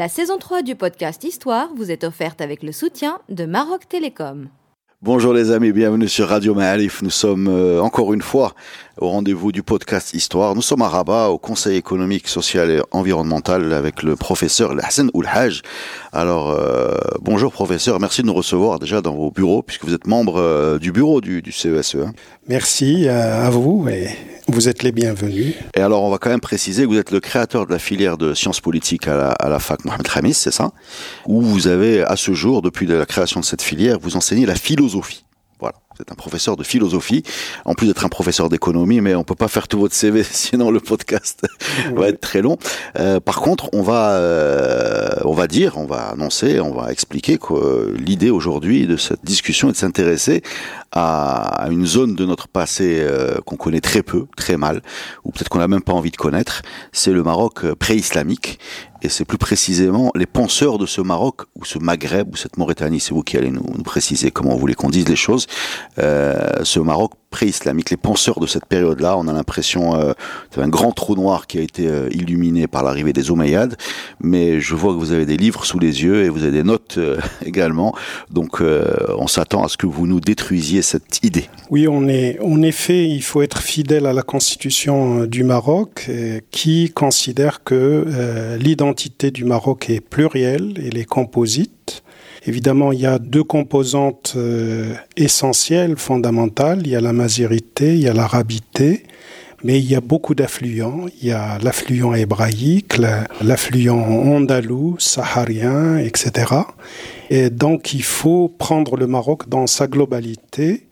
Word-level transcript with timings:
La 0.00 0.08
saison 0.08 0.38
3 0.38 0.62
du 0.62 0.76
podcast 0.76 1.24
Histoire 1.24 1.74
vous 1.76 1.90
est 1.90 2.04
offerte 2.04 2.40
avec 2.40 2.62
le 2.62 2.72
soutien 2.72 3.20
de 3.28 3.44
Maroc 3.44 3.86
Télécom. 3.86 4.48
Bonjour 5.02 5.32
les 5.34 5.50
amis, 5.50 5.72
bienvenue 5.72 6.08
sur 6.08 6.28
Radio 6.28 6.54
Ma'alif. 6.54 7.00
Nous 7.00 7.10
sommes 7.10 7.48
euh, 7.48 7.82
encore 7.82 8.14
une 8.14 8.20
fois 8.20 8.54
au 8.98 9.08
rendez-vous 9.08 9.50
du 9.50 9.62
podcast 9.62 10.12
Histoire. 10.12 10.54
Nous 10.54 10.60
sommes 10.60 10.82
à 10.82 10.88
Rabat, 10.88 11.30
au 11.30 11.38
Conseil 11.38 11.78
économique, 11.78 12.28
social 12.28 12.70
et 12.70 12.82
environnemental 12.90 13.72
avec 13.72 14.02
le 14.02 14.14
professeur 14.14 14.74
Hassan 14.82 15.10
Oulhaj. 15.14 15.62
Alors, 16.12 16.50
euh, 16.50 16.98
bonjour 17.22 17.50
professeur, 17.50 17.98
merci 17.98 18.20
de 18.20 18.26
nous 18.26 18.34
recevoir 18.34 18.78
déjà 18.78 19.00
dans 19.00 19.14
vos 19.14 19.30
bureaux 19.30 19.62
puisque 19.62 19.86
vous 19.86 19.94
êtes 19.94 20.06
membre 20.06 20.36
euh, 20.36 20.78
du 20.78 20.92
bureau 20.92 21.22
du, 21.22 21.42
CESE. 21.50 21.96
Merci 22.50 23.08
à 23.08 23.48
vous 23.48 23.88
et 23.88 24.08
vous 24.48 24.68
êtes 24.68 24.82
les 24.82 24.90
bienvenus. 24.90 25.54
Et 25.76 25.80
alors, 25.80 26.02
on 26.02 26.10
va 26.10 26.18
quand 26.18 26.30
même 26.30 26.40
préciser 26.40 26.82
que 26.82 26.88
vous 26.88 26.98
êtes 26.98 27.12
le 27.12 27.20
créateur 27.20 27.64
de 27.64 27.70
la 27.70 27.78
filière 27.78 28.18
de 28.18 28.34
sciences 28.34 28.60
politiques 28.60 29.06
à 29.06 29.36
la, 29.48 29.58
fac 29.60 29.84
Mohamed 29.84 30.08
Khamis, 30.08 30.34
c'est 30.34 30.50
ça? 30.50 30.72
Où 31.26 31.42
vous 31.42 31.68
avez, 31.68 32.02
à 32.02 32.16
ce 32.16 32.32
jour, 32.32 32.60
depuis 32.60 32.86
la 32.86 33.06
création 33.06 33.38
de 33.38 33.44
cette 33.44 33.62
filière, 33.62 33.98
vous 34.00 34.16
enseignez 34.16 34.46
la 34.46 34.56
philosophie. 34.56 35.24
Voilà, 35.60 35.76
vous 35.94 36.02
êtes 36.02 36.10
un 36.10 36.16
professeur 36.16 36.56
de 36.56 36.64
philosophie, 36.64 37.22
en 37.66 37.74
plus 37.74 37.86
d'être 37.86 38.04
un 38.04 38.08
professeur 38.08 38.48
d'économie, 38.48 39.00
mais 39.00 39.14
on 39.14 39.22
peut 39.22 39.34
pas 39.36 39.46
faire 39.46 39.68
tout 39.68 39.78
votre 39.78 39.94
CV, 39.94 40.22
sinon 40.28 40.72
le 40.72 40.80
podcast 40.80 41.46
va 41.94 42.08
être 42.08 42.20
très 42.20 42.42
long. 42.42 42.58
Euh, 42.98 43.20
par 43.20 43.42
contre, 43.42 43.68
on 43.74 43.82
va, 43.82 44.12
euh, 44.12 45.10
on 45.24 45.34
va 45.34 45.46
dire, 45.46 45.76
on 45.76 45.84
va 45.84 46.08
annoncer, 46.08 46.58
on 46.58 46.72
va 46.72 46.90
expliquer 46.90 47.38
que 47.38 47.52
euh, 47.52 47.94
l'idée 47.96 48.30
aujourd'hui 48.30 48.88
de 48.88 48.96
cette 48.96 49.24
discussion 49.24 49.68
est 49.68 49.72
de 49.72 49.76
s'intéresser 49.76 50.42
à, 50.92 51.68
une 51.70 51.86
zone 51.86 52.14
de 52.14 52.26
notre 52.26 52.48
passé 52.48 52.98
euh, 53.00 53.38
qu'on 53.44 53.56
connaît 53.56 53.80
très 53.80 54.02
peu, 54.02 54.26
très 54.36 54.56
mal, 54.56 54.82
ou 55.24 55.30
peut-être 55.30 55.48
qu'on 55.48 55.58
n'a 55.58 55.68
même 55.68 55.82
pas 55.82 55.92
envie 55.92 56.10
de 56.10 56.16
connaître. 56.16 56.62
C'est 56.92 57.12
le 57.12 57.22
Maroc 57.22 57.64
euh, 57.64 57.74
pré-islamique, 57.74 58.58
et 59.02 59.08
c'est 59.08 59.24
plus 59.24 59.38
précisément 59.38 60.10
les 60.14 60.26
penseurs 60.26 60.78
de 60.78 60.86
ce 60.86 61.00
Maroc 61.00 61.42
ou 61.54 61.64
ce 61.64 61.78
Maghreb 61.78 62.32
ou 62.32 62.36
cette 62.36 62.58
Mauritanie. 62.58 63.00
C'est 63.00 63.14
vous 63.14 63.22
qui 63.22 63.36
allez 63.36 63.50
nous, 63.50 63.64
nous 63.74 63.82
préciser 63.82 64.30
comment 64.30 64.52
vous 64.52 64.58
voulez 64.58 64.74
qu'on 64.74 64.90
dise 64.90 65.08
les 65.08 65.16
choses. 65.16 65.46
Euh, 65.98 66.64
ce 66.64 66.80
Maroc 66.80 67.12
pré-islamique, 67.30 67.90
les 67.90 67.96
penseurs 67.96 68.40
de 68.40 68.46
cette 68.46 68.66
période-là, 68.66 69.16
on 69.16 69.28
a 69.28 69.32
l'impression 69.32 69.94
euh, 69.94 70.12
c'est 70.50 70.60
un 70.60 70.68
grand 70.68 70.92
trou 70.92 71.14
noir 71.14 71.46
qui 71.46 71.58
a 71.58 71.62
été 71.62 71.86
euh, 71.86 72.08
illuminé 72.10 72.66
par 72.66 72.82
l'arrivée 72.82 73.12
des 73.12 73.30
Omeyyades. 73.30 73.76
Mais 74.20 74.60
je 74.60 74.74
vois 74.74 74.92
que 74.92 74.98
vous 74.98 75.12
avez 75.12 75.26
des 75.26 75.36
livres 75.36 75.64
sous 75.64 75.78
les 75.78 76.02
yeux 76.02 76.24
et 76.24 76.28
vous 76.28 76.42
avez 76.42 76.52
des 76.52 76.62
notes 76.64 76.96
euh, 76.98 77.18
également. 77.44 77.94
Donc 78.30 78.60
euh, 78.60 78.84
on 79.16 79.28
s'attend 79.28 79.64
à 79.64 79.68
ce 79.68 79.76
que 79.76 79.86
vous 79.86 80.06
nous 80.06 80.20
détruisiez 80.20 80.82
cette 80.82 81.20
idée. 81.22 81.48
Oui, 81.70 81.86
on 81.88 82.08
est, 82.08 82.38
en 82.40 82.62
effet, 82.62 83.08
il 83.08 83.22
faut 83.22 83.42
être 83.42 83.62
fidèle 83.62 84.06
à 84.06 84.12
la 84.12 84.22
constitution 84.22 85.24
du 85.24 85.44
Maroc 85.44 86.10
qui 86.50 86.90
considère 86.90 87.62
que 87.62 88.56
l'identité 88.58 89.30
du 89.30 89.44
Maroc 89.44 89.88
est 89.90 90.00
plurielle, 90.00 90.74
elle 90.84 90.98
est 90.98 91.04
composite. 91.04 92.02
Évidemment, 92.46 92.92
il 92.92 93.00
y 93.00 93.06
a 93.06 93.18
deux 93.18 93.44
composantes 93.44 94.32
euh, 94.36 94.94
essentielles, 95.16 95.96
fondamentales. 95.96 96.80
Il 96.84 96.88
y 96.90 96.96
a 96.96 97.00
la 97.00 97.12
mazérité, 97.12 97.94
il 97.94 98.00
y 98.00 98.08
a 98.08 98.14
l'arabité. 98.14 99.04
Mais 99.62 99.78
il 99.78 99.84
y 99.84 99.94
a 99.94 100.00
beaucoup 100.00 100.34
d'affluents. 100.34 101.04
Il 101.20 101.28
y 101.28 101.32
a 101.32 101.58
l'affluent 101.62 102.14
hébraïque, 102.14 102.96
la- 102.96 103.26
l'affluent 103.42 103.90
andalou, 103.92 104.96
saharien, 104.98 105.98
etc. 105.98 106.54
Et 107.28 107.50
donc, 107.50 107.92
il 107.92 108.02
faut 108.02 108.48
prendre 108.48 108.96
le 108.96 109.06
Maroc 109.06 109.48
dans 109.50 109.66
sa 109.66 109.86
globalité. 109.86 110.86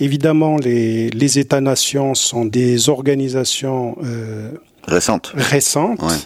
Évidemment, 0.00 0.56
les, 0.56 1.10
les 1.10 1.38
États-nations 1.38 2.14
sont 2.14 2.46
des 2.46 2.88
organisations 2.88 3.96
euh, 4.02 4.52
Récente. 4.88 5.32
récentes. 5.36 6.00
Ouais. 6.02 6.16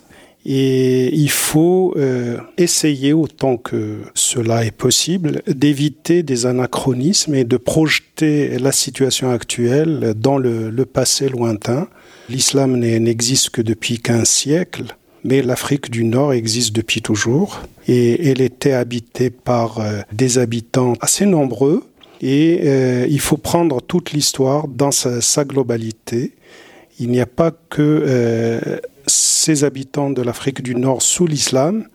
Et 0.47 1.15
il 1.15 1.31
faut 1.31 1.95
euh, 1.97 2.39
essayer, 2.57 3.13
autant 3.13 3.57
que 3.57 3.99
cela 4.15 4.65
est 4.65 4.71
possible, 4.71 5.43
d'éviter 5.47 6.23
des 6.23 6.47
anachronismes 6.47 7.35
et 7.35 7.45
de 7.45 7.57
projeter 7.57 8.59
la 8.59 8.73
situation 8.73 9.31
actuelle 9.31 10.15
dans 10.17 10.39
le, 10.39 10.71
passé 10.85 11.29
lointain. 11.29 11.89
L'islam 12.29 12.77
n'existe 12.77 13.51
que 13.51 13.63
depuis 13.63 13.99
15 13.99 14.29
siècles, 14.29 14.97
mais 15.25 15.43
l'Afrique 15.43 15.91
du 15.91 16.05
Nord 16.05 16.33
existe 16.33 16.75
depuis 16.75 17.03
toujours. 17.03 17.61
Et 17.89 18.31
elle 18.31 18.41
était 18.41 18.73
habitée 18.73 19.31
par 19.31 19.81
euh, 19.81 20.01
des 20.13 20.39
habitants 20.39 20.95
assez 21.01 21.27
nombreux. 21.27 21.85
Et 22.21 22.61
euh, 22.65 23.07
il 23.09 23.21
faut 23.21 23.37
prendre 23.37 23.81
toute 23.81 24.13
l'histoire 24.13 24.69
dans 24.69 24.91
sa, 24.93 25.45
globalité. 25.45 26.33
Il 27.01 27.11
n'y 27.11 27.21
a 27.21 27.27
pas 27.27 27.51
que 27.51 28.81
ces 29.09 29.65
habitants 29.65 30.11
de 30.11 30.23
l'Afrique 30.23 30.63
du 30.63 30.75
Nord 30.75 31.03
sous 31.03 31.27
l'islam. 31.27 31.87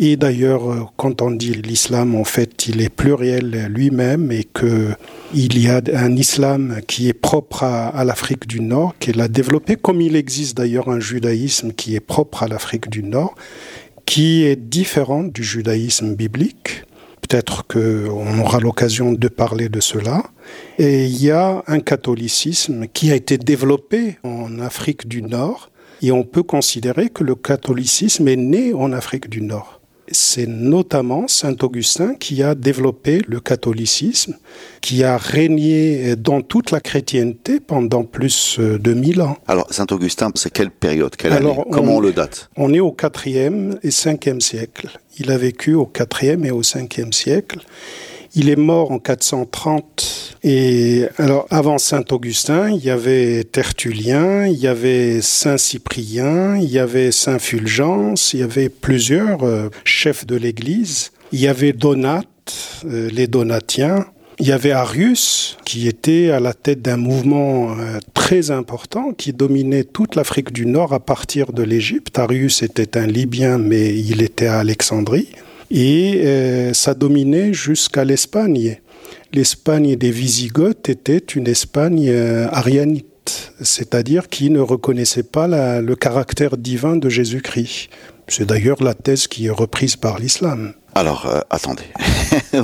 Et 0.00 0.16
d'ailleurs, 0.16 0.70
euh, 0.70 0.84
quand 0.96 1.22
on 1.22 1.32
dit 1.32 1.52
l'islam, 1.52 2.14
en 2.14 2.22
fait, 2.22 2.68
il 2.68 2.80
est 2.80 2.88
pluriel 2.88 3.66
lui-même 3.68 4.30
et 4.30 4.44
que 4.44 4.90
il 5.34 5.60
y 5.60 5.68
a 5.68 5.82
un 5.92 6.14
islam 6.14 6.80
qui 6.86 7.08
est 7.08 7.12
propre 7.12 7.64
à, 7.64 8.04
l'Afrique 8.04 8.46
du 8.46 8.60
Nord, 8.60 8.94
qu'elle 9.00 9.20
a 9.20 9.26
développé, 9.26 9.74
comme 9.74 10.00
il 10.00 10.14
existe 10.14 10.56
d'ailleurs 10.56 10.88
un 10.88 11.00
judaïsme 11.00 11.72
qui 11.72 11.96
est 11.96 12.00
propre 12.00 12.44
à 12.44 12.48
l'Afrique 12.48 12.88
du 12.88 13.02
Nord, 13.02 13.34
qui 14.06 14.44
est 14.44 14.56
différent 14.56 15.24
du 15.24 15.42
judaïsme 15.42 16.14
biblique. 16.14 16.84
Peut-être 17.20 17.66
qu'on 17.66 18.38
aura 18.38 18.60
l'occasion 18.60 19.12
de 19.12 19.28
parler 19.28 19.68
de 19.68 19.80
cela. 19.80 20.22
Et 20.78 21.06
il 21.06 21.22
y 21.22 21.32
a 21.32 21.62
un 21.66 21.80
catholicisme 21.80 22.86
qui 22.86 23.10
a 23.10 23.16
été 23.16 23.36
développé 23.36 24.16
en 24.22 24.60
Afrique 24.60 25.08
du 25.08 25.22
Nord 25.22 25.70
et 26.02 26.12
on 26.12 26.22
peut 26.24 26.42
considérer 26.42 27.08
que 27.08 27.24
le 27.24 27.34
catholicisme 27.34 28.28
est 28.28 28.36
né 28.36 28.72
en 28.74 28.92
Afrique 28.92 29.28
du 29.28 29.40
Nord. 29.42 29.74
C'est 30.10 30.46
notamment 30.46 31.28
Saint 31.28 31.54
Augustin 31.60 32.14
qui 32.14 32.42
a 32.42 32.54
développé 32.54 33.20
le 33.28 33.40
catholicisme, 33.40 34.38
qui 34.80 35.04
a 35.04 35.18
régné 35.18 36.16
dans 36.16 36.40
toute 36.40 36.70
la 36.70 36.80
chrétienté 36.80 37.60
pendant 37.60 38.04
plus 38.04 38.58
de 38.58 38.94
mille 38.94 39.20
ans. 39.20 39.36
Alors 39.46 39.66
Saint-Augustin, 39.70 40.30
c'est 40.34 40.50
quelle 40.50 40.70
période, 40.70 41.14
quelle 41.14 41.34
Alors, 41.34 41.60
année 41.60 41.64
Comment 41.70 41.92
on- 41.92 41.96
on 41.96 42.00
le 42.00 42.12
date 42.12 42.48
On 42.56 42.72
est 42.72 42.80
au 42.80 42.90
quatrième 42.92 43.78
et 43.82 43.90
cinquième 43.90 44.40
siècle. 44.40 44.88
Il 45.18 45.30
a 45.30 45.36
vécu 45.36 45.74
au 45.74 45.84
quatrième 45.84 46.42
et 46.46 46.50
au 46.52 46.62
cinquième 46.62 47.12
siècle. 47.12 47.58
Il 48.40 48.50
est 48.50 48.56
mort 48.56 48.92
en 48.92 49.00
430. 49.00 50.36
Et 50.44 51.06
alors, 51.18 51.48
avant 51.50 51.76
Saint 51.78 52.04
Augustin, 52.12 52.70
il 52.70 52.84
y 52.84 52.88
avait 52.88 53.42
Tertullien, 53.42 54.46
il 54.46 54.56
y 54.56 54.68
avait 54.68 55.20
Saint 55.22 55.58
Cyprien, 55.58 56.56
il 56.56 56.70
y 56.70 56.78
avait 56.78 57.10
Saint 57.10 57.40
Fulgence, 57.40 58.34
il 58.34 58.40
y 58.40 58.42
avait 58.44 58.68
plusieurs 58.68 59.42
euh, 59.42 59.70
chefs 59.82 60.24
de 60.24 60.36
l'Église. 60.36 61.10
Il 61.32 61.40
y 61.40 61.48
avait 61.48 61.72
Donate, 61.72 62.28
euh, 62.84 63.10
les 63.12 63.26
Donatiens. 63.26 64.06
Il 64.38 64.46
y 64.46 64.52
avait 64.52 64.70
Arius, 64.70 65.56
qui 65.64 65.88
était 65.88 66.30
à 66.30 66.38
la 66.38 66.54
tête 66.54 66.80
d'un 66.80 66.96
mouvement 66.96 67.72
euh, 67.72 67.98
très 68.14 68.52
important 68.52 69.14
qui 69.14 69.32
dominait 69.32 69.82
toute 69.82 70.14
l'Afrique 70.14 70.52
du 70.52 70.64
Nord 70.64 70.92
à 70.92 71.00
partir 71.00 71.52
de 71.52 71.64
l'Égypte. 71.64 72.20
Arius 72.20 72.62
était 72.62 72.96
un 72.96 73.08
Libyen, 73.08 73.58
mais 73.58 73.98
il 73.98 74.22
était 74.22 74.46
à 74.46 74.60
Alexandrie. 74.60 75.26
Et 75.70 76.22
euh, 76.24 76.72
ça 76.72 76.94
dominait 76.94 77.52
jusqu'à 77.52 78.04
l'Espagne. 78.04 78.80
L'Espagne 79.32 79.96
des 79.96 80.10
Visigoths 80.10 80.88
était 80.88 81.18
une 81.18 81.46
Espagne 81.46 82.08
euh, 82.08 82.48
arianite, 82.50 83.52
c'est-à-dire 83.60 84.28
qui 84.28 84.50
ne 84.50 84.60
reconnaissait 84.60 85.22
pas 85.22 85.46
le 85.80 85.94
caractère 85.94 86.56
divin 86.56 86.96
de 86.96 87.08
Jésus-Christ. 87.08 87.90
C'est 88.26 88.46
d'ailleurs 88.46 88.82
la 88.82 88.94
thèse 88.94 89.26
qui 89.26 89.46
est 89.46 89.50
reprise 89.50 89.96
par 89.96 90.18
l'islam. 90.18 90.72
Alors, 90.98 91.26
euh, 91.26 91.38
attendez, 91.48 91.84
euh, 92.54 92.60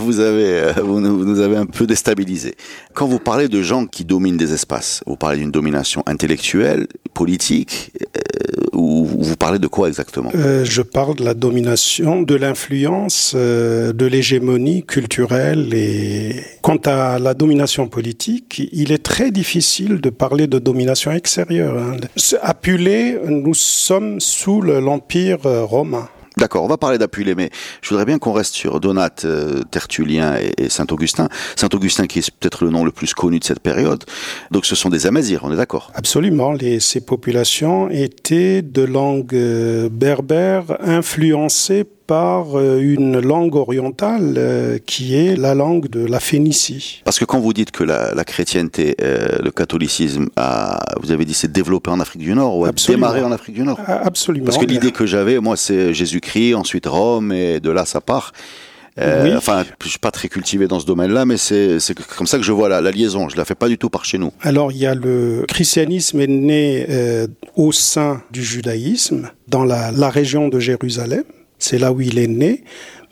vous, 0.83 1.01
nous, 1.01 1.39
avez 1.39 1.57
un 1.57 1.67
peu 1.67 1.87
déstabilisé. 1.87 2.57
Quand 2.93 3.07
vous 3.07 3.21
parlez 3.21 3.47
de 3.47 3.63
gens 3.63 3.87
qui 3.87 4.05
dominent 4.05 4.37
des 4.37 4.53
espaces, 4.53 5.05
vous 5.07 5.15
parlez 5.15 5.37
d'une 5.39 5.53
domination 5.53 6.03
intellectuelle, 6.07 6.89
politique, 7.15 7.93
euh, 8.17 8.77
ou 8.77 9.05
vous 9.07 9.37
parlez 9.37 9.61
de 9.61 9.69
quoi 9.69 9.87
exactement? 9.87 10.33
Je 10.35 10.83
parle 10.83 11.15
de 11.15 11.25
la 11.25 11.35
domination, 11.35 12.23
de 12.23 12.35
l'influence, 12.35 13.37
de 13.37 14.05
l'hégémonie 14.05 14.83
culturelle. 14.83 15.73
Et 15.73 16.43
quant 16.61 16.81
à 16.87 17.21
la 17.21 17.35
domination 17.35 17.87
politique, 17.87 18.69
il 18.73 18.91
est 18.91 19.05
très 19.05 19.31
difficile 19.31 20.01
de 20.01 20.11
parler 20.11 20.49
de 20.49 20.59
domination 20.59 21.13
extérieure. 21.13 21.79
Hein. 21.79 21.99
Appelé, 22.43 23.17
nous 23.29 23.55
sommes 23.55 24.19
sous 24.19 24.61
le- 24.61 24.81
l'empire 24.81 25.39
romain. 25.45 26.09
D'accord, 26.37 26.65
on 26.65 26.69
va 26.69 26.77
parler 26.77 26.99
d'Apulé, 26.99 27.37
mais 27.37 27.51
je 27.81 27.91
voudrais 27.91 28.05
bien 28.05 28.19
qu'on 28.19 28.33
reste 28.33 28.55
sur 28.55 28.81
Donat, 28.81 29.11
euh, 29.25 29.63
Tertullien 29.71 30.37
et, 30.37 30.69
Saint-Augustin. 30.69 31.29
Saint-Augustin 31.55 32.07
qui 32.07 32.19
est 32.19 32.31
peut-être 32.31 32.65
le 32.65 32.71
nom 32.71 32.85
le 32.85 32.91
plus 32.91 33.15
connu 33.15 33.39
de 33.39 33.45
cette 33.45 33.61
période. 33.61 34.03
Donc 34.51 34.67
ce 34.67 34.75
sont 34.75 34.89
des 34.89 35.07
Amazirs, 35.07 35.45
on 35.45 35.53
est 35.53 35.57
d'accord? 35.57 35.93
Absolument. 35.95 36.53
Les, 36.53 36.81
ces 36.81 37.01
populations 37.01 37.89
étaient 37.89 38.63
de 38.63 38.83
langue 38.83 39.35
euh, 39.35 39.89
berbère 39.89 40.77
influencées 40.81 41.85
par 42.06 42.59
euh, 42.59 42.79
une 42.81 43.21
langue 43.21 43.55
orientale 43.55 44.35
euh, 44.37 44.79
qui 44.85 45.15
est 45.15 45.37
la 45.37 45.55
langue 45.55 45.89
de 45.89 46.05
la 46.05 46.21
Phénicie. 46.21 47.03
Parce 47.05 47.19
que 47.19 47.25
quand 47.25 47.41
vous 47.41 47.53
dites 47.53 47.71
que 47.71 47.85
la, 47.85 48.15
la 48.15 48.25
chrétienté, 48.25 48.97
euh, 49.01 49.39
le 49.43 49.51
catholicisme, 49.51 50.29
a, 50.37 50.81
vous 51.01 51.12
avez 51.12 51.25
dit 51.25 51.35
c'est 51.35 51.53
développé 51.53 51.91
en 51.91 52.01
Afrique 52.01 52.23
du 52.23 52.35
Nord 52.35 52.59
ou 52.59 52.65
a 52.67 52.73
démarré 52.73 53.23
en 53.23 53.33
Afrique 53.33 53.55
du 53.55 53.62
Nord 53.62 53.81
Absolument. 53.87 54.47
Parce 54.47 54.59
que 54.59 54.67
l'idée 54.67 54.93
que 54.93 55.06
j'avais, 55.06 55.39
moi, 55.41 55.56
c'est 55.56 55.95
Jésus-Christ, 55.95 56.55
ensuite 56.55 56.87
Rome, 56.87 57.33
et 57.33 57.61
de 57.61 57.71
là 57.71 57.85
ça 57.85 58.01
part. 58.01 58.33
Euh, 58.99 59.25
oui. 59.25 59.37
Enfin, 59.37 59.65
je 59.83 59.89
suis 59.89 59.99
pas 59.99 60.11
très 60.11 60.29
cultivé 60.29 60.69
dans 60.69 60.79
ce 60.79 60.87
domaine-là, 60.87 61.25
mais 61.25 61.37
c'est 61.37 61.79
comme 62.17 62.27
ça 62.27 62.39
que 62.39 62.45
je 62.45 62.53
vois 62.53 62.69
la, 62.69 62.81
la, 62.81 62.91
liaison. 62.91 63.29
Je 63.29 63.37
la 63.37 63.45
fais 63.45 63.55
pas 63.55 63.69
du 63.69 63.77
tout 63.77 63.91
par 63.91 64.05
chez 64.05 64.19
nous. 64.19 64.33
Alors, 64.41 64.71
il 64.71 64.79
y 64.79 64.87
a 64.87 64.95
le 64.95 65.45
christianisme 65.49 66.21
est 66.21 66.29
né 66.29 66.87
euh, 66.89 67.27
au 67.56 67.73
sein 67.73 68.23
du 68.31 68.45
judaïsme, 68.45 69.31
dans 69.49 69.65
la, 69.65 69.91
la 69.91 70.11
région 70.11 70.49
de 70.49 70.61
Jérusalem. 70.61 71.25
C'est 71.65 71.79
là 71.79 71.93
où 71.95 72.01
il 72.03 72.19
est 72.19 72.33
né. 72.45 72.63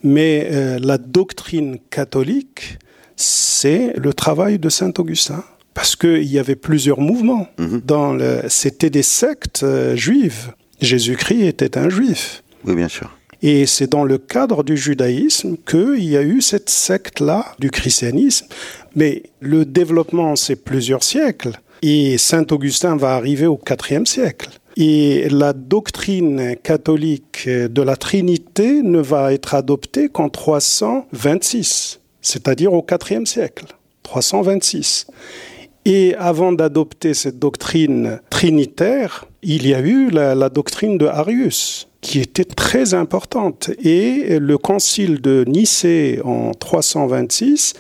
Mais 0.03 0.49
euh, 0.51 0.79
la 0.79 0.99
doctrine 0.99 1.79
catholique, 1.89 2.79
c'est 3.17 3.95
le 3.97 4.13
travail 4.13 4.59
de 4.59 4.69
Saint 4.69 4.93
Augustin. 4.99 5.43
Parce 5.73 5.97
qu'il 5.97 6.25
y 6.25 6.39
avait 6.39 6.61
plusieurs 6.69 7.01
mouvements. 7.01 7.47
-hmm. 7.59 8.19
le... 8.19 8.31
C'était 8.49 8.91
des 8.99 9.07
sectes 9.23 9.63
euh, 9.63 9.97
juives. 9.97 10.45
Jésus-Christ 10.91 11.45
était 11.55 11.75
un 11.85 11.89
juif. 11.89 12.43
Oui, 12.67 12.75
bien 12.75 12.91
sûr. 12.97 13.09
Et 13.51 13.61
c'est 13.75 13.91
dans 13.97 14.07
le 14.13 14.19
cadre 14.35 14.59
du 14.71 14.77
judaïsme 14.87 15.53
qu'il 15.71 16.05
y 16.15 16.17
a 16.23 16.25
eu 16.35 16.39
cette 16.53 16.71
secte-là 16.89 17.41
du 17.65 17.69
christianisme. 17.79 18.47
Mais 18.99 19.13
le 19.41 19.61
développement, 19.81 20.33
c'est 20.45 20.61
plusieurs 20.71 21.05
siècles. 21.13 21.55
Et 21.93 22.19
Saint 22.29 22.47
Augustin 22.57 22.95
va 23.05 23.11
arriver 23.21 23.49
au 23.55 23.59
IVe 23.91 24.07
siècle. 24.17 24.51
Et 24.77 25.29
la 25.29 25.53
doctrine 25.53 26.57
catholique 26.63 27.49
de 27.49 27.83
la 27.83 27.97
Trinité 27.97 28.83
ne 28.83 29.01
va 29.01 29.33
être 29.33 29.55
adoptée 29.55 30.09
qu'en 30.09 30.29
326, 30.29 32.01
c'est-à-dire 32.21 32.73
au 32.73 32.85
IVe 33.11 33.27
siècle. 33.27 33.67
326. 34.03 35.07
Et 35.85 36.15
avant 36.17 36.53
d'adopter 36.53 37.13
cette 37.13 37.39
doctrine 37.39 38.21
trinitaire, 38.31 39.27
il 39.43 39.67
y 39.67 39.75
a 39.75 39.81
eu 39.81 40.11
la, 40.11 40.49
doctrine 40.49 40.97
de 40.97 41.07
Arius, 41.07 41.89
qui 42.01 42.21
était 42.21 42.45
très 42.45 42.95
importante. 42.95 43.71
Et 43.83 44.39
le 44.39 44.59
concile 44.59 45.21
de 45.21 45.45
Nicée 45.47 46.21
en 46.25 46.53
326 46.53 47.75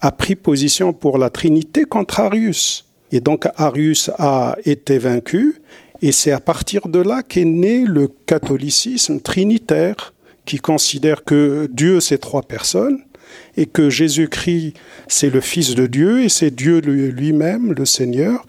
a 0.00 0.10
pris 0.10 0.36
position 0.36 0.92
pour 0.92 1.18
la 1.18 1.28
Trinité 1.28 1.84
contre 1.84 2.20
Arius. 2.20 2.86
Et 3.12 3.20
donc 3.20 3.46
Arius 3.56 4.10
a 4.18 4.56
été 4.64 4.98
vaincu, 4.98 5.60
et 6.04 6.12
c'est 6.12 6.32
à 6.32 6.38
partir 6.38 6.88
de 6.88 6.98
là 6.98 7.22
qu'est 7.22 7.46
né 7.46 7.86
le 7.86 8.10
catholicisme 8.26 9.20
trinitaire, 9.20 10.12
qui 10.44 10.58
considère 10.58 11.24
que 11.24 11.66
Dieu, 11.72 11.98
c'est 11.98 12.18
trois 12.18 12.42
personnes, 12.42 12.98
et 13.56 13.64
que 13.64 13.88
Jésus-Christ, 13.88 14.74
c'est 15.08 15.30
le 15.30 15.40
Fils 15.40 15.74
de 15.74 15.86
Dieu, 15.86 16.22
et 16.22 16.28
c'est 16.28 16.50
Dieu 16.50 16.80
lui-même, 16.80 17.72
le 17.72 17.86
Seigneur. 17.86 18.44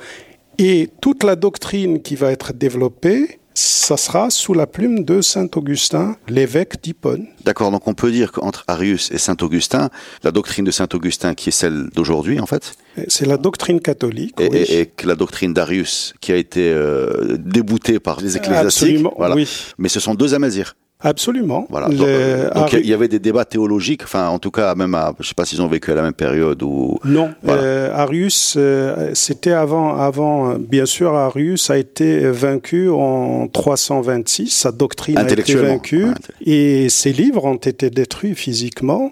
Et 0.57 0.89
toute 0.99 1.23
la 1.23 1.37
doctrine 1.37 2.01
qui 2.01 2.15
va 2.17 2.33
être 2.33 2.51
développée, 2.51 3.39
ça 3.55 3.97
sera 3.97 4.29
sous 4.29 4.53
la 4.53 4.67
plume 4.67 5.05
de 5.05 5.21
Saint 5.21 5.47
Augustin, 5.55 6.17
l'évêque 6.27 6.83
d'Hippone. 6.83 7.25
D'accord, 7.45 7.71
donc 7.71 7.87
on 7.87 7.93
peut 7.93 8.11
dire 8.11 8.31
qu'entre 8.31 8.65
Arius 8.67 9.11
et 9.11 9.17
Saint 9.17 9.37
Augustin, 9.41 9.89
la 10.23 10.31
doctrine 10.31 10.65
de 10.65 10.71
Saint 10.71 10.89
Augustin, 10.93 11.33
qui 11.35 11.49
est 11.49 11.53
celle 11.53 11.89
d'aujourd'hui 11.95 12.39
en 12.39 12.45
fait 12.45 12.73
C'est 13.07 13.25
la 13.25 13.37
doctrine 13.37 13.79
catholique. 13.79 14.39
Et, 14.39 14.49
oui. 14.49 14.57
et, 14.57 14.81
et 14.81 14.91
la 15.05 15.15
doctrine 15.15 15.53
d'Arius, 15.53 16.13
qui 16.19 16.31
a 16.33 16.35
été 16.35 16.69
euh, 16.69 17.37
déboutée 17.39 17.99
par 17.99 18.19
les 18.19 18.35
ecclésiastiques. 18.37 18.83
Absolument, 18.83 19.13
voilà. 19.17 19.35
oui. 19.35 19.47
Mais 19.77 19.89
ce 19.89 19.99
sont 19.99 20.15
deux 20.15 20.33
amazirs. 20.33 20.75
Absolument. 21.05 21.67
Voilà. 21.69 21.87
Donc, 21.87 22.07
euh, 22.07 22.49
donc 22.49 22.73
il 22.73 22.87
y 22.87 22.93
avait 22.93 23.07
des 23.07 23.19
débats 23.19 23.45
théologiques, 23.45 24.01
enfin 24.03 24.27
en 24.29 24.39
tout 24.39 24.49
cas 24.49 24.73
même 24.73 24.95
à, 24.95 25.13
je 25.19 25.27
sais 25.27 25.35
pas 25.35 25.45
s'ils 25.45 25.61
ont 25.61 25.67
vécu 25.67 25.91
à 25.91 25.95
la 25.95 26.01
même 26.01 26.13
période 26.13 26.63
ou. 26.63 26.97
Non, 27.05 27.29
voilà. 27.43 27.61
euh, 27.61 27.93
Arius, 27.93 28.55
euh, 28.57 29.11
c'était 29.13 29.51
avant, 29.51 29.97
avant, 29.99 30.55
bien 30.55 30.87
sûr, 30.87 31.13
Arius 31.13 31.69
a 31.69 31.77
été 31.77 32.27
vaincu 32.31 32.89
en 32.89 33.47
326, 33.47 34.49
sa 34.49 34.71
doctrine 34.71 35.19
a 35.19 35.31
été 35.31 35.53
vaincue 35.53 36.05
ouais, 36.05 36.13
et 36.43 36.89
ses 36.89 37.13
livres 37.13 37.45
ont 37.45 37.55
été 37.55 37.91
détruits 37.91 38.33
physiquement. 38.33 39.11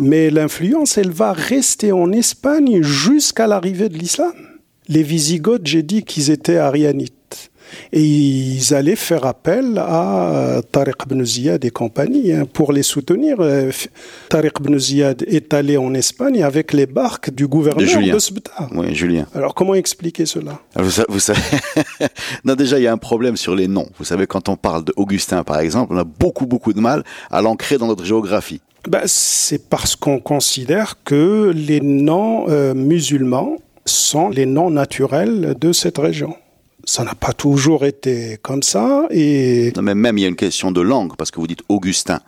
Mais 0.00 0.30
l'influence, 0.30 0.96
elle 0.96 1.10
va 1.10 1.32
rester 1.32 1.90
en 1.92 2.12
Espagne 2.12 2.80
jusqu'à 2.82 3.46
l'arrivée 3.46 3.88
de 3.88 3.98
l'islam. 3.98 4.32
Les 4.88 5.02
Visigoths, 5.02 5.66
j'ai 5.66 5.82
dit 5.82 6.04
qu'ils 6.04 6.30
étaient 6.30 6.58
arianites. 6.58 7.13
Et 7.92 8.02
ils 8.02 8.74
allaient 8.74 8.96
faire 8.96 9.24
appel 9.24 9.78
à 9.78 10.60
Tariq 10.72 11.04
ibn 11.06 11.24
Ziyad 11.24 11.64
et 11.64 11.70
compagnie 11.70 12.32
hein, 12.32 12.44
pour 12.50 12.72
les 12.72 12.82
soutenir. 12.82 13.36
Tariq 14.28 14.52
ibn 14.60 14.78
Ziyad 14.78 15.22
est 15.26 15.54
allé 15.54 15.76
en 15.76 15.94
Espagne 15.94 16.42
avec 16.42 16.72
les 16.72 16.86
barques 16.86 17.30
du 17.30 17.46
gouverneur 17.46 17.86
de, 17.86 18.12
de 18.12 18.18
Sbta. 18.18 18.68
Oui, 18.74 18.94
Julien. 18.94 19.26
Alors 19.34 19.54
comment 19.54 19.74
expliquer 19.74 20.26
cela? 20.26 20.60
Vous, 20.76 21.02
vous, 21.08 21.20
savez, 21.20 21.40
non 22.44 22.54
déjà 22.54 22.78
il 22.78 22.82
y 22.82 22.86
a 22.86 22.92
un 22.92 22.98
problème 22.98 23.36
sur 23.36 23.54
les 23.54 23.68
noms. 23.68 23.88
Vous 23.98 24.04
savez 24.04 24.26
quand 24.26 24.48
on 24.48 24.56
parle 24.56 24.84
d'Augustin 24.84 25.44
par 25.44 25.60
exemple, 25.60 25.92
on 25.94 25.98
a 25.98 26.04
beaucoup 26.04 26.46
beaucoup 26.46 26.72
de 26.72 26.80
mal 26.80 27.04
à 27.30 27.42
l'ancrer 27.42 27.78
dans 27.78 27.86
notre 27.86 28.04
géographie. 28.04 28.60
Ben, 28.88 29.02
c'est 29.06 29.68
parce 29.70 29.96
qu'on 29.96 30.18
considère 30.18 31.02
que 31.04 31.52
les 31.54 31.80
noms 31.80 32.46
euh, 32.48 32.74
musulmans 32.74 33.56
sont 33.86 34.28
les 34.28 34.46
noms 34.46 34.70
naturels 34.70 35.54
de 35.58 35.72
cette 35.72 35.98
région 35.98 36.36
ça 36.86 37.04
n'a 37.04 37.14
pas 37.14 37.32
toujours 37.32 37.84
été 37.84 38.38
comme 38.42 38.62
ça. 38.62 39.06
Et 39.10 39.72
non, 39.76 39.82
mais 39.82 39.94
même 39.94 40.18
il 40.18 40.22
y 40.22 40.24
a 40.24 40.28
une 40.28 40.36
question 40.36 40.70
de 40.70 40.80
langue 40.80 41.16
parce 41.16 41.30
que 41.30 41.40
vous 41.40 41.46
dites 41.46 41.62
Augustin. 41.68 42.20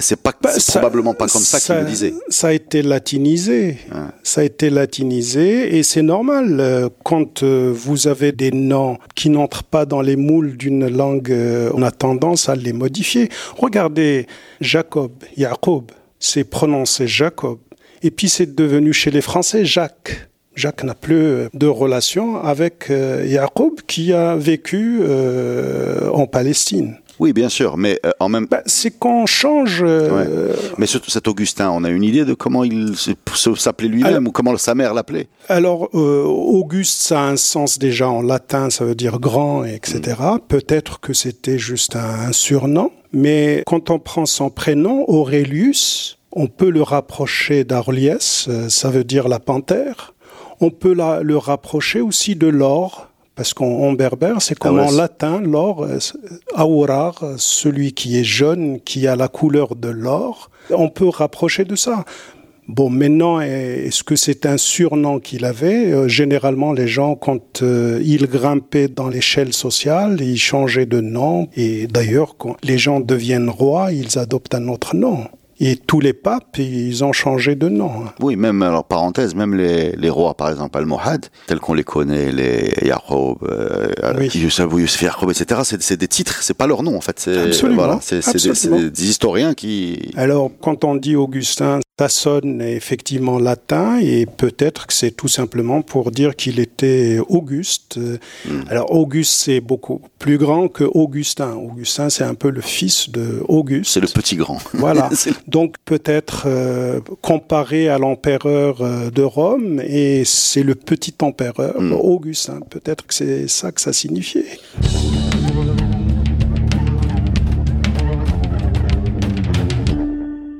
C'est 0.00 0.20
pas 0.20 0.32
bah, 0.42 0.50
ça, 0.50 0.80
probablement 0.80 1.14
pas 1.14 1.28
comme 1.28 1.42
ça, 1.42 1.60
ça 1.60 1.74
qu'il 1.74 1.84
le 1.84 1.88
disait. 1.88 2.14
Ça 2.28 2.48
a 2.48 2.52
été 2.52 2.82
latinisé. 2.82 3.78
Ouais. 3.92 4.00
Ça 4.24 4.40
a 4.40 4.44
été 4.44 4.68
latinisé 4.68 5.76
et 5.76 5.84
c'est 5.84 6.02
normal 6.02 6.90
quand 7.04 7.44
vous 7.44 8.08
avez 8.08 8.32
des 8.32 8.50
noms 8.50 8.98
qui 9.14 9.30
n'entrent 9.30 9.62
pas 9.62 9.86
dans 9.86 10.02
les 10.02 10.16
moules 10.16 10.56
d'une 10.56 10.88
langue, 10.88 11.32
on 11.72 11.82
a 11.82 11.92
tendance 11.92 12.48
à 12.48 12.56
les 12.56 12.72
modifier. 12.72 13.28
Regardez 13.56 14.26
Jacob, 14.60 15.12
Jacob, 15.36 15.92
c'est 16.18 16.44
prononcé 16.44 17.06
Jacob. 17.06 17.58
Et 18.02 18.10
puis 18.10 18.28
c'est 18.28 18.54
devenu 18.54 18.92
chez 18.92 19.12
les 19.12 19.20
Français 19.20 19.64
Jacques. 19.64 20.28
Jacques 20.56 20.84
n'a 20.84 20.94
plus 20.94 21.48
de 21.52 21.66
relation 21.66 22.42
avec 22.42 22.90
euh, 22.90 23.26
Jacob 23.28 23.80
qui 23.86 24.12
a 24.12 24.36
vécu 24.36 25.00
euh, 25.02 26.08
en 26.10 26.26
Palestine. 26.26 26.96
Oui, 27.18 27.32
bien 27.32 27.48
sûr, 27.48 27.76
mais 27.76 27.98
euh, 28.04 28.10
en 28.20 28.28
même 28.28 28.46
bah, 28.46 28.62
c'est 28.66 28.98
qu'on 28.98 29.26
change. 29.26 29.82
Euh... 29.82 30.50
Ouais. 30.50 30.56
Mais 30.78 30.86
ce, 30.86 30.98
cet 31.06 31.28
Augustin, 31.28 31.70
on 31.70 31.84
a 31.84 31.88
une 31.88 32.04
idée 32.04 32.24
de 32.24 32.34
comment 32.34 32.64
il 32.64 32.94
s'appelait 33.56 33.88
lui-même 33.88 34.26
ou 34.26 34.32
comment 34.32 34.56
sa 34.56 34.74
mère 34.74 34.92
l'appelait 34.92 35.28
Alors, 35.48 35.88
euh, 35.94 36.24
Auguste, 36.24 37.00
ça 37.00 37.20
a 37.20 37.24
un 37.24 37.36
sens 37.36 37.78
déjà 37.78 38.08
en 38.08 38.22
latin, 38.22 38.70
ça 38.70 38.84
veut 38.84 38.94
dire 38.94 39.18
grand, 39.18 39.64
etc. 39.64 40.16
Mm. 40.20 40.38
Peut-être 40.48 41.00
que 41.00 41.12
c'était 41.12 41.58
juste 41.58 41.96
un, 41.96 42.28
un, 42.28 42.32
surnom, 42.32 42.90
mais 43.12 43.62
quand 43.66 43.90
on 43.90 43.98
prend 43.98 44.26
son 44.26 44.50
prénom, 44.50 45.04
Aurelius, 45.08 46.18
on 46.32 46.48
peut 46.48 46.70
le 46.70 46.82
rapprocher 46.82 47.64
d'Arliès, 47.64 48.48
ça 48.68 48.90
veut 48.90 49.04
dire 49.04 49.26
la 49.28 49.40
panthère. 49.40 50.12
On 50.60 50.70
peut 50.70 50.94
la, 50.94 51.22
le 51.22 51.36
rapprocher 51.36 52.00
aussi 52.00 52.36
de 52.36 52.46
l'or, 52.46 53.10
parce 53.34 53.52
qu'en 53.52 53.92
berbère, 53.92 54.40
c'est 54.40 54.58
comme 54.58 54.78
ah 54.78 54.84
ouais, 54.84 54.88
en 54.88 54.96
latin, 54.96 55.40
l'or, 55.40 55.86
aurar, 56.56 57.22
celui 57.36 57.92
qui 57.92 58.18
est 58.18 58.24
jaune, 58.24 58.80
qui 58.80 59.06
a 59.06 59.14
la 59.16 59.28
couleur 59.28 59.76
de 59.76 59.88
l'or. 59.88 60.50
On 60.70 60.88
peut 60.88 61.08
rapprocher 61.08 61.64
de 61.64 61.76
ça. 61.76 62.04
Bon, 62.68 62.90
maintenant, 62.90 63.40
est-ce 63.40 64.02
que 64.02 64.16
c'est 64.16 64.44
un 64.44 64.56
surnom 64.56 65.20
qu'il 65.20 65.44
avait? 65.44 65.92
Euh, 65.92 66.08
Généralement, 66.08 66.72
les 66.72 66.88
gens, 66.88 67.14
quand 67.14 67.62
euh, 67.62 68.00
ils 68.04 68.26
grimpaient 68.26 68.88
dans 68.88 69.08
l'échelle 69.08 69.52
sociale, 69.52 70.20
ils 70.20 70.36
changeaient 70.38 70.86
de 70.86 71.00
nom. 71.00 71.48
Et 71.54 71.86
d'ailleurs, 71.86 72.36
quand 72.36 72.56
les 72.64 72.76
gens 72.76 72.98
deviennent 72.98 73.50
rois, 73.50 73.92
ils 73.92 74.18
adoptent 74.18 74.54
un 74.56 74.66
autre 74.66 74.96
nom. 74.96 75.28
Et 75.58 75.76
tous 75.76 76.00
les 76.00 76.12
papes, 76.12 76.58
ils 76.58 77.02
ont 77.02 77.12
changé 77.12 77.54
de 77.54 77.68
nom. 77.68 78.04
Oui, 78.20 78.36
même, 78.36 78.62
alors 78.62 78.84
parenthèse, 78.84 79.34
même 79.34 79.54
les, 79.54 79.92
les 79.92 80.10
rois, 80.10 80.34
par 80.34 80.50
exemple, 80.50 80.76
Al-Mohad, 80.76 81.26
tels 81.46 81.60
qu'on 81.60 81.74
les 81.74 81.84
connaît, 81.84 82.30
les 82.30 82.74
Yacoub, 82.82 83.38
euh, 83.44 83.88
oui. 84.18 84.28
Youssef 84.34 84.66
etc., 84.72 85.60
c'est 85.80 85.96
des 85.96 86.08
titres, 86.08 86.42
c'est 86.42 86.54
pas 86.54 86.66
leur 86.66 86.82
nom, 86.82 86.96
en 86.96 87.00
fait. 87.00 87.28
Absolument. 87.28 87.76
Voilà, 87.76 87.98
c'est 88.02 88.20
des, 88.20 88.68
des, 88.68 88.90
des 88.90 89.08
historiens 89.08 89.54
qui... 89.54 90.10
Alors, 90.16 90.50
quand 90.60 90.84
on 90.84 90.94
dit 90.94 91.16
Augustin, 91.16 91.80
Ça 91.98 92.10
sonne 92.10 92.60
effectivement 92.60 93.38
latin 93.38 93.98
et 94.02 94.26
peut-être 94.26 94.86
que 94.86 94.92
c'est 94.92 95.12
tout 95.12 95.28
simplement 95.28 95.80
pour 95.80 96.10
dire 96.10 96.36
qu'il 96.36 96.60
était 96.60 97.18
Auguste. 97.26 97.96
Hmm. 97.96 98.60
Alors 98.68 98.92
Auguste 98.92 99.32
c'est 99.32 99.60
beaucoup 99.60 100.02
plus 100.18 100.36
grand 100.36 100.68
que 100.68 100.84
Augustin. 100.84 101.54
Augustin 101.54 102.10
c'est 102.10 102.24
un 102.24 102.34
peu 102.34 102.50
le 102.50 102.60
fils 102.60 103.08
de 103.08 103.42
Auguste. 103.48 103.92
C'est 103.92 104.00
le 104.00 104.08
petit 104.08 104.36
grand. 104.36 104.58
Voilà. 104.74 105.08
Donc 105.48 105.76
peut-être 105.84 106.44
euh, 106.46 107.00
comparé 107.22 107.88
à 107.88 107.98
l'empereur 107.98 108.80
euh, 108.80 109.10
de 109.10 109.22
Rome 109.22 109.80
et 109.80 110.24
c'est 110.24 110.64
le 110.64 110.74
petit 110.74 111.14
empereur 111.22 111.80
hmm. 111.80 111.92
Augustin. 111.92 112.60
Peut-être 112.68 113.06
que 113.06 113.14
c'est 113.14 113.48
ça 113.48 113.70
que 113.70 113.80
ça 113.80 113.92
signifiait. 113.92 114.58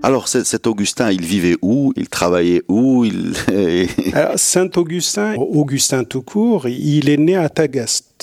Alors, 0.06 0.28
cet 0.28 0.68
Augustin, 0.68 1.10
il 1.10 1.24
vivait 1.24 1.56
où? 1.62 1.92
Il 1.96 2.08
travaillait 2.08 2.62
où? 2.68 3.04
Il... 3.04 3.34
Saint-Augustin, 4.36 5.34
Augustin 5.34 6.04
tout 6.04 6.22
court, 6.22 6.68
il 6.68 7.10
est 7.10 7.16
né 7.16 7.34
à 7.34 7.48
Tagaste. 7.48 8.15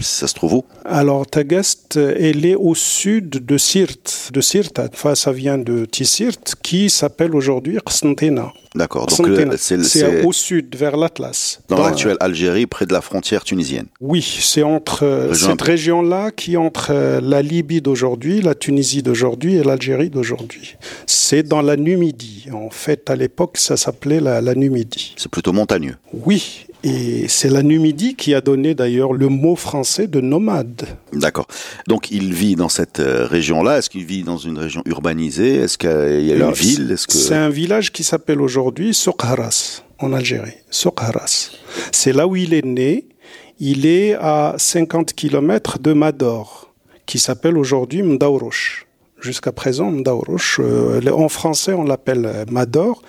Ça 0.00 0.26
se 0.26 0.34
trouve 0.34 0.54
où? 0.54 0.64
Alors, 0.84 1.26
Tagaste, 1.26 1.96
elle 1.96 2.46
est 2.46 2.54
au 2.54 2.74
sud 2.74 3.44
de 3.44 3.58
Sirte. 3.58 4.30
De 4.32 4.40
Sirte, 4.40 4.78
enfin, 4.78 5.14
ça 5.14 5.32
vient 5.32 5.58
de 5.58 5.84
Tisirt, 5.84 6.54
qui 6.62 6.88
s'appelle 6.88 7.34
aujourd'hui 7.34 7.78
Qsantena. 7.84 8.52
D'accord, 8.74 9.06
donc 9.06 9.56
c'est 9.56 10.24
au 10.24 10.32
sud, 10.32 10.76
vers 10.76 10.96
l'Atlas. 10.96 11.60
Dans, 11.68 11.82
l'actuelle 11.82 12.18
Algérie, 12.20 12.66
près 12.66 12.84
de 12.84 12.92
la 12.92 13.00
frontière 13.00 13.42
tunisienne. 13.42 13.86
Oui, 14.00 14.22
c'est 14.22 14.62
entre 14.62 15.04
euh, 15.04 15.34
cette 15.34 15.62
région-là 15.62 16.30
qui 16.30 16.58
entre 16.58 16.90
euh, 16.90 17.20
la 17.22 17.40
Libye 17.40 17.80
d'aujourd'hui, 17.80 18.42
la 18.42 18.54
Tunisie 18.54 19.02
d'aujourd'hui 19.02 19.56
et 19.56 19.62
l'Algérie 19.62 20.10
d'aujourd'hui. 20.10 20.76
C'est 21.06 21.42
dans 21.42 21.62
la 21.62 21.76
Numidie. 21.76 22.46
En 22.52 22.68
fait, 22.68 23.08
à 23.08 23.16
l'époque, 23.16 23.56
ça 23.56 23.78
s'appelait 23.78 24.20
la, 24.20 24.42
la 24.42 24.54
Numidie. 24.54 25.14
C'est 25.16 25.30
plutôt 25.30 25.52
montagneux. 25.52 25.96
Oui, 26.12 26.66
et 26.86 27.26
c'est 27.26 27.48
la 27.48 27.64
Numidie 27.64 28.14
qui 28.14 28.32
a 28.32 28.40
donné 28.40 28.76
d'ailleurs 28.76 29.12
le 29.12 29.28
mot 29.28 29.56
français 29.56 30.06
de 30.06 30.20
nomade. 30.20 30.86
D'accord. 31.12 31.48
Donc 31.88 32.12
il 32.12 32.32
vit 32.32 32.54
dans 32.54 32.68
cette 32.68 33.00
euh, 33.00 33.26
région-là. 33.26 33.78
Est-ce 33.78 33.90
qu'il 33.90 34.04
vit 34.04 34.22
dans 34.22 34.36
une 34.36 34.56
région 34.56 34.82
urbanisée? 34.86 35.56
Est-ce 35.56 35.78
qu'il 35.78 36.24
y 36.24 36.32
a 36.32 36.36
une 36.36 36.52
ville? 36.52 36.94
C'est 36.96 37.34
un 37.34 37.48
village 37.48 37.90
qui 37.90 38.04
s'appelle 38.04 38.40
aujourd'hui 38.40 38.94
Sokharas, 38.94 39.82
en 39.98 40.12
Algérie. 40.12 40.52
Sokharas. 40.70 41.50
C'est 41.90 42.12
là 42.12 42.28
où 42.28 42.36
il 42.36 42.54
est 42.54 42.64
né. 42.64 43.06
Il 43.58 43.84
est 43.84 44.14
à 44.14 44.54
50 44.56 45.12
km 45.12 45.80
de 45.80 45.92
Mador, 45.92 46.72
qui 47.04 47.18
s'appelle 47.18 47.58
aujourd'hui 47.58 48.04
Mdaouroche. 48.04 48.86
Jusqu'à 49.20 49.50
présent, 49.50 49.90
Mdaouroche, 49.90 50.60
euh, 50.62 51.00
en 51.10 51.28
français 51.28 51.72
on 51.72 51.82
l'appelle 51.82 52.44
Mador. 52.48 53.02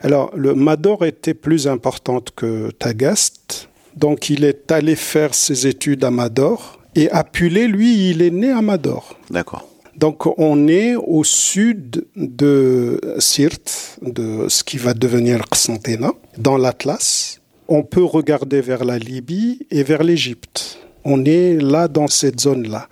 Alors, 0.00 0.30
le 0.36 0.54
Mador 0.54 1.04
était 1.04 1.34
plus 1.34 1.66
importante 1.66 2.30
que 2.34 2.70
Tagaste, 2.70 3.68
donc 3.96 4.30
il 4.30 4.44
est 4.44 4.70
allé 4.70 4.94
faire 4.94 5.34
ses 5.34 5.66
études 5.66 6.04
à 6.04 6.10
Mador, 6.10 6.78
et 6.94 7.10
Apulé, 7.10 7.66
lui, 7.66 8.10
il 8.10 8.22
est 8.22 8.30
né 8.30 8.50
à 8.50 8.62
Mador. 8.62 9.16
D'accord. 9.30 9.68
Donc 9.96 10.26
on 10.38 10.68
est 10.68 10.94
au 10.94 11.24
sud 11.24 12.06
de 12.14 13.00
Sirte, 13.18 13.98
de 14.00 14.48
ce 14.48 14.62
qui 14.62 14.78
va 14.78 14.94
devenir 14.94 15.44
Qsantena, 15.50 16.12
dans 16.36 16.56
l'Atlas. 16.56 17.40
On 17.66 17.82
peut 17.82 18.04
regarder 18.04 18.60
vers 18.60 18.84
la 18.84 18.98
Libye 18.98 19.66
et 19.72 19.82
vers 19.82 20.04
l'Égypte. 20.04 20.78
On 21.04 21.24
est 21.24 21.60
là 21.60 21.88
dans 21.88 22.06
cette 22.06 22.40
zone-là. 22.40 22.88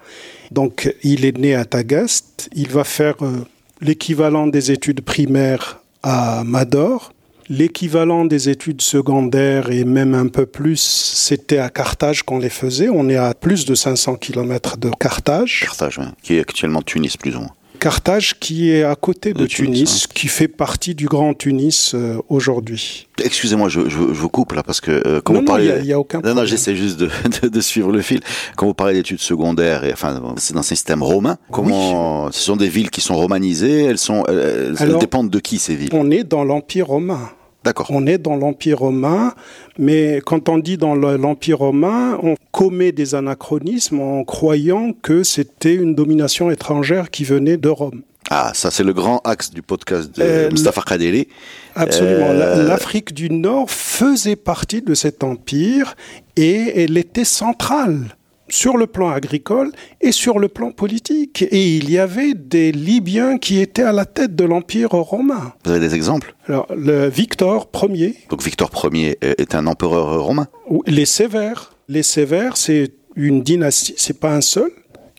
Donc 0.50 0.92
il 1.04 1.24
est 1.24 1.38
né 1.38 1.54
à 1.54 1.64
Tagaste, 1.64 2.48
il 2.54 2.68
va 2.68 2.82
faire 2.82 3.16
euh, 3.22 3.44
l'équivalent 3.80 4.48
des 4.48 4.72
études 4.72 5.00
primaires 5.00 5.80
à 6.06 6.44
Mador. 6.44 7.12
L'équivalent 7.48 8.24
des 8.24 8.48
études 8.48 8.80
secondaires 8.80 9.70
et 9.70 9.84
même 9.84 10.14
un 10.14 10.28
peu 10.28 10.46
plus, 10.46 10.80
c'était 10.80 11.58
à 11.58 11.68
Carthage 11.68 12.22
qu'on 12.22 12.38
les 12.38 12.48
faisait. 12.48 12.88
On 12.88 13.08
est 13.08 13.16
à 13.16 13.34
plus 13.34 13.66
de 13.66 13.74
500 13.74 14.14
km 14.14 14.76
de 14.76 14.90
Carthage. 14.98 15.62
Carthage, 15.64 16.00
qui 16.22 16.36
est 16.36 16.40
actuellement 16.40 16.82
Tunis 16.82 17.16
plus 17.16 17.34
ou 17.34 17.40
moins. 17.40 17.55
Carthage 17.76 18.38
qui 18.38 18.70
est 18.70 18.82
à 18.82 18.94
côté 18.96 19.32
de, 19.32 19.46
Tunis, 19.46 20.04
hein. 20.04 20.12
qui 20.14 20.28
fait 20.28 20.48
partie 20.48 20.94
du 20.94 21.06
Grand 21.06 21.34
Tunis 21.34 21.92
euh, 21.94 22.16
aujourd'hui. 22.28 23.06
Excusez-moi, 23.22 23.68
je, 23.68 23.80
vous 23.80 24.28
coupe 24.28 24.52
là 24.52 24.62
parce 24.62 24.80
que 24.80 24.90
euh, 24.90 25.20
quand 25.22 25.34
vous 25.34 25.42
parlez, 25.42 25.72
il 25.78 25.84
n'y 25.84 25.92
a, 25.92 25.98
aucun. 25.98 26.20
Non, 26.20 26.34
non, 26.34 26.44
j'essaie 26.44 26.76
juste 26.76 26.98
de, 26.98 27.60
suivre 27.60 27.92
le 27.92 28.02
fil. 28.02 28.20
Quand 28.56 28.66
vous 28.66 28.74
parlez 28.74 28.94
d'études 28.94 29.20
secondaires, 29.20 29.84
et 29.84 29.92
enfin, 29.92 30.34
c'est 30.36 30.54
dans 30.54 30.60
un 30.60 30.62
système 30.62 31.02
romain. 31.02 31.36
Comment 31.50 32.30
Ce 32.32 32.40
sont 32.40 32.56
des 32.56 32.68
villes 32.68 32.90
qui 32.90 33.00
sont 33.00 33.16
romanisées. 33.16 33.84
Elles 33.84 33.98
sont, 33.98 34.24
elles 34.26 34.98
dépendent 34.98 35.30
de 35.30 35.38
qui 35.38 35.58
ces 35.58 35.76
villes? 35.76 35.90
On 35.92 36.10
est 36.10 36.24
dans 36.24 36.44
l'Empire 36.44 36.88
romain. 36.88 37.30
On 37.90 38.06
est 38.06 38.18
dans 38.18 38.36
l'Empire 38.36 38.80
romain, 38.80 39.34
mais 39.78 40.20
quand 40.24 40.48
on 40.48 40.58
dit 40.58 40.76
dans 40.76 40.94
l'Empire 40.94 41.58
romain, 41.58 42.18
on 42.22 42.34
commet 42.52 42.92
des 42.92 43.14
anachronismes 43.14 44.00
en 44.00 44.24
croyant 44.24 44.92
que 45.02 45.22
c'était 45.22 45.74
une 45.74 45.94
domination 45.94 46.50
étrangère 46.50 47.10
qui 47.10 47.24
venait 47.24 47.56
de 47.56 47.68
Rome. 47.68 48.02
Ah, 48.30 48.50
ça 48.54 48.70
c'est 48.72 48.82
le 48.82 48.92
grand 48.92 49.20
axe 49.24 49.50
du 49.50 49.62
podcast 49.62 50.16
de 50.16 50.22
euh, 50.22 50.50
Mustafa 50.50 50.82
Kadeli. 50.82 51.28
Absolument. 51.76 52.30
Euh, 52.30 52.66
L'Afrique 52.66 53.14
du 53.14 53.30
Nord 53.30 53.70
faisait 53.70 54.36
partie 54.36 54.82
de 54.82 54.94
cet 54.94 55.22
empire 55.22 55.94
et 56.36 56.82
elle 56.82 56.98
était 56.98 57.24
centrale 57.24 58.15
sur 58.48 58.76
le 58.76 58.86
plan 58.86 59.10
agricole 59.10 59.72
et 60.00 60.12
sur 60.12 60.38
le 60.38 60.48
plan 60.48 60.70
politique. 60.70 61.42
Et 61.50 61.76
il 61.76 61.90
y 61.90 61.98
avait 61.98 62.34
des 62.34 62.72
Libyens 62.72 63.38
qui 63.38 63.60
étaient 63.60 63.82
à 63.82 63.92
la 63.92 64.04
tête 64.04 64.36
de 64.36 64.44
l'Empire 64.44 64.90
romain. 64.90 65.52
Vous 65.64 65.70
avez 65.70 65.80
des 65.80 65.94
exemples? 65.94 66.34
Alors, 66.46 66.66
le 66.74 67.08
Victor 67.08 67.70
Ier. 67.90 68.14
Donc 68.30 68.42
Victor 68.42 68.70
Ier 68.92 69.18
est 69.20 69.54
un 69.54 69.66
empereur 69.66 70.22
romain? 70.22 70.46
Les 70.86 71.06
Sévères. 71.06 71.74
Les 71.88 72.02
Sévères, 72.02 72.56
c'est 72.56 72.92
une 73.14 73.42
dynastie, 73.42 73.94
c'est 73.96 74.20
pas 74.20 74.34
un 74.34 74.42
seul, 74.42 74.70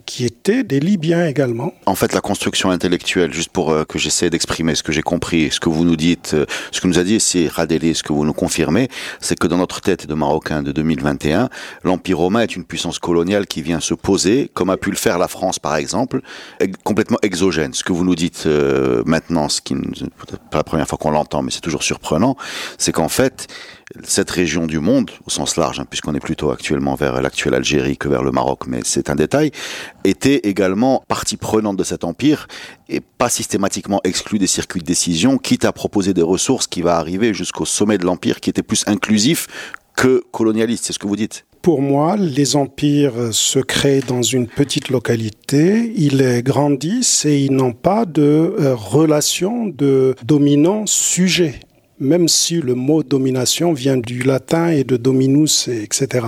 qui 0.08 0.26
étaient 0.26 0.64
des 0.64 0.80
Libyens 0.80 1.28
également. 1.28 1.74
En 1.86 1.94
fait, 1.94 2.14
la 2.14 2.22
construction 2.22 2.72
intellectuelle, 2.72 3.34
juste 3.34 3.50
pour 3.50 3.72
euh, 3.72 3.84
que 3.84 4.00
j'essaie 4.00 4.32
d'exprimer 4.32 4.74
ce 4.74 4.82
que 4.82 4.94
j'ai 4.94 5.04
compris, 5.04 5.52
ce 5.52 5.60
que 5.60 5.70
vous 5.70 5.84
nous 5.84 5.98
dites, 5.98 6.32
euh, 6.34 6.46
ce 6.72 6.82
que 6.82 6.88
nous 6.88 6.98
a 6.98 7.04
dit 7.04 7.20
c'est 7.20 7.48
Radélé, 7.48 7.94
ce 7.94 8.04
que 8.04 8.14
vous 8.14 8.26
nous 8.26 8.34
confirmez, 8.34 8.88
c'est 9.20 9.38
que 9.38 9.46
dans 9.46 9.58
notre 9.58 9.82
tête 9.82 10.08
de 10.08 10.14
Marocain 10.14 10.64
de 10.64 10.72
2021, 10.72 11.50
l'Empire 11.84 12.18
romain 12.18 12.40
est 12.40 12.56
une 12.56 12.64
puissance 12.64 13.00
coloniale 13.00 13.46
qui 13.48 13.62
vient 13.62 13.82
se 13.82 13.94
poser, 13.94 14.50
comme 14.54 14.70
a 14.70 14.78
pu 14.78 14.92
le 14.92 14.96
faire 14.96 15.20
la 15.20 15.28
France 15.28 15.60
par 15.60 15.76
exemple, 15.76 16.22
complètement 16.86 17.20
exogène. 17.22 17.74
Ce 17.74 17.84
que 17.84 17.92
vous 17.92 18.06
nous 18.06 18.16
dites 18.16 18.46
euh, 18.46 19.04
maintenant, 19.06 19.50
ce 19.50 19.62
qui 19.62 19.76
n'est 19.76 19.82
pas 20.50 20.60
la 20.60 20.64
première 20.64 20.88
fois 20.88 20.98
qu'on 20.98 21.12
l'entend, 21.12 21.42
mais 21.42 21.52
c'est 21.52 21.62
toujours 21.62 21.84
surprenant, 21.84 22.38
c'est 22.78 22.94
qu'en 22.94 23.10
fait, 23.10 23.48
cette 24.04 24.30
région 24.30 24.66
du 24.66 24.80
monde, 24.80 25.12
au 25.26 25.30
sens 25.30 25.56
large, 25.56 25.80
hein, 25.80 25.86
puisqu'on 25.90 26.14
est 26.14 26.20
plutôt 26.20 26.52
actuellement 26.52 26.96
vers 26.96 27.22
l'actuelle 27.22 27.54
Algérie 27.54 27.98
que 27.98 28.08
vers 28.08 28.24
le 28.24 28.32
Maroc, 28.32 28.68
mais 28.68 28.82
c'est 28.84 29.10
un 29.10 29.16
détail, 29.16 29.52
était 30.04 30.42
également 30.44 31.04
partie 31.08 31.38
prenante 31.38 31.78
de 31.78 31.84
cet 31.84 32.04
empire 32.04 32.48
et 32.90 33.00
pas 33.00 33.30
systématiquement 33.30 34.02
exclue 34.04 34.40
des 34.40 34.48
circuits 34.48 34.82
de 34.82 34.86
décision, 34.86 35.38
quitte 35.38 35.66
à 35.66 35.72
proposer 35.72 36.14
des 36.14 36.22
ressources 36.22 36.68
qui 36.68 36.82
va 36.82 36.98
arriver 36.98 37.34
jusqu'au 37.34 37.66
sommet 37.66 37.98
de 37.98 38.06
l'empire 38.06 38.40
qui 38.40 38.50
était 38.50 38.64
plus 38.64 38.84
inclusif 38.88 39.48
que 39.96 40.24
colonialiste, 40.32 40.86
c'est 40.86 40.94
ce 40.94 41.00
que 41.00 41.08
vous 41.08 41.16
dites? 41.16 41.46
Pour 41.64 41.82
moi, 41.82 42.16
les 42.16 42.56
empires 42.56 43.34
se 43.34 43.60
créent 43.60 44.04
dans 44.08 44.22
une 44.22 44.48
petite 44.48 44.90
localité, 44.90 45.92
ils 45.98 46.42
grandissent 46.44 47.26
et 47.26 47.40
ils 47.40 47.52
n'ont 47.52 47.74
pas 47.74 48.06
de 48.06 48.22
euh, 48.22 48.76
relation 48.76 49.66
de 49.66 50.16
dominant-sujet 50.24 51.60
même 52.00 52.28
si 52.28 52.62
le 52.62 52.76
mot 52.76 53.04
domination 53.04 53.74
vient 53.74 53.98
du 53.98 54.22
latin 54.22 54.70
et 54.70 54.84
de 54.84 54.98
dominus, 54.98 55.68
etc. 55.68 56.28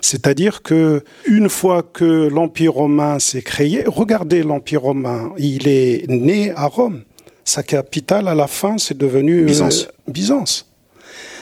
C'est-à-dire 0.00 0.62
que 0.62 1.02
une 1.26 1.48
fois 1.48 1.82
que 1.82 2.28
l'Empire 2.28 2.74
romain 2.74 3.18
s'est 3.18 3.42
créé, 3.42 3.84
regardez 3.86 4.42
l'Empire 4.42 4.82
romain, 4.82 5.32
il 5.38 5.68
est 5.68 6.08
né 6.08 6.52
à 6.54 6.66
Rome. 6.66 7.02
Sa 7.44 7.62
capitale, 7.62 8.28
à 8.28 8.34
la 8.34 8.46
fin, 8.48 8.76
c'est 8.78 8.98
devenu 8.98 9.42
euh, 9.48 9.70
Byzance. 10.08 10.66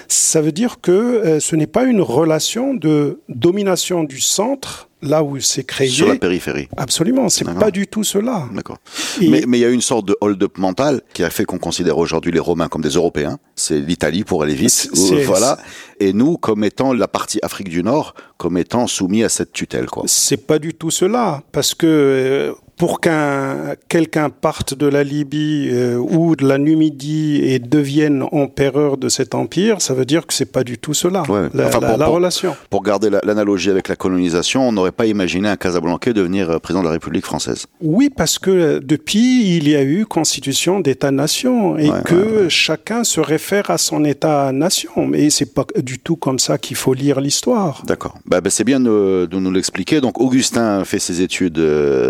Ça 0.07 0.43
veut 0.43 0.53
dire 0.53 0.81
que 0.83 0.93
euh, 0.93 1.41
ce 1.41 1.57
n'est 1.57 1.67
pas 1.67 1.85
une 1.85 2.01
relation 2.01 2.75
de 2.75 3.21
domination 3.29 4.05
du 4.05 4.21
centre 4.21 4.89
là 5.05 5.23
où 5.23 5.39
c'est 5.41 5.65
créé. 5.65 5.89
Sur 5.89 6.09
la 6.09 6.17
périphérie. 6.17 6.69
Absolument, 6.77 7.29
c'est 7.29 7.45
pas 7.45 7.71
du 7.71 7.87
tout 7.87 8.05
cela. 8.05 8.49
D'accord. 8.53 8.79
Mais 9.21 9.43
il 9.45 9.59
y 9.59 9.65
a 9.65 9.71
une 9.71 9.81
sorte 9.81 10.07
de 10.07 10.17
hold-up 10.21 10.59
mental 10.59 11.03
qui 11.13 11.23
a 11.23 11.31
fait 11.31 11.45
qu'on 11.45 11.59
considère 11.59 11.99
aujourd'hui 11.99 12.33
les 12.33 12.41
Romains 12.41 12.69
comme 12.69 12.83
des 12.83 12.91
Européens. 12.91 13.39
C'est 13.55 13.79
l'Italie 13.79 14.25
pour 14.25 14.43
aller 14.43 14.55
vite. 14.55 14.91
Voilà. 15.27 15.59
Et 16.01 16.13
nous, 16.13 16.37
comme 16.37 16.65
étant 16.65 16.93
la 16.93 17.09
partie 17.09 17.39
Afrique 17.43 17.69
du 17.69 17.83
Nord, 17.83 18.15
comme 18.37 18.59
étant 18.59 18.87
soumis 18.87 19.23
à 19.23 19.29
cette 19.29 19.53
tutelle, 19.53 19.87
quoi. 19.87 20.05
C'est 20.07 20.47
pas 20.47 20.59
du 20.59 20.75
tout 20.75 20.91
cela, 20.91 21.43
parce 21.53 21.75
que 21.75 21.87
euh, 21.87 22.53
pour 22.85 23.01
qu'un 23.01 23.77
quelqu'un 23.89 24.29
parte 24.29 24.75
de 24.75 24.87
la 24.87 25.05
Libye 25.05 25.71
euh, 25.73 25.97
ou 25.97 26.37
de 26.37 26.47
la 26.47 26.59
Numidie 26.59 27.41
et 27.43 27.59
devienne 27.59 28.23
empereur 28.31 28.99
de 28.99 29.09
cet 29.09 29.35
empire, 29.35 29.81
ça 29.81 29.95
veut 29.95 30.05
dire 30.05 30.27
que 30.27 30.35
c'est 30.35 30.53
pas 30.53 30.65
du 30.65 30.77
tout 30.77 30.93
cela, 30.93 31.23
Ouais. 31.31 31.49
la, 31.55 31.69
Enfin, 31.69 31.81
la- 31.81 31.89
pour- 31.89 31.97
la 31.99 32.05
pour- 32.05 32.15
relation. 32.17 32.55
Pour 32.69 32.83
garder 32.83 33.09
la- 33.09 33.23
l'analogie 33.25 33.71
avec 33.71 33.89
la 33.89 33.97
colonisation, 33.97 34.69
on 34.69 34.73
n'aurait 34.73 34.93
pas 34.93 35.07
imaginé 35.07 35.49
un 35.49 35.57
Casablanca 35.57 36.13
devenir 36.13 36.51
euh, 36.51 36.59
président 36.59 36.83
de 36.83 36.87
la 36.89 36.93
République 36.93 37.25
française. 37.25 37.65
Oui, 37.81 38.11
parce 38.15 38.39
que 38.39 38.51
euh, 38.51 38.81
depuis, 38.85 39.57
il 39.57 39.67
y 39.67 39.75
a 39.77 39.83
eu 39.83 40.05
constitution 40.05 40.81
d'État-nation 40.81 41.79
et 41.79 41.89
Ouais, 41.89 42.03
que 42.05 42.15
ouais, 42.43 42.51
chacun 42.51 43.03
se 43.03 43.21
réfère 43.21 43.71
à 43.71 43.79
son 43.79 44.05
État-nation. 44.05 44.91
Mais 45.09 45.31
c'est 45.31 45.55
pas 45.55 45.65
du 45.83 45.99
tout 46.01 46.17
comme 46.17 46.39
ça 46.39 46.59
qu'il 46.59 46.77
faut 46.77 46.93
lire 46.93 47.19
l'histoire. 47.23 47.83
D'accord. 47.87 48.19
Bah, 48.27 48.43
bah, 48.43 48.51
c'est 48.51 48.65
bien 48.65 48.81
de, 48.81 49.27
de 49.31 49.39
nous 49.39 49.51
l'expliquer. 49.51 50.03
Donc 50.03 50.21
Augustin 50.21 50.85
fait 50.85 50.99
ses 50.99 51.23
études 51.23 51.59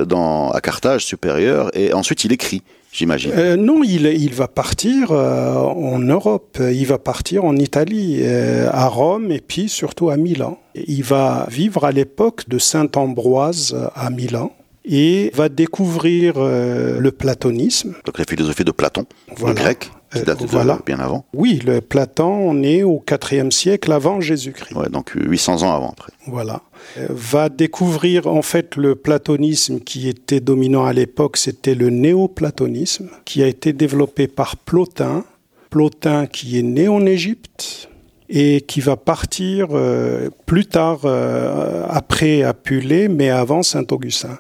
dans, 0.09 0.51
à 0.51 0.61
Carthage 0.65 1.05
supérieur 1.05 1.71
et 1.77 1.93
ensuite 1.93 2.25
il 2.25 2.33
écrit, 2.33 2.63
j'imagine. 2.91 3.33
Euh, 3.37 3.57
non, 3.57 3.83
il, 3.85 4.07
il 4.07 4.33
va 4.33 4.49
partir 4.49 5.13
euh, 5.13 5.55
en 5.55 5.99
Europe, 5.99 6.57
il 6.61 6.87
va 6.87 6.99
partir 6.99 7.45
en 7.45 7.55
Italie, 7.57 8.21
euh, 8.23 8.69
à 8.73 8.89
Rome 8.89 9.31
et 9.31 9.41
puis 9.41 9.69
surtout 9.69 10.09
à 10.09 10.17
Milan. 10.17 10.59
Il 10.75 11.05
va 11.05 11.47
vivre 11.51 11.85
à 11.85 11.93
l'époque 11.93 12.49
de 12.49 12.59
Saint-Ambroise 12.59 13.77
à 13.95 14.09
Milan 14.11 14.53
et 14.87 15.31
va 15.35 15.49
découvrir 15.49 16.35
le 16.39 17.11
platonisme. 17.11 17.95
Donc 18.07 18.19
la 18.19 18.25
philosophie 18.25 18.65
de 18.65 18.71
Platon, 18.73 19.05
Voilà. 19.37 19.55
le 19.55 19.61
grec, 19.61 19.91
qui 20.15 20.23
Euh, 20.23 20.25
date 20.25 20.43
de 20.43 20.47
voilà. 20.47 20.79
bien 20.87 20.99
avant. 20.99 21.25
Oui, 21.35 21.61
le 21.67 21.81
Platon, 21.81 22.25
on 22.33 22.63
est 22.63 22.83
au 22.83 23.03
IVe 23.31 23.51
siècle 23.51 23.93
avant 23.93 24.21
Jésus-Christ. 24.21 24.75
Ouais, 24.75 24.89
donc 24.89 25.13
800 25.15 25.63
ans 25.63 25.73
avant 25.75 25.91
après. 25.91 26.13
Voilà. 26.27 26.63
Euh, 26.99 27.07
va 27.11 27.49
découvrir 27.49 28.27
en 28.27 28.43
fait 28.43 28.77
le 28.77 28.95
platonisme 28.95 29.81
qui 29.81 30.09
était 30.09 30.41
dominant 30.41 30.85
à 30.85 30.93
l'époque, 30.93 31.37
c'était 31.37 31.75
le 31.75 31.91
néoplatonisme, 31.91 33.09
qui 33.25 33.43
a 33.43 33.47
été 33.47 33.73
développé 33.73 34.27
par 34.29 34.57
Plotin. 34.57 35.25
Plotin 35.71 36.27
qui 36.27 36.59
est 36.59 36.63
né 36.63 36.89
en 36.89 37.05
Égypte 37.05 37.89
et 38.29 38.61
qui 38.63 38.81
va 38.81 38.97
partir 38.97 39.69
euh, 39.73 40.31
plus 40.47 40.67
tard 40.67 41.01
euh, 41.05 41.85
après 41.89 42.43
Apulée, 42.43 43.09
mais 43.09 43.29
avant 43.31 43.63
Saint-Augustin 43.63 44.39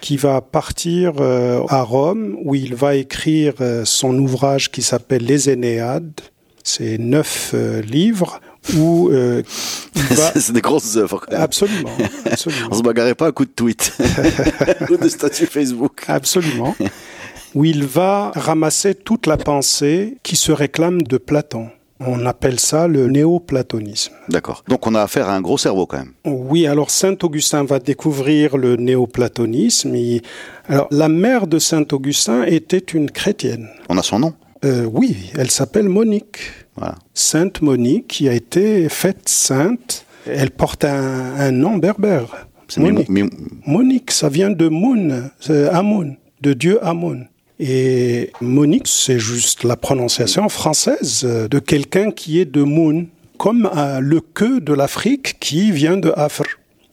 qui 0.00 0.16
va 0.16 0.40
partir 0.40 1.14
euh, 1.20 1.62
à 1.68 1.82
Rome 1.82 2.36
où 2.44 2.54
il 2.54 2.74
va 2.74 2.94
écrire 2.94 3.54
euh, 3.60 3.84
son 3.84 4.16
ouvrage 4.18 4.70
qui 4.70 4.82
s'appelle 4.82 5.24
Les 5.24 5.50
Énéades. 5.50 6.20
C'est 6.62 6.98
neuf 6.98 7.52
euh, 7.54 7.80
livres 7.80 8.40
où 8.76 9.08
euh, 9.08 9.42
va... 9.94 10.32
c'est 10.32 10.52
des 10.52 10.60
grosses 10.60 10.96
œuvres. 10.96 11.24
Absolument, 11.30 11.90
absolument. 12.30 12.68
On 12.70 12.74
se 12.74 12.82
bagarrait 12.82 13.14
pas 13.14 13.26
à 13.28 13.32
coup 13.32 13.44
de 13.44 13.50
tweet 13.50 13.96
ou 14.90 14.96
de 14.96 15.08
statut 15.08 15.46
Facebook. 15.46 16.04
Absolument. 16.08 16.76
Où 17.54 17.64
il 17.64 17.84
va 17.84 18.32
ramasser 18.34 18.94
toute 18.94 19.26
la 19.26 19.38
pensée 19.38 20.18
qui 20.22 20.36
se 20.36 20.52
réclame 20.52 21.02
de 21.02 21.16
Platon. 21.16 21.70
On 22.00 22.26
appelle 22.26 22.60
ça 22.60 22.86
le 22.86 23.08
néoplatonisme. 23.08 24.12
D'accord. 24.28 24.62
Donc 24.68 24.86
on 24.86 24.94
a 24.94 25.02
affaire 25.02 25.28
à 25.28 25.34
un 25.34 25.40
gros 25.40 25.58
cerveau 25.58 25.86
quand 25.86 25.98
même. 25.98 26.12
Oui, 26.24 26.66
alors 26.66 26.90
Saint 26.90 27.16
Augustin 27.22 27.64
va 27.64 27.78
découvrir 27.80 28.56
le 28.56 28.76
néoplatonisme. 28.76 29.94
Il- 29.96 30.22
Alors, 30.68 30.86
la 30.90 31.08
mère 31.08 31.46
de 31.46 31.58
Saint 31.58 31.84
Augustin 31.92 32.44
était 32.44 32.78
une 32.78 33.10
chrétienne. 33.10 33.68
On 33.88 33.98
a 33.98 34.02
son 34.02 34.18
nom. 34.20 34.34
Euh, 34.64 34.84
oui, 34.92 35.16
elle 35.36 35.50
s'appelle 35.50 35.88
Monique. 35.88 36.38
Voilà. 36.76 36.94
Sainte 37.14 37.62
Monique, 37.62 38.06
qui 38.08 38.28
a 38.28 38.32
été 38.32 38.88
faite 38.88 39.28
sainte. 39.28 40.04
Elle 40.26 40.50
porte 40.50 40.84
un, 40.84 41.34
un 41.36 41.50
nom 41.50 41.76
berbère. 41.78 42.46
Monique. 42.76 43.08
Monique, 43.66 44.10
ça 44.10 44.28
vient 44.28 44.50
de 44.50 44.68
Moon, 44.68 45.30
c'est 45.40 45.68
Amun, 45.70 46.14
de 46.42 46.52
Dieu 46.52 46.78
Amun. 46.84 47.22
Et 47.60 48.30
Monique, 48.40 48.86
c'est 48.86 49.18
juste 49.18 49.64
la 49.64 49.76
prononciation 49.76 50.48
française 50.48 51.22
euh, 51.24 51.48
de 51.48 51.58
quelqu'un 51.58 52.10
qui 52.12 52.38
est 52.40 52.44
de 52.44 52.62
Moon, 52.62 53.06
comme 53.36 53.68
euh, 53.76 54.00
le 54.00 54.20
que 54.20 54.60
de 54.60 54.72
l'Afrique 54.72 55.36
qui 55.40 55.72
vient 55.72 55.96
de 55.96 56.12
Afr, 56.16 56.44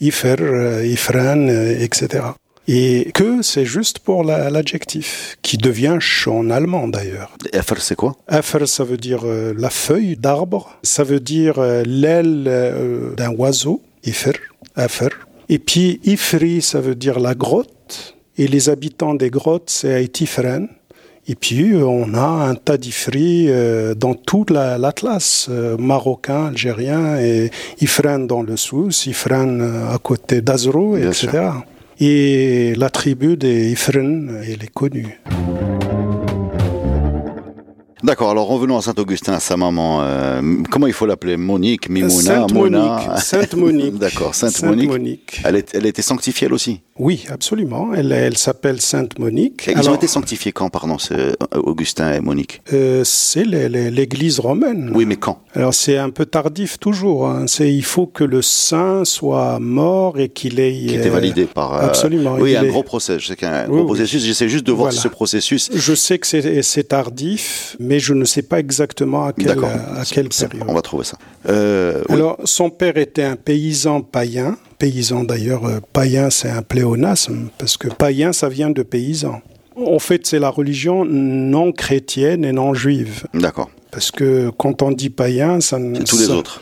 Ifer, 0.02 0.36
euh, 0.40 0.86
Ifran, 0.86 1.48
etc. 1.48 2.24
Et 2.68 3.12
que, 3.14 3.44
c'est 3.44 3.66
juste 3.66 4.00
pour 4.00 4.24
la- 4.24 4.50
l'adjectif, 4.50 5.38
qui 5.44 5.58
devient 5.58 6.00
en 6.26 6.50
allemand 6.50 6.88
d'ailleurs. 6.88 7.32
FR 7.54 7.80
c'est 7.80 7.96
quoi? 7.96 8.16
Afr, 8.28 8.68
ça 8.68 8.84
veut 8.84 8.98
dire 8.98 9.22
euh, 9.26 9.54
la 9.56 9.70
feuille 9.70 10.18
d'arbre. 10.18 10.76
Ça 10.82 11.04
veut 11.04 11.20
dire 11.20 11.60
euh, 11.60 11.84
l'aile 11.86 12.46
euh, 12.48 13.14
d'un 13.16 13.30
oiseau. 13.36 13.84
Ifr, 14.04 14.34
Afr. 14.76 15.10
Et 15.48 15.60
puis 15.60 16.00
Ifri, 16.06 16.64
ça 16.64 16.82
veut 16.82 16.96
dire 16.96 17.20
la 17.20 17.36
grotte. 17.36 17.70
Et 18.38 18.48
les 18.48 18.70
habitants 18.70 19.14
des 19.16 19.30
grottes, 19.30 19.70
c'est 19.70 20.04
Aitifren. 20.04 20.68
Et 21.28 21.34
puis 21.36 21.74
euh, 21.74 21.84
on 21.86 22.14
a 22.14 22.20
un 22.50 22.54
tas 22.56 22.78
d'Ifri 22.78 23.48
euh, 23.50 23.96
dans 23.96 24.14
toute 24.14 24.52
la- 24.52 24.78
l'Atlas, 24.78 25.48
euh, 25.50 25.76
marocain, 25.78 26.48
algérien, 26.48 27.18
et 27.20 27.50
Ifren 27.82 28.28
dans 28.28 28.44
le 28.44 28.56
Sousse, 28.58 29.08
Ifren 29.08 29.60
à 29.92 29.98
côté 29.98 30.42
d'Azrou, 30.42 30.98
Bien 30.98 31.08
etc. 31.10 31.28
sûr. 31.32 31.64
Et 32.00 32.76
la 32.76 32.90
tribu 32.90 33.38
des 33.38 33.72
Ifren, 33.72 34.40
elle 34.46 34.64
est 34.64 34.72
connue. 34.74 35.20
D'accord, 38.05 38.29
alors 38.29 38.46
revenons 38.48 38.77
à 38.77 38.81
Saint-Augustin, 38.83 39.33
à 39.33 39.39
sa 39.39 39.57
maman. 39.57 40.01
euh, 40.03 40.41
comment 40.70 40.85
il 40.85 40.94
faut 40.94 41.07
l'appeler? 41.07 41.37
Monique, 41.37 41.89
Mimouna, 41.89 42.11
Sainte 42.22 42.53
Mona? 42.53 42.79
Monique. 42.79 43.18
Sainte 43.20 43.53
Monique. 43.57 43.98
D'accord, 43.98 44.35
Sainte, 44.35 44.51
Sainte 44.51 44.70
Monique. 44.70 44.89
Monique. 44.89 45.41
Elle, 45.44 45.55
est- 45.55 45.74
elle 45.74 45.85
a 45.85 45.89
été 45.89 46.03
sanctifiée 46.03 46.46
elle 46.46 46.53
aussi? 46.53 46.81
Oui, 47.00 47.25
absolument. 47.29 47.89
Elle, 47.96 48.11
elle 48.11 48.37
s'appelle 48.37 48.79
Sainte 48.79 49.18
Monique. 49.18 49.68
Et 49.68 49.72
ils 49.72 49.89
ont 49.89 49.96
été 49.96 50.05
sanctifiés 50.07 50.51
quand, 50.51 50.70
pardon, 50.70 50.98
euh, 51.11 51.33
Augustin 51.55 52.13
et 52.13 52.20
Monique? 52.20 52.61
Euh, 52.74 53.01
c'est 53.03 53.44
l'Église 53.44 54.39
romaine. 54.39 54.91
Oui, 54.94 55.05
mais 55.05 55.15
quand? 55.15 55.39
Alors 55.55 55.74
c'est 55.74 55.98
un 55.98 56.11
peu 56.11 56.25
tardif 56.27 56.77
toujours. 56.79 57.27
hein. 57.27 57.46
C'est 57.48 57.74
il 57.74 57.83
faut 57.83 58.05
que 58.05 58.24
le 58.24 58.41
saint 58.44 59.03
soit 59.03 59.57
mort 59.59 60.20
et 60.20 60.29
qu'il 60.29 60.59
ait. 60.59 60.72
Qui 60.74 60.94
était 60.96 61.09
validé 61.09 61.46
par... 61.46 61.74
euh, 61.74 61.87
absolument, 61.87 62.35
Oui, 62.39 62.51
il 62.51 62.57
un 62.57 62.63
est- 62.63 62.68
gros 62.68 62.83
procès. 62.83 63.18
Je 63.20 63.25
sais 63.27 63.35
qu'il 63.35 63.48
y 63.48 63.51
a 63.51 63.61
un 63.61 63.63
Oui, 63.63 63.70
gros 63.70 63.79
oui. 63.79 63.85
processus. 63.85 64.24
J'essaie 64.24 64.48
juste 64.48 64.65
de 64.68 64.72
voir 64.72 64.89
Voilà. 64.91 65.01
ce 65.01 65.07
processus. 65.07 65.70
Je 65.74 65.96
sais 65.96 66.20
que 66.20 66.27
c'est 66.27 66.83
tardif, 66.87 67.75
mais 67.79 67.95
je 68.00 68.14
ne 68.14 68.25
sais 68.25 68.42
pas 68.42 68.60
exactement 68.60 69.25
à 69.25 69.34
quelle, 69.34 69.51
à 69.51 70.03
quelle 70.10 70.29
période. 70.29 70.66
On 70.68 70.74
va 70.74 70.81
trouver 70.81 71.03
ça. 71.05 71.18
Euh, 71.50 72.01
oui. 72.10 72.16
Alors, 72.16 72.38
son 72.44 72.70
père 72.70 72.98
était 72.98 73.24
un 73.24 73.36
paysan 73.36 74.01
païen. 74.01 74.58
Paysan, 74.79 75.24
d'ailleurs, 75.24 75.66
euh, 75.66 75.79
païen, 75.94 76.29
c'est 76.29 76.50
un 76.50 76.62
pléonasme, 76.62 77.48
parce 77.58 77.77
que 77.77 77.88
païen, 77.88 78.34
ça 78.34 78.50
vient 78.50 78.70
de 78.70 78.84
paysan. 78.84 79.42
En 79.77 80.00
fait, 80.00 80.25
c'est 80.25 80.40
la 80.40 80.50
religion 80.50 81.03
non 81.05 81.72
chrétienne 81.72 82.46
et 82.46 82.51
non 82.53 82.74
juive. 82.74 83.25
D'accord. 83.34 83.70
Parce 83.92 84.12
que 84.12 84.50
quand 84.58 84.81
on 84.81 84.92
dit 84.92 85.10
païen, 85.10 85.62
ça 85.62 85.79
ne. 85.79 85.96
C'est 86.00 86.03
tous 86.03 86.20
les 86.20 86.25
ça- 86.25 86.36
autres. 86.36 86.62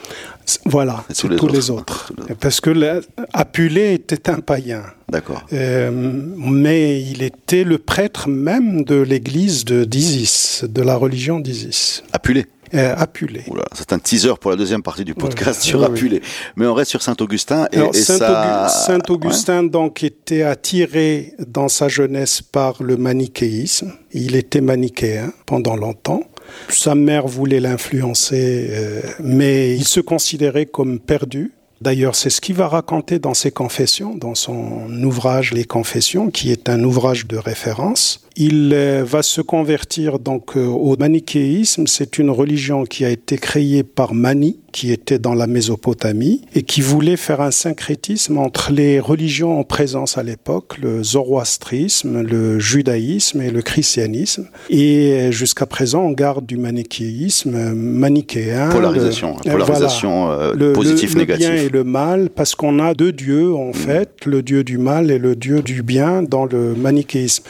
Voilà, 0.65 1.03
tous 1.17 1.27
les 1.27 1.35
tous 1.37 1.45
autres. 1.45 1.53
les 1.53 1.69
autres. 1.71 2.13
Parce 2.39 2.59
que 2.61 2.69
la- 2.69 2.99
Apulée 3.33 3.93
était 3.93 4.29
un 4.29 4.39
païen. 4.39 4.83
D'accord. 5.09 5.45
Euh, 5.53 5.91
mais 5.93 7.01
il 7.01 7.21
était 7.23 7.63
le 7.63 7.77
prêtre 7.77 8.27
même 8.29 8.83
de 8.83 8.95
l'église 8.95 9.65
de 9.65 9.83
d'Isis, 9.83 10.63
de 10.67 10.81
la 10.81 10.95
religion 10.95 11.39
d'Isis. 11.39 12.03
Appulé. 12.11 12.45
Euh, 12.73 12.95
Apulée. 12.97 13.43
Oula, 13.49 13.65
c'est 13.75 13.93
un 13.93 13.99
teaser 13.99 14.33
pour 14.41 14.49
la 14.49 14.57
deuxième 14.57 14.81
partie 14.81 15.05
du 15.05 15.13
podcast 15.13 15.61
sur 15.61 15.83
Appulé. 15.83 16.23
Mais 16.55 16.65
on 16.65 16.73
reste 16.73 16.89
sur 16.89 17.03
Saint-Augustin 17.03 17.67
et, 17.71 17.77
Alors, 17.77 17.91
et 17.95 18.01
Saint, 18.01 18.17
ça... 18.17 18.65
Augu- 18.65 18.69
Saint 18.87 19.13
Augustin 19.13 19.63
donc 19.63 20.01
était 20.03 20.41
attiré 20.41 21.33
dans 21.47 21.67
sa 21.67 21.87
jeunesse 21.87 22.41
par 22.41 22.81
le 22.81 22.97
manichéisme. 22.97 23.93
Il 24.11 24.35
était 24.35 24.61
manichéen 24.61 25.31
pendant 25.45 25.75
longtemps. 25.75 26.21
Sa 26.69 26.95
mère 26.95 27.27
voulait 27.27 27.59
l'influencer, 27.59 28.67
euh, 28.69 29.01
mais 29.19 29.75
il 29.75 29.85
se 29.85 29.99
considérait 29.99 30.65
comme 30.65 30.99
perdu. 30.99 31.51
D'ailleurs, 31.81 32.15
c'est 32.15 32.29
ce 32.29 32.39
qu'il 32.39 32.55
va 32.55 32.67
raconter 32.67 33.19
dans 33.19 33.33
ses 33.33 33.51
confessions, 33.51 34.15
dans 34.15 34.35
son 34.35 34.87
ouvrage 35.03 35.51
Les 35.51 35.65
Confessions, 35.65 36.29
qui 36.29 36.51
est 36.51 36.69
un 36.69 36.81
ouvrage 36.83 37.27
de 37.27 37.35
référence. 37.35 38.22
Il 38.35 38.71
euh, 38.73 39.03
va 39.05 39.21
se 39.21 39.41
convertir 39.41 40.17
donc 40.17 40.57
euh, 40.57 40.65
au 40.65 40.97
manichéisme. 40.97 41.85
C'est 41.85 42.17
une 42.17 42.31
religion 42.31 42.83
qui 42.83 43.05
a 43.05 43.09
été 43.09 43.37
créée 43.37 43.83
par 43.83 44.15
Mani, 44.15 44.59
qui 44.71 44.91
était 44.91 45.19
dans 45.19 45.35
la 45.35 45.45
Mésopotamie, 45.45 46.41
et 46.55 46.63
qui 46.63 46.81
voulait 46.81 47.15
faire 47.15 47.41
un 47.41 47.51
syncrétisme 47.51 48.39
entre 48.39 48.71
les 48.71 48.99
religions 48.99 49.59
en 49.59 49.63
présence 49.63 50.17
à 50.17 50.23
l'époque, 50.23 50.79
le 50.81 51.03
zoroastrisme, 51.03 52.21
le 52.23 52.57
judaïsme 52.57 53.39
et 53.41 53.51
le 53.51 53.61
christianisme. 53.61 54.47
Et 54.71 55.11
euh, 55.13 55.31
jusqu'à 55.31 55.67
présent, 55.67 56.01
on 56.03 56.11
garde 56.11 56.45
du 56.47 56.57
manichéisme 56.57 57.73
manichéen. 57.75 58.69
Polarisation, 58.69 59.35
le- 59.45 59.51
polarisation 59.51 60.25
voilà. 60.25 60.41
euh, 60.41 60.53
Le- 60.55 60.73
positif, 60.73 61.13
le, 61.13 61.25
bien 61.25 61.53
et 61.53 61.69
le 61.69 61.83
mal, 61.83 62.29
parce 62.31 62.55
qu'on 62.55 62.79
a 62.79 62.95
deux 62.95 63.11
dieux 63.11 63.53
en 63.53 63.73
fait, 63.73 64.25
le 64.25 64.41
dieu 64.41 64.63
du 64.63 64.79
mal 64.79 65.11
et 65.11 65.19
le 65.19 65.35
dieu 65.35 65.61
du 65.61 65.83
bien 65.83 66.23
dans 66.23 66.45
le 66.45 66.73
manichéisme. 66.73 67.43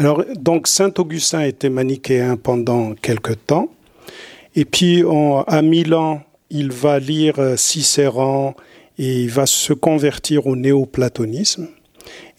Alors 0.00 0.24
donc 0.34 0.66
Saint 0.66 0.90
Augustin 0.96 1.42
était 1.42 1.68
manichéen 1.68 2.38
pendant 2.38 2.94
quelque 2.94 3.34
temps, 3.34 3.68
et 4.56 4.64
puis 4.64 5.04
à 5.46 5.60
Milan, 5.60 6.22
il 6.48 6.72
va 6.72 6.98
lire 6.98 7.38
euh, 7.38 7.58
Cicéron 7.58 8.54
et 8.98 9.24
il 9.24 9.28
va 9.28 9.44
se 9.44 9.74
convertir 9.74 10.46
au 10.46 10.56
néoplatonisme. 10.56 11.68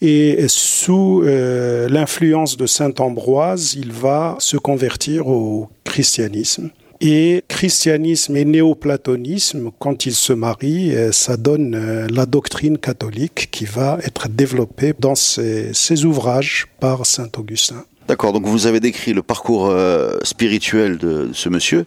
Et 0.00 0.44
sous 0.48 1.22
euh, 1.24 1.88
l'influence 1.88 2.56
de 2.56 2.66
Saint 2.66 2.94
Ambroise, 2.98 3.74
il 3.74 3.92
va 3.92 4.34
se 4.40 4.56
convertir 4.56 5.28
au 5.28 5.68
christianisme. 5.84 6.70
Et 7.04 7.42
christianisme 7.48 8.36
et 8.36 8.44
néoplatonisme, 8.44 9.72
quand 9.80 10.06
ils 10.06 10.14
se 10.14 10.32
marient, 10.32 10.94
euh, 10.94 11.10
ça 11.10 11.36
donne 11.36 11.74
euh, 11.74 12.06
la 12.08 12.26
doctrine 12.26 12.78
catholique 12.78 13.48
qui 13.50 13.64
va 13.64 13.98
être 14.04 14.28
développée 14.28 14.94
dans 14.96 15.16
ces 15.16 16.04
ouvrages 16.04 16.68
par 16.78 17.04
Saint 17.04 17.28
Augustin. 17.36 17.84
D'accord, 18.12 18.34
donc 18.34 18.44
vous 18.44 18.66
avez 18.66 18.78
décrit 18.78 19.14
le 19.14 19.22
parcours 19.22 19.70
euh, 19.70 20.18
spirituel 20.22 20.98
de, 20.98 21.30
ce 21.32 21.48
monsieur, 21.48 21.86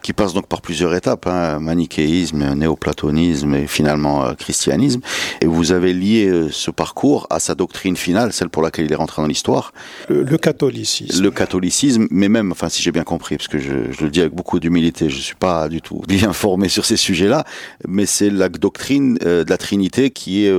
qui 0.00 0.14
passe 0.14 0.32
donc 0.32 0.46
par 0.46 0.62
plusieurs 0.62 0.94
étapes, 0.94 1.26
hein, 1.26 1.58
manichéisme, 1.60 2.54
néoplatonisme 2.54 3.54
et 3.54 3.66
finalement 3.66 4.24
euh, 4.24 4.32
christianisme, 4.32 5.02
et 5.42 5.46
vous 5.46 5.72
avez 5.72 5.92
lié 5.92 6.28
euh, 6.28 6.48
ce 6.50 6.70
parcours 6.70 7.26
à 7.28 7.40
sa 7.40 7.54
doctrine 7.54 7.94
finale, 7.94 8.32
celle 8.32 8.48
pour 8.48 8.62
laquelle 8.62 8.86
il 8.86 8.92
est 8.92 8.96
rentré 8.96 9.20
dans 9.20 9.28
l'histoire. 9.28 9.74
Le, 10.08 10.24
catholicisme. 10.38 11.22
Le 11.22 11.30
catholicisme, 11.30 12.06
mais 12.10 12.30
même, 12.30 12.52
enfin 12.52 12.70
si 12.70 12.82
j'ai 12.82 12.90
bien 12.90 13.04
compris, 13.04 13.36
parce 13.36 13.48
que 13.48 13.58
je, 13.58 13.92
je, 13.92 14.04
le 14.04 14.10
dis 14.10 14.22
avec 14.22 14.32
beaucoup 14.32 14.60
d'humilité, 14.60 15.10
je 15.10 15.18
suis 15.18 15.34
pas 15.34 15.68
du 15.68 15.82
tout 15.82 16.00
bien 16.08 16.32
formé 16.32 16.70
sur 16.70 16.86
ces 16.86 16.96
sujets-là, 16.96 17.44
mais 17.86 18.06
c'est 18.06 18.30
la 18.30 18.48
doctrine 18.48 19.16
de 19.16 19.44
la 19.46 19.58
Trinité 19.58 20.08
qui 20.08 20.46
est 20.46 20.54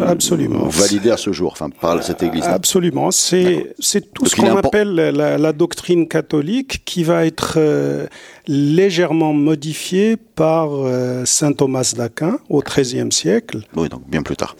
Absolument. 0.00 0.68
validée 0.68 1.10
à 1.10 1.16
ce 1.16 1.32
jour, 1.32 1.50
enfin 1.50 1.70
par 1.70 2.00
cette 2.04 2.22
Église. 2.22 2.44
Absolument, 2.44 3.10
c'est 3.10 3.74
tout 4.14 4.27
ce 4.28 4.36
qu'on 4.36 4.56
appelle 4.56 4.94
la, 4.94 5.38
la, 5.38 5.52
doctrine 5.52 6.06
catholique 6.08 6.82
qui 6.84 7.04
va 7.04 7.26
être 7.26 7.54
euh, 7.56 8.06
légèrement 8.48 9.34
modifiée 9.34 10.16
par 10.16 10.70
euh, 10.72 11.24
saint 11.26 11.52
Thomas 11.52 11.92
d'Aquin 11.94 12.38
au 12.48 12.62
XIIIe 12.62 13.12
siècle. 13.12 13.60
Oui, 13.76 13.90
donc 13.90 14.08
bien 14.08 14.22
plus 14.22 14.36
tard. 14.36 14.56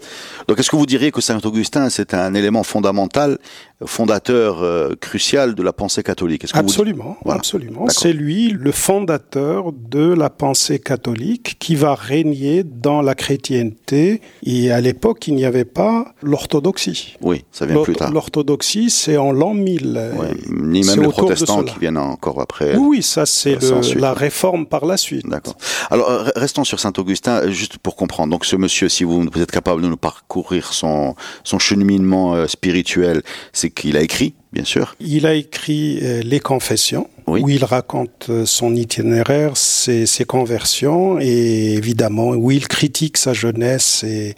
Donc 0.47 0.59
est-ce 0.59 0.69
que 0.69 0.75
vous 0.75 0.85
diriez 0.85 1.11
que 1.11 1.21
saint 1.21 1.39
Augustin 1.43 1.89
c'est 1.89 2.13
un 2.13 2.33
élément 2.35 2.63
fondamental, 2.63 3.39
fondateur 3.85 4.61
euh, 4.61 4.93
crucial 4.99 5.55
de 5.55 5.63
la 5.63 5.73
pensée 5.73 6.03
catholique? 6.03 6.45
Absolument, 6.53 7.17
absolument. 7.25 7.87
C'est 7.89 8.13
lui 8.13 8.49
le 8.49 8.71
fondateur 8.71 9.71
de 9.73 10.13
la 10.13 10.29
pensée 10.29 10.79
catholique 10.79 11.57
qui 11.57 11.75
va 11.75 11.95
régner 11.95 12.63
dans 12.63 13.01
la 13.01 13.15
chrétienté. 13.15 14.21
Et 14.43 14.71
à 14.71 14.81
l'époque, 14.81 15.27
il 15.27 15.35
n'y 15.35 15.45
avait 15.45 15.65
pas 15.65 16.13
l'orthodoxie. 16.21 17.15
Oui, 17.21 17.43
ça 17.51 17.65
vient 17.65 17.81
plus 17.81 17.95
tard. 17.95 18.11
L'orthodoxie, 18.11 18.91
c'est 18.91 19.17
en 19.17 19.31
l'an 19.31 19.55
1000. 19.55 20.11
Oui, 20.15 20.27
ni 20.49 20.83
même 20.83 21.01
les 21.01 21.07
protestants 21.07 21.63
qui 21.63 21.79
viennent 21.79 21.97
encore 21.97 22.39
après. 22.39 22.75
Oui, 22.75 23.01
ça 23.01 23.25
c'est 23.25 23.57
la 23.95 24.13
réforme 24.13 24.65
par 24.65 24.85
la 24.85 24.97
suite. 24.97 25.27
D'accord. 25.27 25.57
Alors, 25.89 26.09
euh, 26.09 26.29
restons 26.35 26.63
sur 26.63 26.79
Saint-Augustin, 26.79 27.41
euh, 27.41 27.51
juste 27.51 27.77
pour 27.77 27.95
comprendre. 27.95 28.31
Donc, 28.31 28.45
ce 28.45 28.55
monsieur, 28.55 28.89
si 28.89 29.03
vous, 29.03 29.27
êtes 29.39 29.51
capable 29.51 29.81
de 29.81 29.87
nous 29.87 29.97
parcourir 29.97 30.73
son, 30.73 31.15
son 31.43 31.59
cheminement 31.59 32.35
euh, 32.35 32.47
spirituel, 32.47 33.21
c'est 33.53 33.69
qu'il 33.69 33.97
a 33.97 34.01
écrit, 34.01 34.33
bien 34.53 34.63
sûr. 34.63 34.95
Il 34.99 35.25
a 35.25 35.33
écrit 35.33 35.99
les 36.23 36.39
Confessions, 36.39 37.09
où 37.27 37.49
il 37.49 37.63
raconte 37.63 38.31
son 38.45 38.75
itinéraire, 38.75 39.55
ses, 39.55 40.05
ses, 40.05 40.25
conversions, 40.25 41.19
et 41.19 41.73
évidemment, 41.73 42.29
où 42.29 42.49
il 42.51 42.67
critique 42.67 43.17
sa 43.17 43.33
jeunesse 43.33 44.03
et 44.03 44.35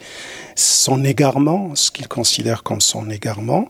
son 0.56 1.04
égarement, 1.04 1.74
ce 1.74 1.90
qu'il 1.90 2.08
considère 2.08 2.62
comme 2.62 2.80
son 2.80 3.08
égarement. 3.10 3.68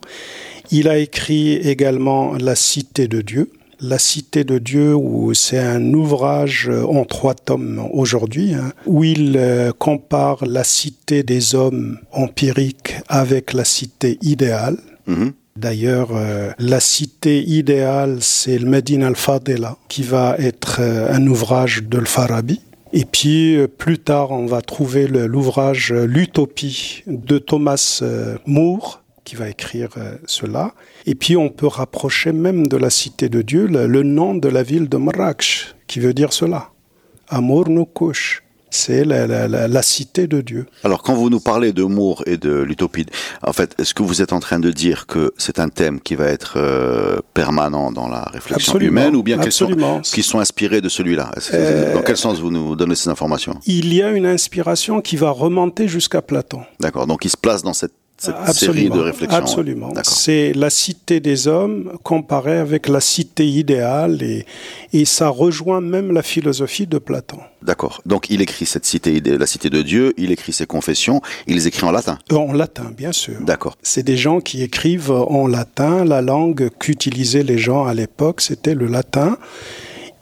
Il 0.70 0.88
a 0.88 0.98
écrit 0.98 1.54
également 1.56 2.34
La 2.34 2.56
Cité 2.56 3.06
de 3.06 3.20
Dieu, 3.20 3.50
la 3.82 3.98
Cité 3.98 4.44
de 4.44 4.58
Dieu, 4.58 4.94
où 4.94 5.34
c'est 5.34 5.58
un 5.58 5.92
ouvrage 5.92 6.70
en 6.88 7.04
trois 7.04 7.34
tomes 7.34 7.88
aujourd'hui, 7.92 8.54
hein, 8.54 8.72
où 8.86 9.04
il 9.04 9.36
euh, 9.36 9.72
compare 9.76 10.44
la 10.46 10.64
cité 10.64 11.22
des 11.22 11.54
hommes 11.54 11.98
empiriques 12.12 12.94
avec 13.08 13.52
la 13.52 13.64
cité 13.64 14.18
idéale. 14.22 14.78
Mhm. 15.06 15.32
D'ailleurs, 15.56 16.10
euh, 16.14 16.52
la 16.58 16.80
cité 16.80 17.42
idéale, 17.42 18.18
c'est 18.20 18.56
le 18.56 18.68
Medina 18.68 19.08
al-Fadela, 19.08 19.76
qui 19.88 20.02
va 20.02 20.36
être 20.38 20.78
euh, 20.80 21.12
un 21.12 21.26
ouvrage 21.26 21.82
de 21.82 22.00
Farabi. 22.00 22.60
Et 22.94 23.04
puis 23.04 23.56
plus 23.78 23.98
tard, 23.98 24.32
on 24.32 24.46
va 24.46 24.60
trouver 24.60 25.08
l'ouvrage 25.08 25.94
L'Utopie 25.94 27.02
de 27.06 27.38
Thomas 27.38 28.02
Moore, 28.44 29.01
qui 29.32 29.36
va 29.36 29.48
écrire 29.48 29.88
euh, 29.96 30.18
cela. 30.26 30.74
Et 31.06 31.14
puis 31.14 31.38
on 31.38 31.48
peut 31.48 31.66
rapprocher 31.66 32.32
même 32.32 32.66
de 32.66 32.76
la 32.76 32.90
cité 32.90 33.30
de 33.30 33.40
Dieu 33.40 33.66
le, 33.66 34.02
nom 34.02 34.34
de 34.34 34.46
la 34.46 34.62
ville 34.62 34.90
de 34.90 34.98
Marrakech, 34.98 35.74
qui 35.86 36.00
veut 36.00 36.12
dire 36.12 36.34
cela. 36.34 36.68
Amour 37.28 37.70
Nukush. 37.70 38.42
C'est 38.74 39.04
la, 39.04 39.26
la, 39.48 39.82
cité 39.82 40.26
de 40.26 40.40
Dieu. 40.40 40.64
Alors, 40.82 41.02
quand 41.02 41.12
vous 41.12 41.28
nous 41.28 41.40
parlez 41.40 41.74
de 41.74 41.82
Moore 41.82 42.22
et 42.24 42.38
de 42.38 42.54
l'utopie, 42.62 43.04
en 43.42 43.52
fait, 43.52 43.74
est-ce 43.78 43.92
que 43.92 44.02
vous 44.02 44.22
êtes 44.22 44.32
en 44.32 44.40
train 44.40 44.58
de 44.58 44.70
dire 44.70 45.06
que 45.06 45.34
c'est 45.36 45.58
un 45.60 45.68
thème 45.68 46.00
qui 46.00 46.14
va 46.14 46.28
être 46.28 46.54
euh, 46.56 47.18
permanent 47.34 47.92
dans 47.92 48.08
la 48.08 48.22
réflexion 48.22 48.78
humaine, 48.78 49.14
ou 49.14 49.22
bien 49.22 49.36
qu'ils 49.36 49.52
sont, 49.52 49.68
sont, 50.02 50.38
inspirés 50.38 50.80
de 50.80 50.88
celui-là? 50.88 51.30
Euh, 51.52 51.92
Dans 51.92 52.00
quel 52.00 52.16
sens 52.16 52.40
vous 52.40 52.50
nous 52.50 52.74
donnez 52.74 52.94
ces 52.94 53.10
informations? 53.10 53.60
Il 53.66 53.92
y 53.92 54.02
a 54.02 54.10
une 54.10 54.24
inspiration 54.24 55.02
qui 55.02 55.16
va 55.16 55.30
remonter 55.30 55.86
jusqu'à 55.86 56.22
Platon. 56.22 56.62
D'accord. 56.80 57.06
Donc, 57.06 57.26
il 57.26 57.30
se 57.30 57.36
place 57.36 57.62
dans 57.62 57.74
cette 57.74 57.92
absolument, 58.28 58.96
de 58.96 59.12
Absolument. 59.30 59.92
C'est 60.02 60.52
la 60.52 60.70
cité 60.70 61.20
des 61.20 61.48
hommes 61.48 61.92
comparée 62.02 62.58
avec 62.58 62.88
la 62.88 63.00
cité 63.00 63.46
idéale 63.46 64.22
et, 64.22 64.46
et 64.92 65.04
ça 65.04 65.28
rejoint 65.28 65.80
même 65.80 66.12
la 66.12 66.22
philosophie 66.22 66.86
de 66.86 66.98
Platon. 66.98 67.38
D'accord. 67.62 68.00
Donc 68.06 68.28
il 68.30 68.40
écrit 68.40 68.66
cette 68.66 68.84
cité, 68.84 69.20
la 69.20 69.46
cité 69.46 69.70
de 69.70 69.82
Dieu, 69.82 70.14
il 70.16 70.32
écrit 70.32 70.52
ses 70.52 70.66
confessions, 70.66 71.20
il 71.46 71.54
les 71.54 71.68
écrit 71.68 71.84
en 71.84 71.90
latin. 71.92 72.18
En 72.32 72.52
latin, 72.52 72.92
bien 72.96 73.12
sûr. 73.12 73.40
D'accord. 73.40 73.76
C'est 73.82 74.02
des 74.02 74.16
gens 74.16 74.40
qui 74.40 74.62
écrivent 74.62 75.12
en 75.12 75.46
latin. 75.46 76.04
La 76.04 76.22
langue 76.22 76.70
qu'utilisaient 76.78 77.44
les 77.44 77.58
gens 77.58 77.86
à 77.86 77.94
l'époque, 77.94 78.40
c'était 78.40 78.74
le 78.74 78.86
latin 78.86 79.36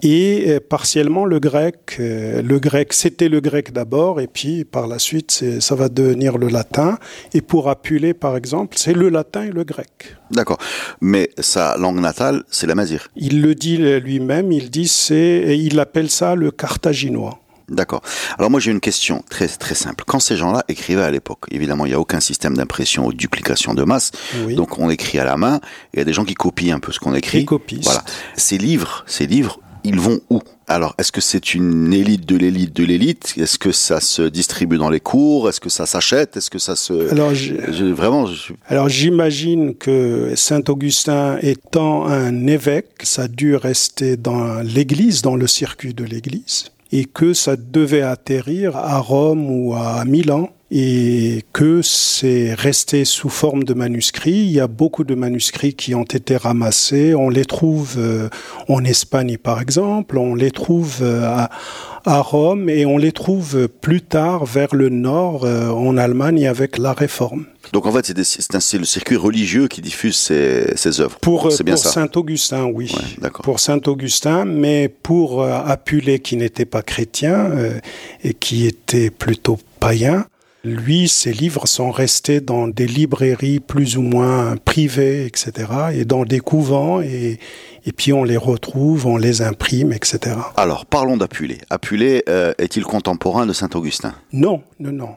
et 0.01 0.45
euh, 0.47 0.59
partiellement 0.59 1.25
le 1.25 1.39
grec. 1.39 1.97
Euh, 1.99 2.41
le 2.41 2.59
grec, 2.59 2.93
c'était 2.93 3.29
le 3.29 3.39
grec 3.39 3.71
d'abord, 3.71 4.21
et 4.21 4.27
puis 4.27 4.65
par 4.65 4.87
la 4.87 4.99
suite, 4.99 5.43
ça 5.59 5.75
va 5.75 5.89
devenir 5.89 6.37
le 6.37 6.47
latin. 6.47 6.97
Et 7.33 7.41
pour 7.41 7.69
appuyer, 7.69 8.13
par 8.13 8.35
exemple, 8.37 8.77
c'est 8.77 8.93
le 8.93 9.09
latin 9.09 9.43
et 9.43 9.51
le 9.51 9.63
grec. 9.63 10.15
D'accord. 10.31 10.57
Mais 11.01 11.29
sa 11.39 11.77
langue 11.77 11.99
natale, 11.99 12.43
c'est 12.49 12.67
la 12.67 12.75
mazir. 12.75 13.09
Il 13.15 13.41
le 13.41 13.55
dit 13.55 13.77
lui-même, 13.77 14.51
il 14.51 14.69
dit 14.69 14.87
c'est, 14.87 15.57
il 15.57 15.79
appelle 15.79 16.09
ça 16.09 16.35
le 16.35 16.51
carthaginois. 16.51 17.39
D'accord. 17.71 18.01
Alors 18.37 18.51
moi 18.51 18.59
j'ai 18.59 18.71
une 18.71 18.81
question 18.81 19.23
très 19.29 19.47
très 19.47 19.75
simple. 19.75 20.03
Quand 20.05 20.19
ces 20.19 20.35
gens-là 20.35 20.65
écrivaient 20.67 21.03
à 21.03 21.11
l'époque, 21.11 21.45
évidemment 21.51 21.85
il 21.85 21.89
n'y 21.89 21.95
a 21.95 21.99
aucun 21.99 22.19
système 22.19 22.57
d'impression 22.57 23.05
ou 23.05 23.13
de 23.13 23.17
duplication 23.17 23.73
de 23.73 23.83
masse, 23.83 24.11
donc 24.49 24.77
on 24.77 24.89
écrit 24.89 25.19
à 25.19 25.25
la 25.25 25.37
main. 25.37 25.61
Il 25.93 25.99
y 25.99 26.01
a 26.01 26.05
des 26.05 26.11
gens 26.11 26.25
qui 26.25 26.33
copient 26.33 26.75
un 26.75 26.79
peu 26.79 26.91
ce 26.91 26.99
qu'on 26.99 27.15
écrit. 27.15 27.45
Copistes. 27.45 27.85
Voilà. 27.85 28.03
Ces 28.35 28.57
livres, 28.57 29.05
ces 29.07 29.25
livres 29.25 29.61
ils 29.83 29.99
vont 29.99 30.19
où? 30.29 30.41
Alors, 30.67 30.95
est-ce 30.97 31.11
que 31.11 31.21
c'est 31.21 31.53
une 31.53 31.91
élite 31.93 32.25
de 32.25 32.37
l'élite 32.37 32.73
de 32.75 32.83
l'élite? 32.85 33.33
Est-ce 33.37 33.59
que 33.59 33.71
ça 33.71 33.99
se 33.99 34.21
distribue 34.21 34.77
dans 34.77 34.89
les 34.89 34.99
cours? 34.99 35.49
Est-ce 35.49 35.59
que 35.59 35.69
ça 35.69 35.85
s'achète? 35.85 36.37
Est-ce 36.37 36.49
que 36.49 36.59
ça 36.59 36.75
se... 36.75 37.11
Alors, 37.11 37.31
vraiment... 37.93 38.25
Alors, 38.67 38.87
j'imagine 38.87 39.75
que 39.75 40.33
Saint-Augustin 40.35 41.37
étant 41.41 42.05
un 42.05 42.47
évêque, 42.47 43.01
ça 43.03 43.23
a 43.23 43.27
dû 43.27 43.55
rester 43.55 44.15
dans 44.17 44.61
l'Église, 44.61 45.21
dans 45.21 45.35
le 45.35 45.47
circuit 45.47 45.93
de 45.93 46.05
l'Église, 46.05 46.65
et 46.91 47.05
que 47.05 47.33
ça 47.33 47.55
devait 47.55 48.01
atterrir 48.01 48.75
à 48.75 48.99
Rome 48.99 49.49
ou 49.49 49.73
à 49.73 50.03
Milan 50.05 50.49
et 50.73 51.43
que 51.51 51.81
c'est 51.81 52.53
resté 52.53 53.03
sous 53.03 53.29
forme 53.29 53.65
de 53.65 53.73
manuscrits. 53.73 54.45
Il 54.45 54.51
y 54.51 54.61
a 54.61 54.67
beaucoup 54.67 55.03
de 55.03 55.15
manuscrits 55.15 55.73
qui 55.73 55.93
ont 55.95 56.03
été 56.03 56.37
ramassés. 56.37 57.13
On 57.13 57.29
les 57.29 57.43
trouve 57.43 57.95
euh, 57.97 58.29
en 58.69 58.83
Espagne, 58.85 59.37
par 59.37 59.59
exemple. 59.61 60.17
On 60.17 60.33
les 60.33 60.51
trouve 60.51 60.99
euh, 61.01 61.25
à, 61.25 61.49
à 62.05 62.19
Rome 62.21 62.69
et 62.69 62.85
on 62.85 62.97
les 62.97 63.11
trouve 63.11 63.67
plus 63.67 64.01
tard 64.01 64.45
vers 64.45 64.73
le 64.73 64.89
nord, 64.89 65.45
euh, 65.45 65.69
en 65.69 65.97
Allemagne, 65.97 66.47
avec 66.47 66.77
la 66.77 66.93
Réforme. 66.93 67.45
Donc 67.73 67.85
en 67.85 67.91
fait, 67.91 68.13
c'est 68.23 68.77
le 68.77 68.85
circuit 68.85 69.15
religieux 69.15 69.67
qui 69.67 69.81
diffuse 69.81 70.17
ces, 70.17 70.75
ces 70.75 71.01
œuvres. 71.01 71.17
Pour, 71.19 71.49
pour 71.49 71.77
Saint-Augustin, 71.77 72.65
oui. 72.65 72.93
pour 73.43 73.59
Saint-Augustin, 73.59 74.45
mais 74.45 74.89
pour 74.89 75.43
Apulé, 75.43 76.19
qui 76.19 76.37
n'était 76.37 76.65
pas 76.65 76.81
chrétien 76.81 77.51
et 78.23 78.33
qui 78.33 78.65
était 78.65 79.09
plutôt 79.09 79.57
païen, 79.79 80.25
lui, 80.63 81.07
ses 81.07 81.33
livres 81.33 81.67
sont 81.67 81.91
restés 81.91 82.39
dans 82.39 82.67
des 82.67 82.85
librairies 82.85 83.59
plus 83.59 83.97
ou 83.97 84.01
moins 84.01 84.55
privées, 84.57 85.25
etc., 85.25 85.51
et 85.93 86.05
dans 86.05 86.23
des 86.23 86.39
couvents, 86.39 87.01
et, 87.01 87.39
et 87.85 87.91
puis 87.91 88.13
on 88.13 88.23
les 88.23 88.37
retrouve, 88.37 89.07
on 89.07 89.17
les 89.17 89.41
imprime, 89.41 89.91
etc. 89.91 90.35
Alors, 90.57 90.85
parlons 90.85 91.17
d'Apulé. 91.17 91.59
Apulé 91.69 92.23
euh, 92.29 92.53
est-il 92.59 92.83
contemporain 92.83 93.45
de 93.45 93.53
Saint-Augustin? 93.53 94.13
Non, 94.33 94.61
non, 94.79 94.91
non. 94.91 95.15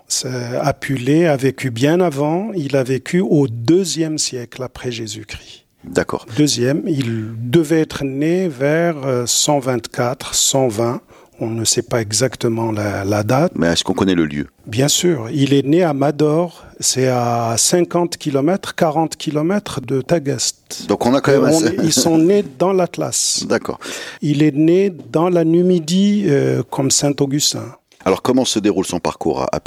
Apulé 0.61 1.26
a 1.26 1.37
vécu 1.37 1.70
bien 1.70 2.00
avant, 2.00 2.52
il 2.54 2.76
a 2.76 2.83
vécu 2.83 3.20
au 3.20 3.46
deuxième 3.48 4.18
siècle 4.18 4.62
après 4.62 4.90
Jésus-Christ. 4.90 5.64
D'accord. 5.85 6.24
Deuxième, 6.38 6.83
il 6.87 7.35
devait 7.50 7.80
être 7.80 8.04
né 8.04 8.48
vers 8.48 8.96
124, 9.26 10.30
euh, 10.30 10.33
120 10.33 11.00
On 11.40 11.49
ne 11.49 11.64
sait 11.64 11.83
pas 11.83 12.01
exactement 12.01 12.70
la, 12.70 13.23
date. 13.25 13.53
Mais 13.57 13.66
est-ce 13.66 13.83
qu'on 13.83 13.94
connaît 13.94 14.14
le 14.14 14.27
lieu? 14.27 14.47
Bien 14.66 14.88
sûr. 14.88 15.29
Il 15.33 15.53
est 15.53 15.66
né 15.66 15.83
à 15.83 15.92
Mador. 15.92 16.64
C'est 16.79 17.09
à 17.09 17.57
50 17.57 18.16
km, 18.16 18.75
40 18.75 19.16
km 19.16 19.81
de 19.81 20.01
Tagast. 20.01 20.87
Donc 20.88 21.07
on 21.07 21.14
a 21.14 21.20
quand 21.20 21.33
même... 21.33 21.44
Euh, 21.44 21.70
ils 21.83 21.92
sont 21.92 22.18
nés 22.18 22.44
dans 22.59 22.73
l'Atlas. 22.73 23.44
D'accord. 23.49 23.81
Il 24.23 24.42
est 24.42 24.55
né 24.55 24.92
dans 25.11 25.29
la 25.29 25.44
Numidie 25.44 26.25
euh, 26.29 26.62
comme 26.70 26.90
Saint-Augustin. 26.90 27.64
Alors 28.05 28.23
comment 28.23 28.44
se 28.44 28.59
déroule 28.59 28.87
son 28.87 29.01
parcours 29.01 29.42
à, 29.42 29.49
à 29.57 29.61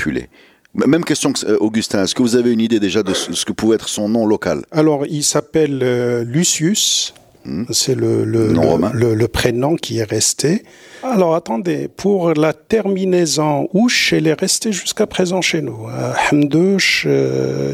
même 0.74 1.04
question 1.04 1.34
que 1.34 1.46
euh, 1.46 1.58
Augustin, 1.60 2.04
est-ce 2.04 2.14
que 2.14 2.22
vous 2.22 2.36
avez 2.36 2.54
une 2.54 2.62
idée 2.62 2.80
déjà 2.80 3.04
de 3.04 3.14
ce 3.14 3.44
que 3.46 3.52
pouvait 3.52 3.76
être 3.76 3.90
son 3.90 4.08
nom 4.10 4.28
local? 4.28 4.64
Alors, 4.72 5.06
il 5.08 5.24
s'appelle 5.24 6.22
Lucius. 6.22 7.14
Hmm. 7.48 7.64
C'est 7.72 7.96
le, 7.96 8.26
le, 8.26 8.52
le, 8.94 9.28
prénom 9.30 9.78
qui 9.78 10.00
est 10.00 10.04
resté. 10.04 10.64
Alors 11.02 11.34
attendez, 11.34 11.88
pour 11.88 12.34
la 12.34 12.52
terminaison 12.52 13.70
ouche, 13.72 14.12
elle 14.12 14.28
est 14.28 14.38
restée 14.38 14.74
jusqu'à 14.74 15.08
présent 15.08 15.42
chez 15.42 15.62
nous. 15.62 15.88
Euh, 15.88 16.12
Hamdouche, 16.30 17.06
euh, 17.08 17.74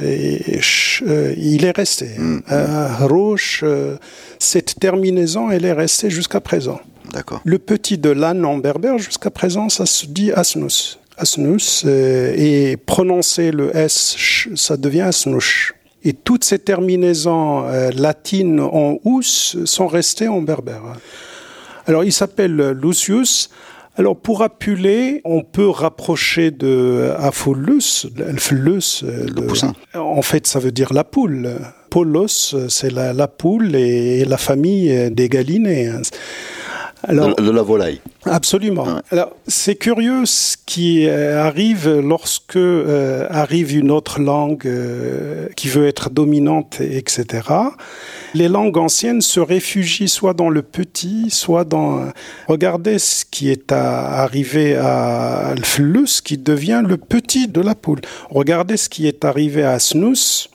euh, 1.08 1.34
il 1.38 1.66
est 1.66 1.76
resté. 1.76 2.10
Mm. 2.20 2.42
Rouche, 3.00 3.64
cette 4.38 4.80
terminaison, 4.80 5.50
elle 5.50 5.66
est 5.66 5.74
restée 5.74 6.12
jusqu'à 6.12 6.40
présent. 6.40 6.80
D'accord. 7.12 7.42
Le 7.44 7.58
petit 7.58 7.98
de 7.98 8.12
l'âne 8.12 8.46
en 8.46 8.60
berbère, 8.60 9.00
jusqu'à 9.00 9.32
présent, 9.32 9.70
ça 9.70 9.88
se 9.88 10.06
dit 10.06 10.32
asnous. 10.32 11.00
Asnous, 11.18 11.84
et 11.88 12.78
prononcer 12.86 13.52
le 13.52 13.76
S, 13.76 14.48
ça 14.56 14.78
devient 14.78 15.02
asnouche. 15.02 15.74
Et 16.04 16.14
toutes 16.14 16.44
ces 16.44 16.60
terminaisons 16.60 17.64
euh, 17.66 17.92
latines 17.92 18.60
en 18.60 18.98
ous 19.06 19.22
sont 19.22 19.88
restées 19.88 20.28
en 20.28 20.42
berbère. 20.42 20.82
Alors 21.86 22.04
il 22.04 22.12
s'appelle 22.12 22.72
Lucius. 22.72 23.50
Alors 23.96 24.18
pour 24.18 24.42
appuler, 24.42 25.22
on 25.24 25.44
peut 25.44 25.70
rapprocher 25.70 26.50
de 26.50 27.12
Aphulus, 27.20 28.08
le, 28.18 28.32
le 28.32 29.46
poussin. 29.46 29.74
En 29.94 30.24
fait, 30.24 30.48
ça 30.48 30.60
veut 30.60 30.72
dire 30.72 30.94
la 30.94 31.04
poule. 31.04 31.52
Polos, 31.92 32.56
c'est 32.70 32.92
la, 32.92 33.14
la, 33.14 33.28
poule 33.28 33.76
et 33.76 34.26
la 34.26 34.38
famille 34.38 35.12
des 35.12 35.30
galinés. 35.30 35.92
Alors, 37.06 37.36
de, 37.36 37.52
la 37.52 37.62
volaille. 37.62 38.00
Absolument. 38.26 38.88
Alors, 39.12 39.36
c'est 39.46 39.76
curieux 39.76 40.26
ce 40.26 40.56
qui 40.66 41.06
euh, 41.06 41.44
arrive 41.44 42.00
lorsque 42.00 42.56
euh, 42.56 43.28
arrive 43.30 43.78
une 43.78 43.92
autre 43.92 44.22
langue 44.22 44.66
euh, 44.66 45.50
qui 45.58 45.68
veut 45.68 45.86
être 45.86 46.10
dominante, 46.10 46.80
etc. 46.80 47.42
Les 48.34 48.48
langues 48.48 48.78
anciennes 48.78 49.20
se 49.20 49.42
réfugient 49.42 50.08
soit 50.08 50.34
dans 50.34 50.50
le 50.50 50.62
petit, 50.62 51.30
soit 51.30 51.66
dans... 51.66 52.08
Regardez 52.48 53.00
ce 53.00 53.26
qui 53.26 53.50
est 53.50 53.74
arrivé 53.74 54.76
à 54.76 55.56
Flus, 55.62 56.22
qui 56.24 56.38
devient 56.38 56.84
le 56.88 56.96
petit 56.96 57.50
de 57.50 57.60
la 57.60 57.76
poule. 57.76 58.00
Regardez 58.30 58.78
ce 58.78 58.88
qui 58.88 59.08
est 59.08 59.26
arrivé 59.26 59.64
à 59.64 59.78
Snus, 59.78 60.50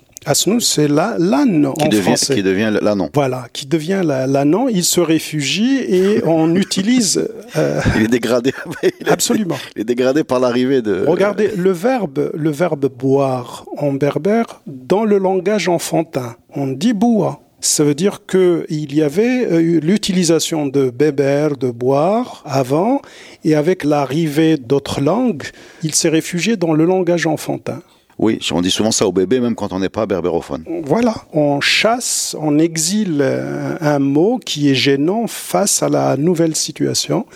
C'est 0.60 0.88
l'âne 0.88 1.66
en 1.66 1.88
devient, 1.88 2.02
français. 2.02 2.34
Qui 2.34 2.42
devient 2.42 2.76
l'ânon. 2.80 3.10
Voilà, 3.14 3.46
qui 3.52 3.66
devient 3.66 4.02
l'ânon. 4.04 4.68
Il 4.68 4.84
se 4.84 5.00
réfugie 5.00 5.78
et 5.78 6.22
on 6.26 6.54
utilise. 6.54 7.28
Euh, 7.56 7.80
il 7.96 8.04
est 8.04 8.08
dégradé. 8.08 8.52
absolument. 9.06 9.56
Il 9.76 9.82
est 9.82 9.84
dégradé 9.84 10.24
par 10.24 10.40
l'arrivée 10.40 10.82
de. 10.82 11.04
Regardez 11.06 11.50
le 11.56 11.72
verbe, 11.72 12.30
le 12.34 12.50
verbe 12.50 12.86
boire 12.86 13.64
en 13.76 13.92
berbère 13.92 14.60
dans 14.66 15.04
le 15.04 15.18
langage 15.18 15.68
enfantin. 15.68 16.36
On 16.54 16.66
dit 16.66 16.92
boire. 16.92 17.40
Ça 17.60 17.82
veut 17.82 17.94
dire 17.94 18.20
qu'il 18.24 18.94
y 18.94 19.02
avait 19.02 19.44
euh, 19.46 19.80
l'utilisation 19.80 20.66
de 20.66 20.90
béber, 20.90 21.48
de 21.58 21.72
boire 21.72 22.44
avant, 22.46 23.02
et 23.44 23.56
avec 23.56 23.82
l'arrivée 23.82 24.56
d'autres 24.58 25.00
langues, 25.00 25.42
il 25.82 25.92
s'est 25.92 26.08
réfugié 26.08 26.56
dans 26.56 26.72
le 26.72 26.84
langage 26.84 27.26
enfantin. 27.26 27.82
Oui, 28.18 28.40
on 28.50 28.60
dit 28.60 28.70
souvent 28.70 28.90
ça 28.90 29.06
au 29.06 29.12
bébé, 29.12 29.38
même 29.38 29.54
quand 29.54 29.72
on 29.72 29.78
n'est 29.78 29.88
pas 29.88 30.06
berbérophone. 30.06 30.64
Voilà, 30.84 31.14
on 31.32 31.60
chasse, 31.60 32.34
on 32.38 32.58
exile 32.58 33.22
un 33.80 33.98
mot 34.00 34.38
qui 34.44 34.70
est 34.70 34.74
gênant 34.74 35.26
face 35.28 35.82
à 35.82 35.88
la 35.88 36.16
nouvelle 36.16 36.56
situation 36.56 37.26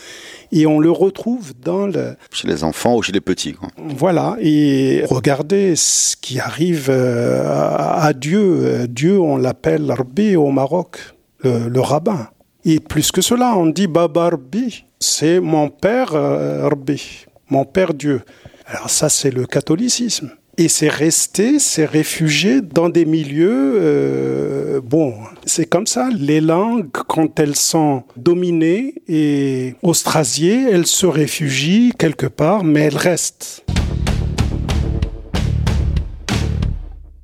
et 0.52 0.66
on 0.66 0.78
le 0.78 0.90
retrouve 0.90 1.52
dans 1.60 1.86
le... 1.86 2.14
Chez 2.30 2.46
les 2.46 2.62
enfants 2.62 2.96
ou 2.96 3.02
chez 3.02 3.12
les 3.12 3.22
petits. 3.22 3.54
Quoi. 3.54 3.70
Voilà, 3.78 4.36
et 4.40 5.02
regardez 5.08 5.74
ce 5.76 6.14
qui 6.14 6.38
arrive 6.38 6.88
euh, 6.90 7.42
à 7.46 8.12
Dieu. 8.12 8.86
Dieu, 8.88 9.18
on 9.18 9.38
l'appelle 9.38 9.90
Rabbi 9.90 10.36
au 10.36 10.50
Maroc, 10.50 10.98
le, 11.42 11.80
rabbin. 11.80 12.28
Et 12.64 12.78
plus 12.78 13.10
que 13.10 13.22
cela, 13.22 13.56
on 13.56 13.66
dit 13.66 13.86
Baba 13.86 14.30
Rabbi, 14.30 14.84
c'est 15.00 15.40
mon 15.40 15.68
père 15.68 16.14
euh, 16.14 16.68
Rabbi, 16.68 17.24
mon 17.48 17.64
père 17.64 17.94
Dieu. 17.94 18.20
Alors 18.66 18.90
ça, 18.90 19.08
c'est 19.08 19.30
le 19.30 19.46
catholicisme. 19.46 20.30
Et 20.58 20.68
c'est 20.68 20.90
resté, 20.90 21.58
c'est 21.58 21.86
réfugié 21.86 22.60
dans 22.60 22.90
des 22.90 23.06
milieux, 23.06 23.78
euh, 23.80 24.80
bon, 24.84 25.14
c'est 25.46 25.64
comme 25.64 25.86
ça. 25.86 26.10
Les 26.14 26.42
langues, 26.42 26.88
quand 26.92 27.40
elles 27.40 27.56
sont 27.56 28.02
dominées 28.16 28.94
et 29.08 29.74
ostrasiées, 29.82 30.66
elles 30.70 30.86
se 30.86 31.06
réfugient 31.06 31.92
quelque 31.98 32.26
part, 32.26 32.64
mais 32.64 32.80
elles 32.80 32.98
restent. 32.98 33.64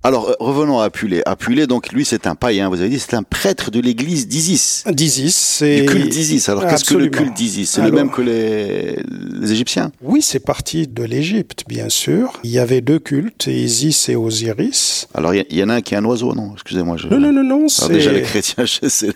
Alors, 0.04 0.28
euh, 0.28 0.34
revenons 0.38 0.78
à 0.78 0.84
Apulé. 0.84 1.22
Apulé, 1.26 1.66
donc, 1.66 1.92
lui, 1.92 2.04
c'est 2.04 2.28
un 2.28 2.36
païen, 2.36 2.68
vous 2.68 2.80
avez 2.80 2.88
dit, 2.88 3.00
c'est 3.00 3.14
un 3.14 3.24
prêtre 3.24 3.72
de 3.72 3.80
l'église 3.80 4.28
d'Isis. 4.28 4.84
D'Isis, 4.88 5.34
c'est... 5.34 5.80
Du 5.80 5.86
culte 5.86 6.08
d'Isis. 6.08 6.48
Alors, 6.48 6.66
qu'est-ce 6.68 6.84
que 6.84 6.94
le 6.94 7.08
culte 7.08 7.34
d'Isis? 7.34 7.70
C'est 7.70 7.82
le 7.82 7.90
même 7.90 8.10
que 8.10 8.22
les, 8.22 9.02
les 9.40 9.52
Égyptiens? 9.52 9.90
Oui, 10.00 10.22
c'est 10.22 10.38
parti 10.38 10.86
de 10.86 11.02
l'Égypte, 11.02 11.64
bien 11.66 11.88
sûr. 11.88 12.32
Il 12.44 12.50
y 12.50 12.60
avait 12.60 12.80
deux 12.80 13.00
cultes, 13.00 13.48
Isis 13.48 14.08
et 14.08 14.14
Osiris. 14.14 15.08
Alors, 15.14 15.34
il 15.34 15.44
y, 15.50 15.62
en 15.64 15.68
a 15.68 15.74
un 15.74 15.80
qui 15.80 15.94
est 15.94 15.96
un 15.96 16.04
oiseau, 16.04 16.32
non? 16.32 16.52
Excusez-moi. 16.54 16.96
Je... 16.96 17.08
Non, 17.08 17.18
non, 17.18 17.32
non, 17.32 17.42
non. 17.42 17.66
Alors, 17.78 17.90
déjà, 17.90 18.12
les 18.12 18.22
chrétiens, 18.22 18.64
je 18.82 18.88
sais. 18.88 19.10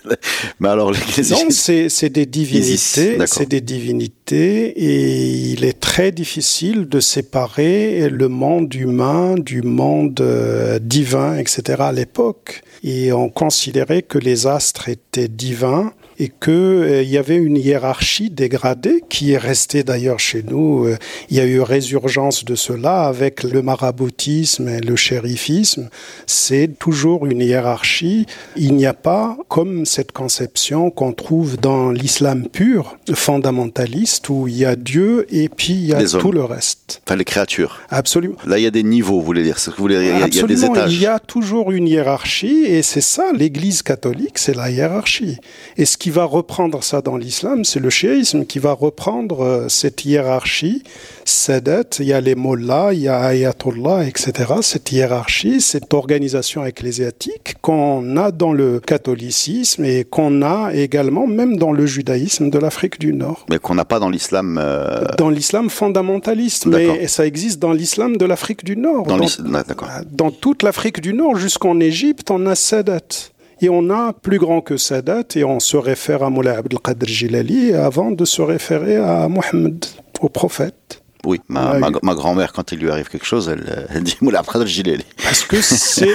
Mais 0.58 0.68
alors, 0.68 0.90
les 0.90 0.98
Non, 1.30 1.46
c'est 1.50 2.10
des 2.10 2.26
divinités. 2.26 3.18
C'est 3.26 3.48
des 3.48 3.60
divinités. 3.60 4.72
Et 4.76 5.52
il 5.52 5.64
est 5.64 5.78
très 5.78 6.10
difficile 6.10 6.88
de 6.88 6.98
séparer 6.98 8.08
le 8.08 8.28
monde 8.28 8.74
humain 8.74 9.36
du 9.36 9.62
monde 9.62 10.20
euh, 10.20 10.71
divin, 10.78 11.36
etc. 11.36 11.82
à 11.82 11.92
l'époque. 11.92 12.62
Et 12.82 13.12
on 13.12 13.28
considérait 13.28 14.02
que 14.02 14.18
les 14.18 14.46
astres 14.46 14.88
étaient 14.88 15.28
divins 15.28 15.92
et 16.18 16.28
qu'il 16.28 16.52
euh, 16.52 17.02
y 17.02 17.18
avait 17.18 17.36
une 17.36 17.56
hiérarchie 17.56 18.30
dégradée 18.30 19.02
qui 19.08 19.32
est 19.32 19.38
restée 19.38 19.82
d'ailleurs 19.82 20.20
chez 20.20 20.42
nous. 20.42 20.86
Euh, 20.86 20.96
il 21.30 21.36
y 21.36 21.40
a 21.40 21.44
eu 21.44 21.60
résurgence 21.60 22.44
de 22.44 22.54
cela 22.54 23.04
avec 23.04 23.42
le 23.42 23.62
maraboutisme 23.62 24.68
et 24.68 24.80
le 24.80 24.96
shérifisme. 24.96 25.88
C'est 26.26 26.78
toujours 26.78 27.26
une 27.26 27.40
hiérarchie. 27.40 28.26
Il 28.56 28.74
n'y 28.74 28.86
a 28.86 28.94
pas 28.94 29.36
comme 29.48 29.86
cette 29.86 30.12
conception 30.12 30.90
qu'on 30.90 31.12
trouve 31.12 31.56
dans 31.58 31.90
l'islam 31.90 32.48
pur, 32.48 32.96
fondamentaliste, 33.14 34.28
où 34.28 34.48
il 34.48 34.58
y 34.58 34.64
a 34.64 34.76
Dieu 34.76 35.26
et 35.30 35.48
puis 35.48 35.72
il 35.72 35.86
y 35.86 35.94
a 35.94 36.04
tout 36.04 36.32
le 36.32 36.44
reste. 36.44 37.02
Enfin, 37.06 37.16
les 37.16 37.24
créatures. 37.24 37.80
Absolument. 37.90 38.36
Là, 38.46 38.58
il 38.58 38.62
y 38.62 38.66
a 38.66 38.70
des 38.70 38.82
niveaux, 38.82 39.20
vous 39.20 39.26
voulez 39.26 39.42
dire. 39.42 39.56
Vous 39.66 39.72
voulez 39.76 39.98
dire 39.98 40.14
il, 40.26 40.34
y 40.34 40.40
a, 40.40 40.46
des 40.46 40.64
étages. 40.64 40.92
Il 40.92 41.00
y 41.00 41.06
a 41.06 41.18
toujours 41.18 41.72
une 41.72 41.88
hiérarchie 41.88 42.64
et 42.66 42.82
c'est 42.82 43.00
ça, 43.00 43.32
l'Église 43.32 43.82
catholique, 43.82 44.38
c'est 44.38 44.54
la 44.54 44.70
hiérarchie. 44.70 45.38
Et 45.76 45.84
ce 45.84 45.96
qui 46.02 46.10
va 46.10 46.24
reprendre 46.24 46.82
ça 46.82 47.00
dans 47.00 47.16
l'islam, 47.16 47.64
c'est 47.64 47.78
le 47.78 47.88
chiisme 47.88 48.44
qui 48.44 48.58
va 48.58 48.72
reprendre 48.72 49.44
euh, 49.44 49.68
cette 49.68 50.04
hiérarchie. 50.04 50.82
Sadat, 51.24 51.84
il 52.00 52.06
y 52.06 52.12
a 52.12 52.20
les 52.20 52.34
mollahs, 52.34 52.92
il 52.92 53.02
y 53.02 53.08
a 53.08 53.20
ayatollah, 53.20 54.04
etc. 54.08 54.54
Cette 54.62 54.90
hiérarchie, 54.90 55.60
cette 55.60 55.94
organisation 55.94 56.66
ecclésiastique 56.66 57.54
qu'on 57.62 58.16
a 58.16 58.32
dans 58.32 58.52
le 58.52 58.80
catholicisme 58.80 59.84
et 59.84 60.02
qu'on 60.02 60.42
a 60.42 60.74
également 60.74 61.28
même 61.28 61.56
dans 61.56 61.70
le 61.70 61.86
judaïsme 61.86 62.50
de 62.50 62.58
l'Afrique 62.58 62.98
du 62.98 63.12
Nord. 63.12 63.46
Mais 63.48 63.60
qu'on 63.60 63.76
n'a 63.76 63.84
pas 63.84 64.00
dans 64.00 64.10
l'islam. 64.10 64.58
Euh, 64.60 65.04
dans 65.18 65.30
l'islam 65.30 65.70
fondamentaliste, 65.70 66.66
mais 66.66 67.06
ça 67.06 67.24
existe 67.24 67.60
dans 67.60 67.72
l'islam 67.72 68.16
de 68.16 68.24
l'Afrique 68.24 68.64
du 68.64 68.76
Nord. 68.76 69.06
Dans, 69.06 69.18
dans, 69.18 69.62
dans 70.10 70.30
toute 70.32 70.64
l'Afrique 70.64 71.00
du 71.00 71.14
Nord 71.14 71.36
jusqu'en 71.36 71.78
Égypte, 71.78 72.32
on 72.32 72.44
a 72.46 72.56
Sadat. 72.56 73.30
Et 73.62 73.68
on 73.70 73.90
a 73.90 74.12
plus 74.12 74.38
grand 74.38 74.60
que 74.60 74.76
Sadat 74.76 75.22
et 75.36 75.44
on 75.44 75.60
se 75.60 75.76
réfère 75.76 76.24
à 76.24 76.30
Moulay 76.30 76.50
Abdelkader 76.50 77.06
Jilali 77.06 77.72
avant 77.72 78.10
de 78.10 78.24
se 78.24 78.42
référer 78.42 78.96
à 78.96 79.28
Mohammed, 79.28 79.84
au 80.20 80.28
prophète. 80.28 81.00
Oui, 81.24 81.40
ma, 81.46 81.78
ma, 81.78 82.14
grand-mère, 82.14 82.52
quand 82.52 82.72
il 82.72 82.80
lui 82.80 82.90
arrive 82.90 83.08
quelque 83.08 83.24
chose, 83.24 83.48
elle, 83.48 83.86
elle 83.94 84.02
dit 84.02 84.16
Moulay 84.20 84.38
Abdelkader 84.38 84.66
Jilali. 84.66 85.04
Parce 85.22 85.44
que 85.44 85.60
c'est 85.60 86.08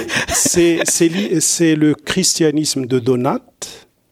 le 1.74 1.94
christianisme 1.94 2.84
de 2.84 2.98
Donat 2.98 3.40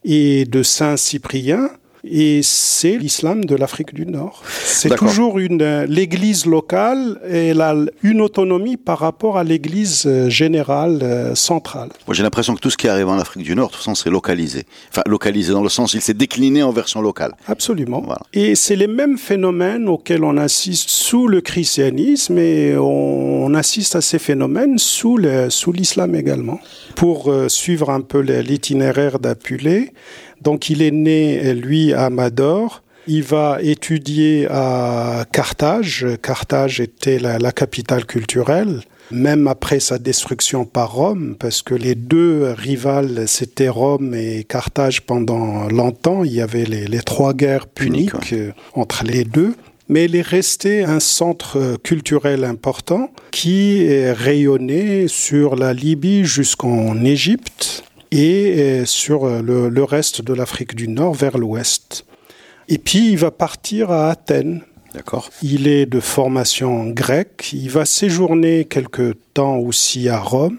et 0.02 0.46
de 0.46 0.62
Saint 0.62 0.96
Cyprien 0.96 1.68
et 2.10 2.40
c'est 2.42 2.96
l'islam 2.96 3.44
de 3.44 3.54
l'Afrique 3.54 3.94
du 3.94 4.06
Nord. 4.06 4.42
C'est 4.62 4.94
toujours 4.96 5.38
une 5.38 5.84
l'église 5.84 6.46
locale 6.46 7.20
elle 7.28 7.60
a 7.60 7.74
une 8.02 8.20
autonomie 8.20 8.76
par 8.76 8.98
rapport 8.98 9.38
à 9.38 9.44
l'église 9.44 10.04
euh, 10.06 10.28
générale 10.28 11.00
euh, 11.02 11.34
centrale. 11.34 11.90
Moi 12.06 12.14
j'ai 12.14 12.22
l'impression 12.22 12.54
que 12.54 12.60
tout 12.60 12.70
ce 12.70 12.76
qui 12.76 12.88
arrive 12.88 13.08
en 13.08 13.18
Afrique 13.18 13.42
du 13.42 13.54
Nord, 13.54 13.68
de 13.68 13.72
toute 13.72 13.80
façon, 13.80 13.94
c'est 13.94 14.10
localisé. 14.10 14.64
Enfin 14.90 15.02
localisé 15.06 15.52
dans 15.52 15.62
le 15.62 15.68
sens 15.68 15.94
il 15.94 16.00
s'est 16.00 16.14
décliné 16.14 16.62
en 16.62 16.72
version 16.72 17.00
locale. 17.00 17.32
Absolument. 17.46 18.04
Et 18.32 18.54
c'est 18.54 18.76
les 18.76 18.86
mêmes 18.86 19.18
phénomènes 19.18 19.88
auxquels 19.88 20.24
on 20.24 20.36
assiste 20.36 20.88
sous 20.88 21.28
le 21.28 21.40
christianisme 21.40 22.38
et 22.38 22.76
on, 22.76 23.54
assiste 23.54 23.96
à 23.96 24.02
ces 24.02 24.18
phénomènes 24.18 24.76
sous 24.78 25.16
l'islam 25.16 26.14
également. 26.14 26.60
Pour 26.94 27.30
euh, 27.30 27.48
suivre 27.48 27.90
un 27.90 28.02
peu 28.02 28.20
l'itinéraire 28.20 29.18
d'Apulé, 29.18 29.92
donc 30.42 30.70
il 30.70 30.82
est 30.82 30.90
né, 30.90 31.54
lui, 31.54 31.92
à 31.92 32.10
Mador. 32.10 32.82
Il 33.08 33.22
va 33.22 33.58
étudier 33.62 34.48
à 34.50 35.24
Carthage. 35.32 36.06
Carthage 36.22 36.80
était 36.80 37.18
la, 37.18 37.52
capitale 37.52 38.04
culturelle 38.04 38.80
même 39.12 39.46
après 39.46 39.78
sa 39.78 39.98
destruction 39.98 40.64
par 40.64 40.94
Rome, 40.94 41.36
parce 41.38 41.62
que 41.62 41.74
les 41.74 41.94
deux 41.94 42.52
rivales, 42.58 43.28
c'était 43.28 43.68
Rome 43.68 44.14
et 44.14 44.42
Carthage 44.42 45.02
pendant 45.02 45.68
longtemps. 45.68 46.24
Il 46.24 46.32
y 46.32 46.40
avait 46.40 46.64
les, 46.64 46.98
trois 47.02 47.32
guerres 47.32 47.68
puniques 47.68 48.32
euh, 48.32 48.50
entre 48.74 49.04
les 49.04 49.22
deux. 49.22 49.54
Mais 49.88 50.06
il 50.06 50.16
est 50.16 50.26
resté 50.26 50.82
un 50.82 50.98
centre 50.98 51.76
culturel 51.84 52.42
important 52.42 53.12
qui 53.30 53.86
rayonné 54.08 55.06
sur 55.06 55.54
la 55.54 55.72
Libye 55.72 56.24
jusqu'en 56.24 57.04
Égypte 57.04 57.84
et 58.10 58.54
euh, 58.58 58.84
sur 58.84 59.24
euh, 59.24 59.42
le, 59.42 59.84
reste 59.84 60.22
de 60.22 60.32
l'Afrique 60.32 60.74
du 60.74 60.88
Nord 60.88 61.14
vers 61.14 61.38
l'ouest. 61.38 62.06
Et 62.68 62.78
puis 62.78 63.10
il 63.10 63.18
va 63.18 63.30
partir 63.30 63.90
à 63.90 64.10
Athènes. 64.10 64.62
D'accord. 64.94 65.30
Il 65.42 65.68
est 65.68 65.86
de 65.86 66.00
formation 66.00 66.86
grecque. 66.86 67.50
Il 67.52 67.70
va 67.70 67.84
séjourner 67.84 68.64
quelque 68.64 69.14
temps 69.34 69.56
aussi 69.56 70.08
à 70.08 70.18
Rome. 70.18 70.58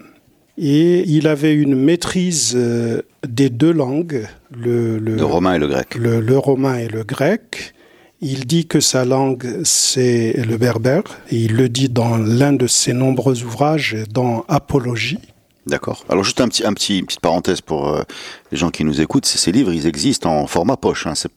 Et 0.56 1.08
il 1.08 1.28
avait 1.28 1.54
une 1.54 1.76
maîtrise 1.76 2.54
euh, 2.56 3.02
des 3.26 3.48
deux 3.48 3.72
langues, 3.72 4.26
le, 4.50 4.98
le, 4.98 5.22
romain 5.24 5.54
et 5.54 5.58
le 5.58 5.68
grec. 5.68 5.94
Le, 5.94 6.20
le, 6.20 6.38
romain 6.38 6.78
et 6.78 6.88
le 6.88 7.04
grec. 7.04 7.74
Il 8.20 8.46
dit 8.46 8.66
que 8.66 8.80
sa 8.80 9.04
langue, 9.04 9.60
c'est 9.62 10.32
le 10.32 10.56
berbère. 10.56 11.04
Et 11.30 11.36
il 11.36 11.54
le 11.54 11.68
dit 11.68 11.88
dans 11.88 12.16
l'un 12.16 12.52
de 12.52 12.66
ses 12.66 12.92
nombreux 12.92 13.44
ouvrages, 13.44 13.96
dans 14.10 14.44
Apologie. 14.48 15.20
D'accord. 15.68 16.04
Alors 16.08 16.24
juste 16.24 16.40
un 16.40 16.48
petit, 16.48 16.64
un 16.64 16.72
petit 16.72 17.02
petite 17.02 17.20
parenthèse 17.20 17.60
pour 17.60 17.88
euh, 17.88 18.02
les 18.50 18.56
gens 18.56 18.70
qui 18.70 18.84
nous 18.84 19.00
écoutent, 19.00 19.26
ces 19.26 19.52
livres, 19.52 19.72
ils 19.72 19.86
existent 19.86 20.30
en 20.30 20.46
format 20.46 20.76
poche. 20.76 21.06
Hein. 21.06 21.14
C'est, 21.14 21.30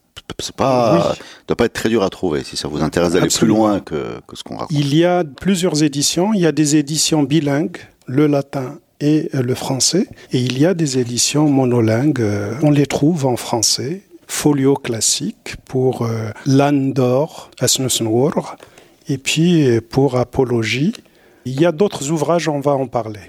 pas, 0.56 1.16
doit 1.48 1.58
pas 1.58 1.66
être 1.66 1.74
très 1.74 1.90
dur 1.90 2.04
à 2.04 2.10
trouver 2.10 2.44
si 2.44 2.56
ça 2.56 2.70
vous 2.70 2.82
intéresse 2.82 3.14
d'aller 3.14 3.28
plus 3.28 3.48
loin 3.48 3.82
que, 3.82 4.20
que 4.26 4.36
ce 4.36 4.44
qu'on 4.44 4.56
raconte. 4.56 4.78
Il 4.78 4.96
y 4.96 5.04
a 5.04 5.24
plusieurs 5.26 5.84
éditions. 5.84 6.34
Il 6.34 6.40
y 6.40 6.46
a 6.46 6.54
des 6.54 6.78
éditions 6.78 7.24
bilingues, 7.24 7.78
le 8.06 8.28
latin 8.28 8.80
et 9.02 9.30
euh, 9.36 9.42
le 9.42 9.54
français, 9.54 10.08
et 10.32 10.40
il 10.40 10.58
y 10.58 10.66
a 10.66 10.74
des 10.74 10.98
éditions 10.98 11.50
monolingues. 11.50 12.22
Euh, 12.22 12.54
on 12.64 12.72
les 12.72 12.86
trouve 12.86 13.26
en 13.26 13.36
français. 13.36 14.02
Folio 14.28 14.76
classique 14.76 15.58
pour 15.66 16.08
l'Anne 16.46 16.94
d'or, 16.94 17.52
et 19.10 19.18
puis 19.18 19.82
pour 19.90 20.16
Apologie. 20.16 20.94
Il 21.44 21.60
y 21.60 21.66
a 21.66 21.74
d'autres 21.74 22.12
ouvrages, 22.12 22.48
on 22.48 22.62
va 22.62 22.72
en 22.72 22.88
parler. 22.88 23.20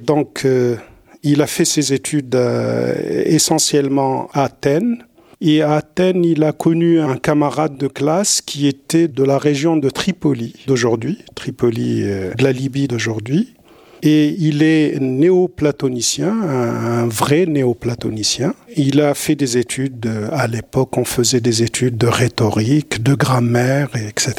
Donc, 0.00 0.42
euh, 0.44 0.76
il 1.22 1.42
a 1.42 1.46
fait 1.46 1.64
ses 1.64 1.92
études 1.92 2.34
euh, 2.34 3.22
essentiellement 3.24 4.28
à 4.32 4.44
Athènes. 4.44 5.04
Et 5.40 5.62
à 5.62 5.74
Athènes, 5.74 6.24
il 6.24 6.42
a 6.44 6.52
connu 6.52 7.00
un 7.00 7.16
camarade 7.16 7.76
de 7.76 7.88
classe 7.88 8.40
qui 8.40 8.66
était 8.66 9.08
de 9.08 9.24
la 9.24 9.38
région 9.38 9.76
de 9.76 9.90
Tripoli 9.90 10.54
d'aujourd'hui, 10.66 11.18
Tripoli 11.34 12.02
euh, 12.04 12.32
de 12.34 12.44
la 12.44 12.52
Libye 12.52 12.88
d'aujourd'hui. 12.88 13.54
Et 14.02 14.36
il 14.38 14.62
est 14.62 15.00
néoplatonicien, 15.00 16.28
un, 16.28 17.04
un 17.04 17.06
vrai 17.06 17.46
néoplatonicien. 17.46 18.54
Il 18.76 19.00
a 19.00 19.14
fait 19.14 19.34
des 19.34 19.56
études, 19.56 20.10
à 20.30 20.46
l'époque 20.46 20.98
on 20.98 21.06
faisait 21.06 21.40
des 21.40 21.62
études 21.62 21.96
de 21.96 22.06
rhétorique, 22.06 23.02
de 23.02 23.14
grammaire, 23.14 23.88
etc., 23.94 24.34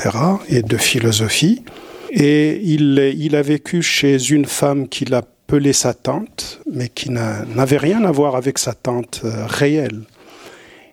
et 0.50 0.62
de 0.62 0.78
philosophie. 0.78 1.64
Et 2.12 2.62
il, 2.64 3.16
il 3.18 3.36
a 3.36 3.42
vécu 3.42 3.82
chez 3.82 4.30
une 4.30 4.46
femme 4.46 4.88
qu'il 4.88 5.16
a 5.16 5.24
appelée 5.48 5.74
sa 5.74 5.94
tante, 5.94 6.60
mais 6.72 6.90
qui 6.90 7.12
n'avait 7.12 7.78
rien 7.78 8.04
à 8.04 8.12
voir 8.12 8.36
avec 8.36 8.58
sa 8.58 8.74
tante 8.74 9.22
euh, 9.26 9.46
réelle. 9.46 10.02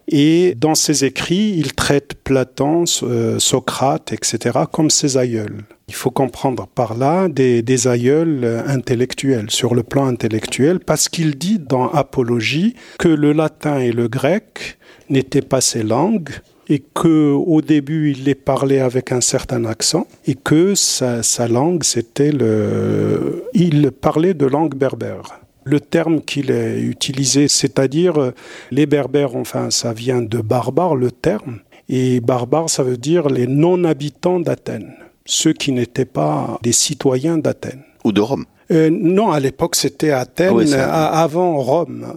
Et 0.09 0.55
dans 0.57 0.75
ses 0.75 1.07
écrits, 1.07 1.55
il 1.57 1.73
traite 1.73 2.15
Platon, 2.23 2.85
euh, 3.03 3.39
Socrate, 3.39 4.13
etc., 4.13 4.59
comme 4.71 4.91
ses 4.91 5.17
aïeuls. 5.17 5.63
Il 5.89 5.95
faut 5.95 6.11
comprendre 6.11 6.67
par 6.67 6.99
là 6.99 7.29
des, 7.29 7.63
des 7.63 7.89
aïeuls 7.89 8.41
euh, 8.45 8.63
intellectuels, 8.67 9.51
sur 9.51 9.75
le 9.75 9.83
plan 9.83 10.07
intellectuel, 10.07 10.81
parce 10.81 11.09
qu'il 11.09 11.37
dit 11.37 11.59
dans 11.59 11.89
Apologie 11.89 12.75
que 12.99 13.09
le 13.09 13.33
latin 13.33 13.79
et 13.79 13.93
le 13.93 14.09
grec 14.09 14.77
n'étaient 15.09 15.41
pas 15.41 15.63
ses 15.63 15.83
langues, 15.83 16.31
et 16.69 16.81
que 16.95 17.33
au 17.33 17.61
début 17.61 18.13
il 18.13 18.25
les 18.25 18.35
parlait 18.35 18.81
avec 18.81 19.13
un 19.13 19.21
certain 19.21 19.65
accent 19.65 20.07
et 20.27 20.35
que 20.35 20.75
sa, 20.75 21.23
sa 21.23 21.49
langue 21.49 21.83
c'était 21.83 22.33
le 22.33 23.45
il 23.55 23.91
parlait 23.91 24.35
de 24.35 24.47
langue 24.47 24.75
berbère 24.75 25.43
le 25.65 25.81
terme 25.81 26.21
qu'il 26.21 26.51
a 26.51 26.77
utilisé, 26.77 27.49
c'est-à-dire 27.49 28.33
les 28.71 28.87
berbères, 28.87 29.37
enfin 29.37 29.71
ça 29.71 29.93
vient 29.93 30.23
de 30.23 30.39
barbare, 30.39 30.97
le 30.97 31.11
terme, 31.11 31.61
et 31.89 32.21
barbare 32.21 32.71
ça 32.71 32.83
veut 32.83 32.97
dire 32.97 33.29
les 33.29 33.47
non-habitants 33.47 34.41
d'Athènes, 34.41 34.95
ceux 35.25 35.53
qui 35.53 35.73
n'étaient 35.73 36.05
pas 36.05 36.59
des 36.63 36.73
citoyens 36.73 37.39
d'Athènes. 37.39 37.83
Ou 38.05 38.13
de 38.13 38.21
Rome 38.21 38.45
euh, 38.71 38.91
Non, 38.91 39.31
à 39.31 39.41
l'époque 39.41 39.77
c'était 39.77 40.11
Athènes, 40.11 40.75
ah 40.75 41.23
avant 41.23 41.59
Rome. 41.59 42.15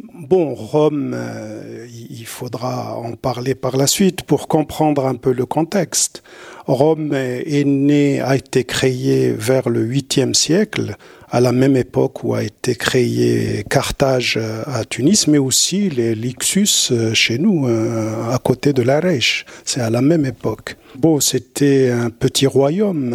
Bon, 0.00 0.54
Rome, 0.54 1.12
euh, 1.14 1.86
il 1.90 2.26
faudra 2.26 2.96
en 2.96 3.14
parler 3.14 3.54
par 3.54 3.76
la 3.76 3.86
suite 3.86 4.22
pour 4.22 4.46
comprendre 4.46 5.06
un 5.06 5.16
peu 5.16 5.32
le 5.32 5.44
contexte. 5.44 6.22
Rome 6.68 7.14
est 7.14 7.64
né, 7.64 8.20
a 8.20 8.36
été 8.36 8.62
créé 8.64 9.32
vers 9.32 9.70
le 9.70 9.82
8e 9.82 10.34
siècle, 10.34 10.96
à 11.30 11.40
la 11.40 11.50
même 11.50 11.76
époque 11.76 12.24
où 12.24 12.34
a 12.34 12.42
été 12.42 12.74
créé 12.74 13.64
Carthage 13.68 14.38
euh, 14.38 14.62
à 14.66 14.84
Tunis, 14.84 15.28
mais 15.28 15.38
aussi 15.38 15.88
les 15.88 16.14
Lixus 16.14 16.90
euh, 16.90 17.14
chez 17.14 17.38
nous, 17.38 17.66
à 17.66 18.38
côté 18.38 18.74
de 18.74 18.82
la 18.82 19.00
Reich. 19.00 19.46
C'est 19.64 19.80
à 19.80 19.88
la 19.88 20.02
même 20.02 20.26
époque. 20.26 20.76
Bon, 20.94 21.20
c'était 21.20 21.90
un 21.90 22.10
petit 22.10 22.46
royaume 22.46 23.14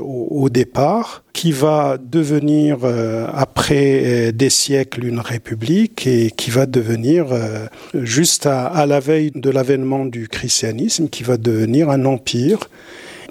au, 0.00 0.48
départ 0.48 1.24
qui 1.32 1.52
va 1.52 1.98
devenir, 1.98 2.78
après 3.32 4.32
des 4.32 4.50
siècles, 4.50 5.04
une 5.04 5.20
république 5.20 6.06
et 6.06 6.30
qui 6.30 6.50
va 6.50 6.66
devenir, 6.66 7.26
juste 7.94 8.46
à 8.46 8.86
la 8.86 9.00
veille 9.00 9.30
de 9.34 9.50
l'avènement 9.50 10.04
du 10.04 10.28
christianisme, 10.28 11.08
qui 11.08 11.22
va 11.22 11.36
devenir 11.36 11.90
un 11.90 12.04
empire. 12.04 12.68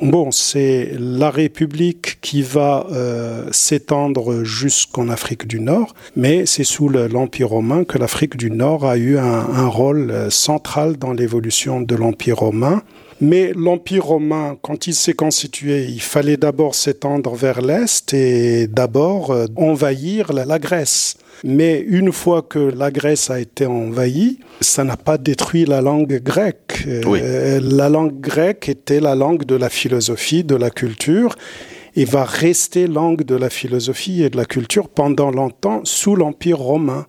Bon, 0.02 0.30
c'est 0.32 0.92
la 1.00 1.32
République 1.32 2.18
qui 2.20 2.42
va 2.42 2.86
euh, 2.92 3.48
s'étendre 3.52 4.44
jusqu'en 4.44 5.08
Afrique 5.08 5.48
du 5.48 5.62
Nord, 5.62 5.96
mais 6.18 6.46
c'est 6.46 6.66
sous 6.66 6.90
l'Empire 6.90 7.50
romain 7.50 7.86
que 7.86 7.98
l'Afrique 7.98 8.36
du 8.36 8.52
Nord 8.52 8.86
a 8.86 8.98
eu 8.98 9.18
un, 9.18 9.68
rôle 9.68 10.12
euh, 10.12 10.30
central 10.30 10.98
dans 10.98 11.14
l'évolution 11.14 11.80
de 11.80 11.96
l'Empire 11.96 12.40
romain. 12.40 12.82
Mais 13.22 13.54
l'Empire 13.56 14.04
romain, 14.04 14.58
quand 14.62 14.88
il 14.88 14.94
s'est 14.94 15.14
constitué, 15.14 15.86
il 15.86 16.02
fallait 16.02 16.36
d'abord 16.36 16.76
s'étendre 16.76 17.34
vers 17.34 17.62
l'Est 17.62 18.14
et 18.14 18.68
d'abord 18.68 19.32
euh, 19.32 19.46
envahir 19.56 20.34
la 20.34 20.60
Grèce. 20.60 21.16
Mais 21.48 21.80
une 21.80 22.12
fois 22.12 22.42
que 22.42 22.58
la 22.58 22.90
Grèce 22.90 23.30
a 23.30 23.40
été 23.40 23.68
envahie, 23.68 24.40
ça 24.62 24.84
n'a 24.84 24.98
pas 24.98 25.20
détruit 25.20 25.66
la 25.66 25.80
langue 25.80 26.20
grecque. 26.24 26.84
Euh, 26.88 27.60
la 27.62 27.88
langue 27.88 28.20
grecque 28.20 28.68
était 28.68 29.00
la 29.00 29.14
langue 29.14 29.46
de 29.46 29.54
la 29.54 29.70
philosophie, 29.70 30.44
de 30.44 30.56
la 30.56 30.72
culture, 30.72 31.36
et 31.96 32.04
va 32.04 32.24
rester 32.24 32.88
langue 32.88 33.24
de 33.24 33.36
la 33.36 33.52
philosophie 33.52 34.24
et 34.24 34.32
de 34.32 34.38
la 34.38 34.46
culture 34.46 34.90
pendant 34.90 35.30
longtemps 35.30 35.82
sous 35.84 36.16
l'Empire 36.16 36.58
romain. 36.58 37.06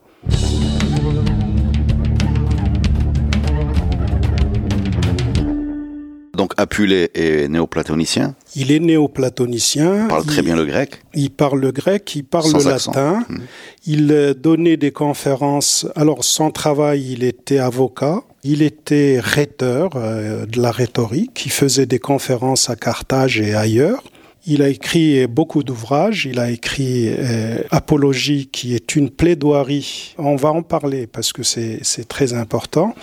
Donc 6.37 6.53
Apulé 6.59 7.11
est 7.15 7.49
néoplatonicien 7.49 8.35
Il 8.55 8.71
est 8.71 8.79
néoplatonicien. 8.79 10.03
Il 10.03 10.09
parle 10.09 10.27
très 10.27 10.43
bien 10.43 10.55
le 10.55 10.67
grec 10.67 11.03
Il 11.15 11.31
parle 11.31 11.61
le 11.61 11.73
grec, 11.73 12.15
il 12.15 12.25
parle 12.25 12.53
le 12.53 12.69
latin. 12.69 13.25
Hmm. 13.29 13.39
Il 13.87 14.13
euh, 14.13 14.35
donnait 14.35 14.77
des 14.77 14.93
conférences. 14.93 15.87
Alors 15.97 16.25
son 16.25 16.51
travail, 16.51 17.13
il 17.13 17.25
était 17.25 17.59
avocat. 17.59 18.23
Il 18.45 18.63
était 18.63 19.19
rhéteur 19.19 19.91
euh, 19.97 20.47
de 20.47 20.61
la 20.61 20.71
rhétorique. 20.71 21.43
Il 21.47 21.53
faisait 21.53 21.87
des 21.87 21.99
conférences 21.99 22.69
à 22.69 22.77
Carthage 22.77 23.41
et 23.41 23.55
ailleurs. 23.55 24.03
Il 24.47 24.63
a 24.63 24.69
écrit 24.69 25.27
beaucoup 25.27 25.65
d'ouvrages. 25.65 26.27
Il 26.27 26.39
a 26.39 26.51
écrit 26.51 27.09
euh, 27.09 27.59
Apologie, 27.71 28.49
qui 28.53 28.75
est 28.75 28.95
une 28.95 29.11
plaidoirie. 29.11 30.15
On 30.19 30.37
va 30.37 30.51
en 30.53 30.63
parler 30.63 31.09
parce 31.09 31.33
que 31.33 31.43
c'est 31.43 32.09
très 32.09 32.35
important. 32.35 32.95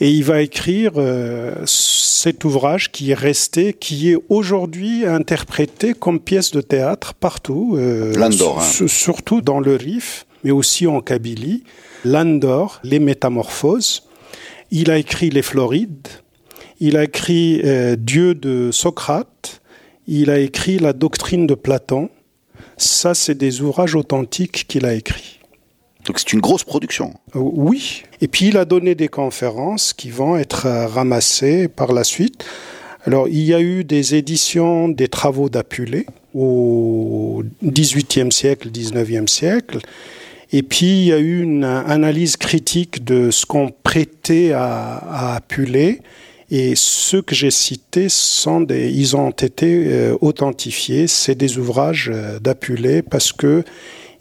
Et 0.00 0.10
il 0.10 0.24
va 0.24 0.42
écrire 0.42 0.92
euh, 0.96 1.54
cet 1.64 2.44
ouvrage 2.44 2.92
qui 2.92 3.12
est 3.12 3.14
resté, 3.14 3.72
qui 3.72 4.10
est 4.10 4.18
aujourd'hui 4.28 5.06
interprété 5.06 5.94
comme 5.94 6.20
pièce 6.20 6.50
de 6.50 6.60
théâtre 6.60 7.14
partout, 7.14 7.76
euh, 7.78 8.14
hein. 8.18 8.60
surtout 8.60 9.40
dans 9.40 9.60
le 9.60 9.76
Rif, 9.76 10.26
mais 10.44 10.50
aussi 10.50 10.86
en 10.86 11.00
Kabylie. 11.00 11.64
Landor, 12.04 12.80
les 12.84 12.98
métamorphoses. 12.98 14.04
Il 14.70 14.90
a 14.90 14.98
écrit 14.98 15.30
les 15.30 15.42
Florides. 15.42 16.08
Il 16.78 16.96
a 16.96 17.04
écrit 17.04 17.62
euh, 17.64 17.96
Dieu 17.98 18.34
de 18.34 18.70
Socrate. 18.70 19.62
Il 20.06 20.30
a 20.30 20.38
écrit 20.38 20.78
la 20.78 20.92
doctrine 20.92 21.46
de 21.46 21.54
Platon. 21.54 22.10
Ça, 22.76 23.14
c'est 23.14 23.34
des 23.34 23.62
ouvrages 23.62 23.94
authentiques 23.94 24.66
qu'il 24.68 24.84
a 24.84 24.92
écrits. 24.92 25.35
Donc 26.06 26.20
c'est 26.20 26.32
une 26.32 26.40
grosse 26.40 26.64
production. 26.64 27.14
Euh, 27.34 27.40
oui. 27.40 28.04
Et 28.20 28.28
puis 28.28 28.46
il 28.48 28.56
a 28.56 28.64
donné 28.64 28.94
des 28.94 29.08
conférences 29.08 29.92
qui 29.92 30.10
vont 30.10 30.36
être 30.36 30.66
euh, 30.66 30.86
ramassées 30.86 31.68
par 31.68 31.92
la 31.92 32.04
suite. 32.04 32.44
Alors 33.04 33.28
il 33.28 33.42
y 33.42 33.54
a 33.54 33.60
eu 33.60 33.84
des 33.84 34.14
éditions 34.14 34.88
des 34.88 35.08
travaux 35.08 35.48
d'Apulé 35.48 36.06
au 36.34 37.42
XVIIIe 37.62 38.32
siècle, 38.32 38.70
XIXe 38.70 39.30
siècle. 39.30 39.78
Et 40.52 40.62
puis 40.62 40.86
il 40.86 41.04
y 41.06 41.12
a 41.12 41.18
eu 41.18 41.42
une 41.42 41.64
analyse 41.64 42.36
critique 42.36 43.04
de 43.04 43.30
ce 43.32 43.44
qu'on 43.44 43.70
prêtait 43.70 44.52
à, 44.52 45.34
Apulé. 45.34 46.02
Et 46.48 46.74
ceux 46.76 47.22
que 47.22 47.34
j'ai 47.34 47.50
cités 47.50 48.08
sont 48.08 48.60
des, 48.60 48.88
ils 48.92 49.16
ont 49.16 49.30
été 49.30 49.88
euh, 49.88 50.16
authentifiés. 50.20 51.08
C'est 51.08 51.34
des 51.34 51.58
ouvrages 51.58 52.12
d'Apulé 52.40 53.02
parce 53.02 53.32
que 53.32 53.64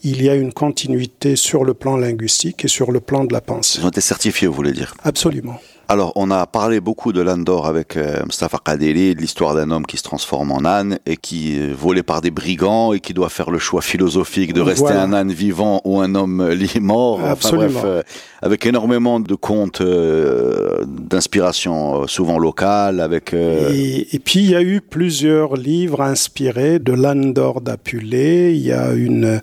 il 0.06 0.22
y 0.22 0.30
a 0.30 0.36
une 0.36 0.54
continuité 0.54 1.36
sur 1.36 1.66
le 1.66 1.74
plan 1.74 1.98
linguistique 1.98 2.64
et 2.64 2.68
sur 2.68 2.92
le 2.92 3.00
plan 3.00 3.26
de 3.26 3.34
la 3.34 3.42
pensée. 3.42 3.80
Ils 3.80 3.86
ont 3.86 3.90
été 3.90 4.02
certifiés, 4.02 4.48
vous 4.48 4.54
voulez 4.54 4.72
dire 4.72 4.94
Absolument. 5.04 5.60
Alors, 5.88 6.14
on 6.16 6.32
a 6.32 6.48
parlé 6.48 6.80
beaucoup 6.80 7.14
de 7.14 7.22
Landor 7.22 7.68
avec 7.68 7.96
euh, 7.96 8.24
Mustafa 8.26 8.58
Kadeli, 8.64 9.14
de 9.14 9.22
l'histoire 9.22 9.54
d'un 9.54 9.70
homme 9.70 9.86
qui 9.86 9.98
se 9.98 10.04
transforme 10.04 10.52
en 10.52 10.66
âne 10.66 10.98
et 11.06 11.16
qui 11.16 11.58
est 11.58 11.72
volé 11.72 12.02
par 12.02 12.22
des 12.22 12.32
brigands 12.32 12.92
et 12.94 13.00
qui 13.00 13.14
doit 13.14 13.30
faire 13.30 13.52
le 13.52 13.60
choix 13.60 13.84
philosophique 13.84 14.54
de 14.54 14.62
rester 14.62 14.94
un 14.94 15.14
âne 15.14 15.32
vivant 15.32 15.82
ou 15.86 16.00
un 16.02 16.16
homme 16.16 16.56
mort. 16.82 17.20
Enfin, 17.24 17.56
bref, 17.56 17.76
euh, 17.84 18.02
avec 18.42 18.66
énormément 18.66 19.20
de 19.20 19.36
contes 19.36 19.82
euh, 19.82 20.84
d'inspiration 20.88 22.08
souvent 22.08 22.40
locale. 22.40 23.00
Avec, 23.00 23.34
et, 23.34 24.16
et, 24.16 24.20
puis, 24.20 24.40
il 24.40 24.50
y 24.50 24.56
a 24.56 24.64
eu 24.64 24.82
plusieurs 24.82 25.56
livres 25.56 26.02
inspirés 26.02 26.80
de 26.80 26.94
Landor 26.94 27.62
d'Apulé. 27.62 28.54
Il 28.56 28.66
y 28.66 28.72
a 28.72 28.92
une, 28.94 29.40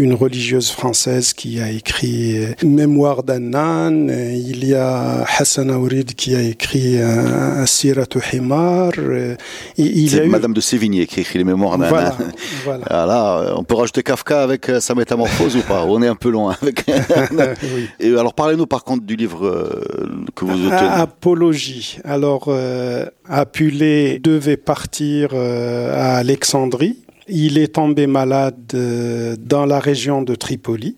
une 0.00 0.14
religieuse 0.14 0.70
française 0.70 1.32
qui 1.32 1.60
a 1.60 1.70
écrit 1.70 2.46
Mémoire 2.64 3.22
âne. 3.28 4.10
Il 4.34 4.66
y 4.66 4.74
a 4.74 5.24
Hassan 5.38 5.70
qui 6.16 6.34
a 6.34 6.42
écrit 6.42 6.98
un, 6.98 7.66
Siratu 7.66 8.18
Himar. 8.32 8.92
C'est 9.76 10.26
Madame 10.26 10.54
de 10.54 10.60
Sévigné 10.60 11.06
qui 11.06 11.20
a 11.20 11.22
écrit 11.22 11.38
les 11.38 11.44
mémoires 11.44 11.78
d'un 11.78 11.88
voilà, 11.88 12.16
voilà. 12.64 12.84
Ah, 12.88 13.54
on 13.56 13.64
peut 13.64 13.74
rajouter 13.74 14.02
Kafka 14.02 14.42
avec 14.42 14.68
euh, 14.68 14.80
sa 14.80 14.94
métamorphose 14.94 15.56
ou 15.56 15.60
pas? 15.62 15.84
On 15.84 16.02
est 16.02 16.08
un 16.08 16.14
peu 16.14 16.30
loin. 16.30 16.56
Avec... 16.62 16.84
Et 18.00 18.08
alors 18.16 18.34
parlez-nous 18.34 18.66
par 18.66 18.84
contre 18.84 19.04
du 19.04 19.16
livre 19.16 19.46
euh, 19.46 20.24
que 20.34 20.44
vous 20.44 20.72
avez 20.72 20.86
Apologie. 20.86 21.98
Alors 22.04 22.44
euh, 22.48 23.06
Apulé 23.28 24.18
devait 24.18 24.56
partir 24.56 25.34
à 25.34 26.16
Alexandrie. 26.16 26.96
Il 27.30 27.58
est 27.58 27.74
tombé 27.74 28.06
malade 28.06 28.56
dans 29.38 29.64
la 29.66 29.78
région 29.78 30.22
de 30.22 30.34
Tripoli 30.34 30.96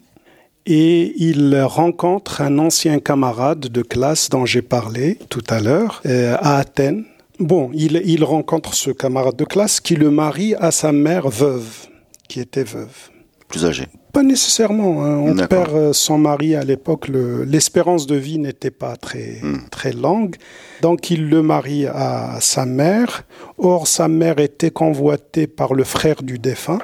et 0.66 1.14
il 1.16 1.60
rencontre 1.62 2.40
un 2.40 2.58
ancien 2.58 2.98
camarade 3.00 3.60
de 3.60 3.82
classe 3.82 4.28
dont 4.28 4.46
j'ai 4.46 4.62
parlé 4.62 5.18
tout 5.28 5.44
à 5.48 5.60
l'heure 5.60 6.00
euh, 6.06 6.36
à 6.38 6.58
Athènes. 6.58 7.04
Bon, 7.40 7.70
il, 7.74 8.00
il, 8.04 8.22
rencontre 8.22 8.74
ce 8.74 8.90
camarade 8.90 9.36
de 9.36 9.44
classe 9.44 9.80
qui 9.80 9.96
le 9.96 10.10
marie 10.10 10.54
à 10.54 10.70
sa 10.70 10.92
mère 10.92 11.28
veuve, 11.28 11.88
qui 12.28 12.40
était 12.40 12.62
veuve. 12.62 13.10
Plus 13.48 13.64
âgée 13.64 13.88
Pas 14.12 14.22
nécessairement. 14.22 15.04
Hein. 15.04 15.16
On 15.16 15.46
perd 15.46 15.74
euh, 15.74 15.92
son 15.92 16.18
mari 16.18 16.54
à 16.54 16.64
l'époque. 16.64 17.08
L'espérance 17.08 18.06
de 18.06 18.16
vie 18.16 18.38
n'était 18.38 18.70
pas 18.70 18.96
très, 18.96 19.38
hmm. 19.42 19.68
très 19.70 19.92
longue. 19.92 20.36
Donc 20.82 21.10
il 21.10 21.28
le 21.28 21.42
marie 21.42 21.86
à 21.86 22.38
sa 22.40 22.66
mère. 22.66 23.24
Or, 23.58 23.86
sa 23.86 24.08
mère 24.08 24.38
était 24.38 24.70
convoitée 24.70 25.46
par 25.46 25.74
le 25.74 25.84
frère 25.84 26.22
du 26.22 26.38
défunt 26.38 26.78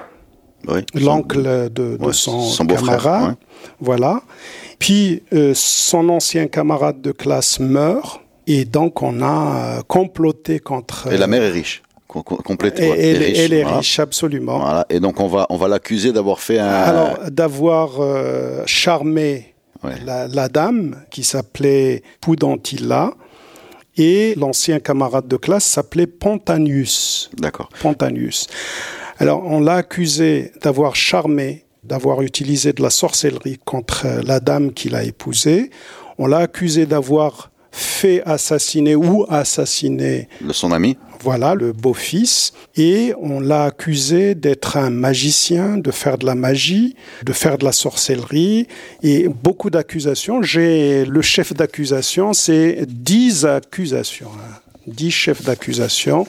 l'oncle 0.94 1.70
de, 1.70 1.98
son, 2.12 2.66
camarade. 2.66 3.36
Voilà. 3.80 4.22
Puis 4.78 5.22
euh, 5.32 5.52
son 5.54 6.08
ancien 6.08 6.46
camarade 6.46 7.00
de 7.00 7.12
classe 7.12 7.60
meurt 7.60 8.20
et 8.46 8.64
donc 8.64 9.02
on 9.02 9.22
a 9.22 9.78
euh, 9.78 9.82
comploté 9.86 10.58
contre. 10.58 11.12
Et 11.12 11.18
la 11.18 11.26
mère 11.26 11.42
est 11.42 11.50
riche. 11.50 11.82
Complètement. 12.09 12.86
Et, 12.86 13.11
elle, 13.11 13.22
riche, 13.22 13.38
elle 13.38 13.52
est 13.52 13.64
riche, 13.64 13.98
absolument. 13.98 14.61
Voilà. 14.61 14.86
Et 14.88 14.98
donc 14.98 15.20
on 15.20 15.28
va 15.28 15.46
on 15.50 15.56
va 15.56 15.68
l'accuser 15.68 16.11
d'avoir 16.11 16.40
fait 16.40 16.59
un. 16.59 16.66
Alors 16.66 17.30
d'avoir 17.30 18.00
euh, 18.00 18.62
charmé 18.64 19.54
la, 20.06 20.26
la, 20.26 20.48
dame 20.48 21.04
qui 21.11 21.22
s'appelait 21.22 22.02
Poudantilla 22.22 23.12
et 23.98 24.34
l'ancien 24.36 24.80
camarade 24.80 25.28
de 25.28 25.36
classe 25.36 25.66
s'appelait 25.66 26.06
Pontanius. 26.06 27.30
D'accord. 27.36 27.68
Pontanius. 27.80 28.46
Alors 29.18 29.44
on 29.44 29.61
l'a 29.61 29.74
accusé 29.74 30.52
d'avoir 30.62 30.96
charmé, 30.96 31.66
d'avoir 31.84 32.22
utilisé 32.22 32.72
de 32.72 32.82
la 32.82 32.90
sorcellerie 32.90 33.59
contre 33.62 34.06
la 34.24 34.40
dame 34.40 34.72
qu'il 34.72 34.94
a 34.94 35.04
épousée. 35.04 35.70
On 36.16 36.26
l'a 36.26 36.38
accusé 36.38 36.86
d'avoir 36.86 37.50
fait 37.70 38.22
assassiner 38.24 38.94
ou 38.94 39.26
assassiner 39.28 40.28
son 40.52 40.72
ami. 40.72 40.96
Voilà, 41.20 41.54
le 41.54 41.72
beau-fils. 41.72 42.52
Et 42.76 43.12
on 43.20 43.40
l'a 43.40 43.64
accusé 43.64 44.34
d'être 44.34 44.76
un 44.76 44.90
magicien, 44.90 45.76
de 45.76 45.90
faire 45.90 46.16
de 46.16 46.26
la 46.26 46.34
magie, 46.34 46.94
de 47.24 47.32
faire 47.32 47.58
de 47.58 47.64
la 47.64 47.72
sorcellerie. 47.72 48.68
Et 49.02 49.28
beaucoup 49.28 49.70
d'accusations. 49.70 50.42
J'ai 50.42 51.04
le 51.04 51.22
chef 51.22 51.52
d'accusation, 51.52 52.32
c'est 52.32 52.86
dix 52.86 53.44
accusations. 53.44 54.30
Hein. 54.34 54.60
Dix 54.86 55.10
chefs 55.10 55.42
d'accusation. 55.42 56.26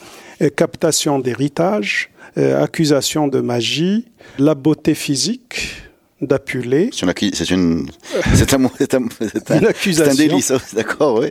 Captation 0.56 1.20
d'héritage, 1.20 2.12
euh, 2.38 2.64
accusation 2.64 3.28
de 3.28 3.42
magie, 3.42 4.06
la 4.38 4.56
beauté 4.56 4.96
physique 4.96 5.89
d'Apulé. 6.22 6.90
C'est 6.92 7.06
une, 7.50 7.90
c'est 8.34 8.54
un, 8.54 8.70
c'est 8.78 8.94
un, 8.94 9.64
accusation. 9.64 10.12
un 10.12 10.16
délice, 10.16 10.52
d'accord, 10.74 11.20
oui. 11.20 11.30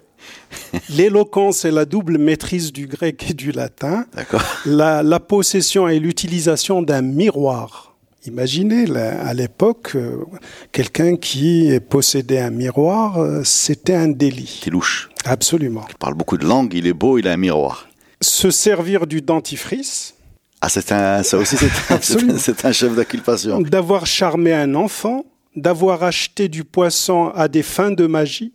L'éloquence 0.91 1.64
et 1.64 1.70
la 1.70 1.84
double 1.84 2.18
maîtrise 2.18 2.72
du 2.72 2.86
grec 2.86 3.30
et 3.30 3.34
du 3.34 3.53
latin. 3.53 4.07
D'accord. 4.14 4.43
La, 4.66 5.03
la 5.03 5.20
possession 5.20 5.89
et 5.89 5.99
l'utilisation 5.99 6.82
d'un 6.82 7.03
miroir. 7.03 7.97
Imaginez, 8.26 8.84
à 8.97 9.32
l'époque, 9.32 9.93
euh, 9.95 10.24
quelqu'un 10.72 11.16
qui 11.16 11.78
possédait 11.89 12.41
un 12.41 12.51
miroir, 12.51 13.18
euh, 13.18 13.43
c'était 13.45 13.95
un 13.95 14.09
délit. 14.09 14.61
C'est 14.64 14.70
louche. 14.70 15.09
Absolument. 15.24 15.84
Il 15.89 15.97
parle 15.97 16.14
beaucoup 16.14 16.36
de 16.36 16.45
langues, 16.45 16.74
il 16.74 16.86
est 16.86 16.93
beau, 16.93 17.18
il 17.18 17.28
a 17.28 17.32
un 17.32 17.36
miroir. 17.36 17.89
Se 18.20 18.51
servir 18.51 19.07
du 19.07 19.22
dentifrice 19.22 20.14
ah, 20.61 20.68
c'est 20.68 20.92
un, 20.92 21.22
ça 21.22 21.38
aussi, 21.38 21.56
c'est 21.56 22.64
un, 22.64 22.72
chef 22.72 22.94
d'inculpation. 22.94 23.61
D'avoir 23.61 24.06
charmé 24.06 24.52
un 24.52 24.74
enfant, 24.74 25.24
d'avoir 25.54 26.02
acheté 26.02 26.48
du 26.48 26.64
poisson 26.64 27.28
à 27.34 27.48
des 27.48 27.62
fins 27.62 27.92
de 27.92 28.06
magie. 28.06 28.52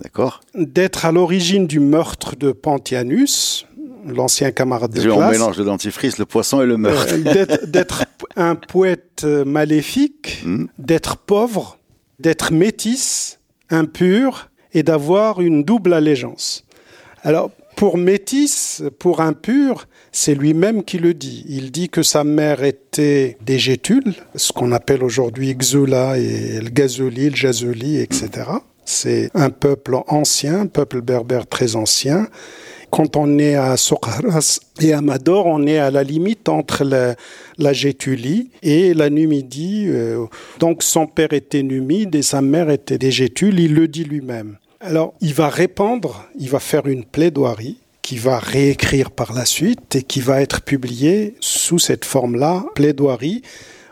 D'accord. 0.00 0.40
D'être 0.54 1.06
à 1.06 1.12
l'origine 1.12 1.66
du 1.66 1.80
meurtre 1.80 2.36
de 2.36 2.52
Pantianus, 2.52 3.66
l'ancien 4.06 4.50
camarade 4.50 4.92
de 4.92 5.02
classe. 5.02 5.16
On 5.16 5.30
mélange 5.30 5.56
le 5.56 5.64
dentifrice, 5.64 6.18
le 6.18 6.26
poisson 6.26 6.60
et 6.60 6.66
le 6.66 6.76
meurtre. 6.76 7.14
Euh, 7.14 7.66
d'être 7.66 8.04
un 8.36 8.54
poète 8.54 9.22
euh, 9.24 9.44
maléfique, 9.44 10.42
hmm. 10.44 10.66
d'être 10.78 11.16
pauvre, 11.16 11.78
d'être 12.18 12.52
métis, 12.52 13.38
impur 13.70 14.50
et 14.72 14.82
d'avoir 14.82 15.40
une 15.40 15.64
double 15.64 15.94
allégeance. 15.94 16.64
Alors, 17.22 17.50
pour 17.76 17.98
métis, 17.98 18.82
pour 18.98 19.20
impur, 19.20 19.86
c'est 20.10 20.34
lui-même 20.34 20.82
qui 20.82 20.98
le 20.98 21.12
dit. 21.12 21.44
Il 21.48 21.70
dit 21.70 21.90
que 21.90 22.02
sa 22.02 22.24
mère 22.24 22.64
était 22.64 23.36
des 23.44 23.58
Gétules, 23.58 24.14
ce 24.34 24.50
qu'on 24.52 24.72
appelle 24.72 25.04
aujourd'hui 25.04 25.54
Xula 25.54 26.18
et 26.18 26.58
le 26.58 26.70
Gazoli, 26.70 27.30
le 27.30 27.36
Jazoli, 27.36 27.98
etc. 27.98 28.30
C'est 28.86 29.30
un 29.34 29.50
peuple 29.50 29.98
ancien, 30.08 30.60
un 30.60 30.66
peuple 30.66 31.02
berbère 31.02 31.46
très 31.46 31.76
ancien. 31.76 32.28
Quand 32.90 33.16
on 33.16 33.38
est 33.38 33.56
à 33.56 33.76
Sokharas 33.76 34.60
et 34.80 34.94
à 34.94 35.02
Mador, 35.02 35.46
on 35.46 35.66
est 35.66 35.78
à 35.78 35.90
la 35.90 36.02
limite 36.02 36.48
entre 36.48 36.82
la, 36.82 37.14
la 37.58 37.72
Gétulie 37.74 38.50
et 38.62 38.94
la 38.94 39.10
Numidie. 39.10 39.86
Euh, 39.88 40.24
donc 40.60 40.82
son 40.82 41.06
père 41.06 41.32
était 41.34 41.62
numide 41.62 42.14
et 42.14 42.22
sa 42.22 42.40
mère 42.40 42.70
était 42.70 42.96
des 42.96 43.10
Gétules, 43.10 43.60
il 43.60 43.74
le 43.74 43.86
dit 43.86 44.04
lui-même. 44.04 44.56
Alors 44.86 45.14
il 45.20 45.34
va 45.34 45.48
répandre, 45.48 46.24
il 46.38 46.48
va 46.48 46.60
faire 46.60 46.86
une 46.86 47.04
plaidoirie 47.04 47.78
qui 48.02 48.18
va 48.18 48.38
réécrire 48.38 49.10
par 49.10 49.32
la 49.32 49.44
suite 49.44 49.96
et 49.96 50.02
qui 50.02 50.20
va 50.20 50.40
être 50.40 50.62
publié 50.62 51.34
sous 51.40 51.80
cette 51.80 52.04
forme-là, 52.04 52.64
plaidoirie, 52.74 53.42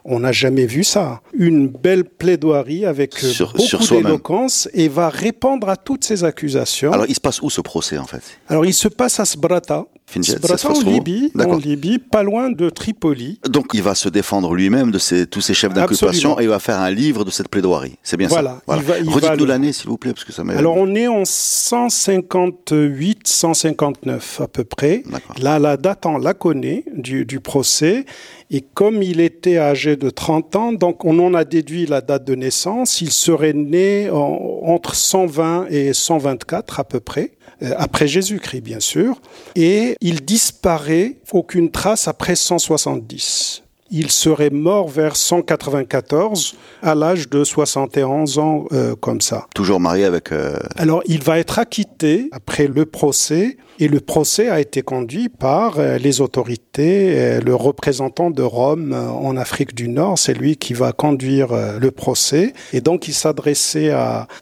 On 0.07 0.20
n'a 0.20 0.32
jamais 0.32 0.66
vu 0.66 0.84
ça. 0.84 1.22
Une 1.32 1.66
belle 1.66 2.05
plaidoirie 2.05 2.84
avec 2.84 3.14
euh, 3.24 3.28
Sur- 3.28 3.55
beaucoup 3.55 3.86
d'éloquence 4.03 4.68
et 4.74 4.86
va 4.88 5.09
répondre 5.09 5.68
à 5.70 5.76
toutes 5.76 6.05
ces 6.05 6.24
accusations. 6.24 6.92
Alors, 6.92 7.07
il 7.09 7.14
se 7.14 7.20
passe 7.20 7.40
où 7.40 7.49
ce 7.49 7.62
procès, 7.62 7.97
en 7.97 8.05
fait? 8.07 8.22
Alors, 8.49 8.66
il 8.66 8.74
se 8.74 8.88
passe 8.88 9.18
à 9.18 9.24
Sbrata. 9.24 9.86
Finjet, 10.14 10.32
se 10.32 10.38
en 10.38 10.48
passe 10.48 10.64
où 10.64 10.90
Libye, 10.90 11.32
en. 11.38 11.56
Libye, 11.56 11.98
pas 11.98 12.22
loin 12.22 12.50
de 12.50 12.70
Tripoli. 12.70 13.40
Donc, 13.48 13.66
il 13.74 13.82
va 13.82 13.94
se 13.94 14.08
défendre 14.08 14.54
lui-même 14.54 14.90
de 14.92 14.98
ses- 14.98 15.26
tous 15.26 15.40
ces 15.40 15.54
chefs 15.54 15.72
d'inculpation 15.74 16.38
et 16.38 16.44
il 16.44 16.48
va 16.48 16.58
faire 16.60 16.78
un 16.78 16.90
livre 16.90 17.24
de 17.24 17.30
cette 17.30 17.48
plaidoirie. 17.48 17.94
C'est 18.02 18.16
bien 18.16 18.28
Voilà, 18.28 18.60
ça. 18.68 18.76
va 18.76 18.94
Redites-nous 19.06 19.46
l'année, 19.46 19.72
s'il 19.72 19.88
vous 19.88 19.98
plaît, 19.98 20.12
parce 20.12 20.24
que 20.24 20.32
ça. 20.32 20.42
Alors, 20.56 20.76
on 20.76 20.94
est 20.94 21.08
en 21.08 21.24
158, 21.24 23.26
159 23.26 24.40
à 24.40 24.48
peu 24.48 24.64
près. 24.64 25.02
Là, 25.40 25.58
la 25.58 25.76
date, 25.76 26.06
on 26.06 26.18
la 26.18 26.34
connaît 26.34 26.84
du, 26.94 27.24
du 27.24 27.40
procès. 27.40 28.04
Et 28.50 28.60
comme 28.60 29.02
il 29.02 29.20
était 29.20 29.58
âgé 29.58 29.96
de 29.96 30.10
30 30.10 30.54
ans, 30.56 30.72
donc 30.72 31.04
on 31.04 31.18
en 31.18 31.34
a 31.34 31.44
déduit 31.44 31.86
la 31.86 32.00
date 32.00 32.24
de 32.24 32.34
naissance. 32.34 33.00
Il 33.00 33.10
serait 33.10 33.52
né 33.54 34.10
en- 34.10 34.60
entre 34.64 34.94
120 34.94 35.66
et 35.70 35.92
124 35.92 36.80
à 36.80 36.84
peu 36.84 37.00
près, 37.00 37.32
après 37.76 38.07
Jésus-Christ 38.07 38.61
bien 38.62 38.80
sûr. 38.80 39.20
Et 39.57 39.96
il 40.00 40.24
disparaît, 40.24 41.16
aucune 41.32 41.70
trace 41.70 42.09
après 42.09 42.34
170. 42.36 43.62
Il 43.90 44.11
serait 44.11 44.50
mort 44.50 44.88
vers 44.88 45.14
194 45.14 46.55
à 46.82 46.94
l'âge 46.94 47.28
de 47.28 47.44
71 47.44 48.38
ans 48.38 48.64
euh, 48.72 48.94
comme 48.96 49.20
ça. 49.20 49.46
Toujours 49.55 49.78
marié 49.78 50.05
avec. 50.05 50.32
euh, 50.32 50.57
Alors, 50.76 51.02
il 51.07 51.22
va 51.22 51.38
être 51.38 51.59
acquitté 51.59 52.28
après 52.32 52.66
le 52.66 52.86
procès, 52.86 53.57
et 53.80 53.88
le 53.88 54.00
procès 54.00 54.48
a 54.48 54.60
été 54.60 54.82
conduit 54.82 55.28
par 55.28 55.78
euh, 55.78 55.98
les 55.98 56.20
autorités. 56.20 57.14
Euh, 57.18 57.40
Le 57.40 57.54
représentant 57.54 58.30
de 58.30 58.42
Rome 58.42 58.92
euh, 58.92 59.08
en 59.08 59.36
Afrique 59.36 59.74
du 59.74 59.88
Nord, 59.88 60.18
c'est 60.18 60.34
lui 60.34 60.56
qui 60.56 60.74
va 60.74 60.92
conduire 60.92 61.48
le 61.78 61.90
procès. 61.90 62.52
Et 62.72 62.80
donc, 62.80 63.08
il 63.08 63.14
s'adressait 63.14 63.92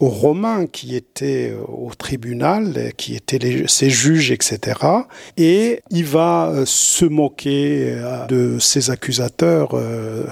aux 0.00 0.08
Romains 0.08 0.66
qui 0.66 0.96
étaient 0.96 1.54
au 1.68 1.90
tribunal, 1.96 2.92
qui 2.96 3.14
étaient 3.14 3.64
ses 3.66 3.90
juges, 3.90 4.30
etc. 4.30 4.78
Et 5.36 5.80
il 5.90 6.04
va 6.04 6.52
se 6.64 7.04
moquer 7.04 7.96
de 8.28 8.58
ses 8.58 8.90
accusateurs, 8.90 9.78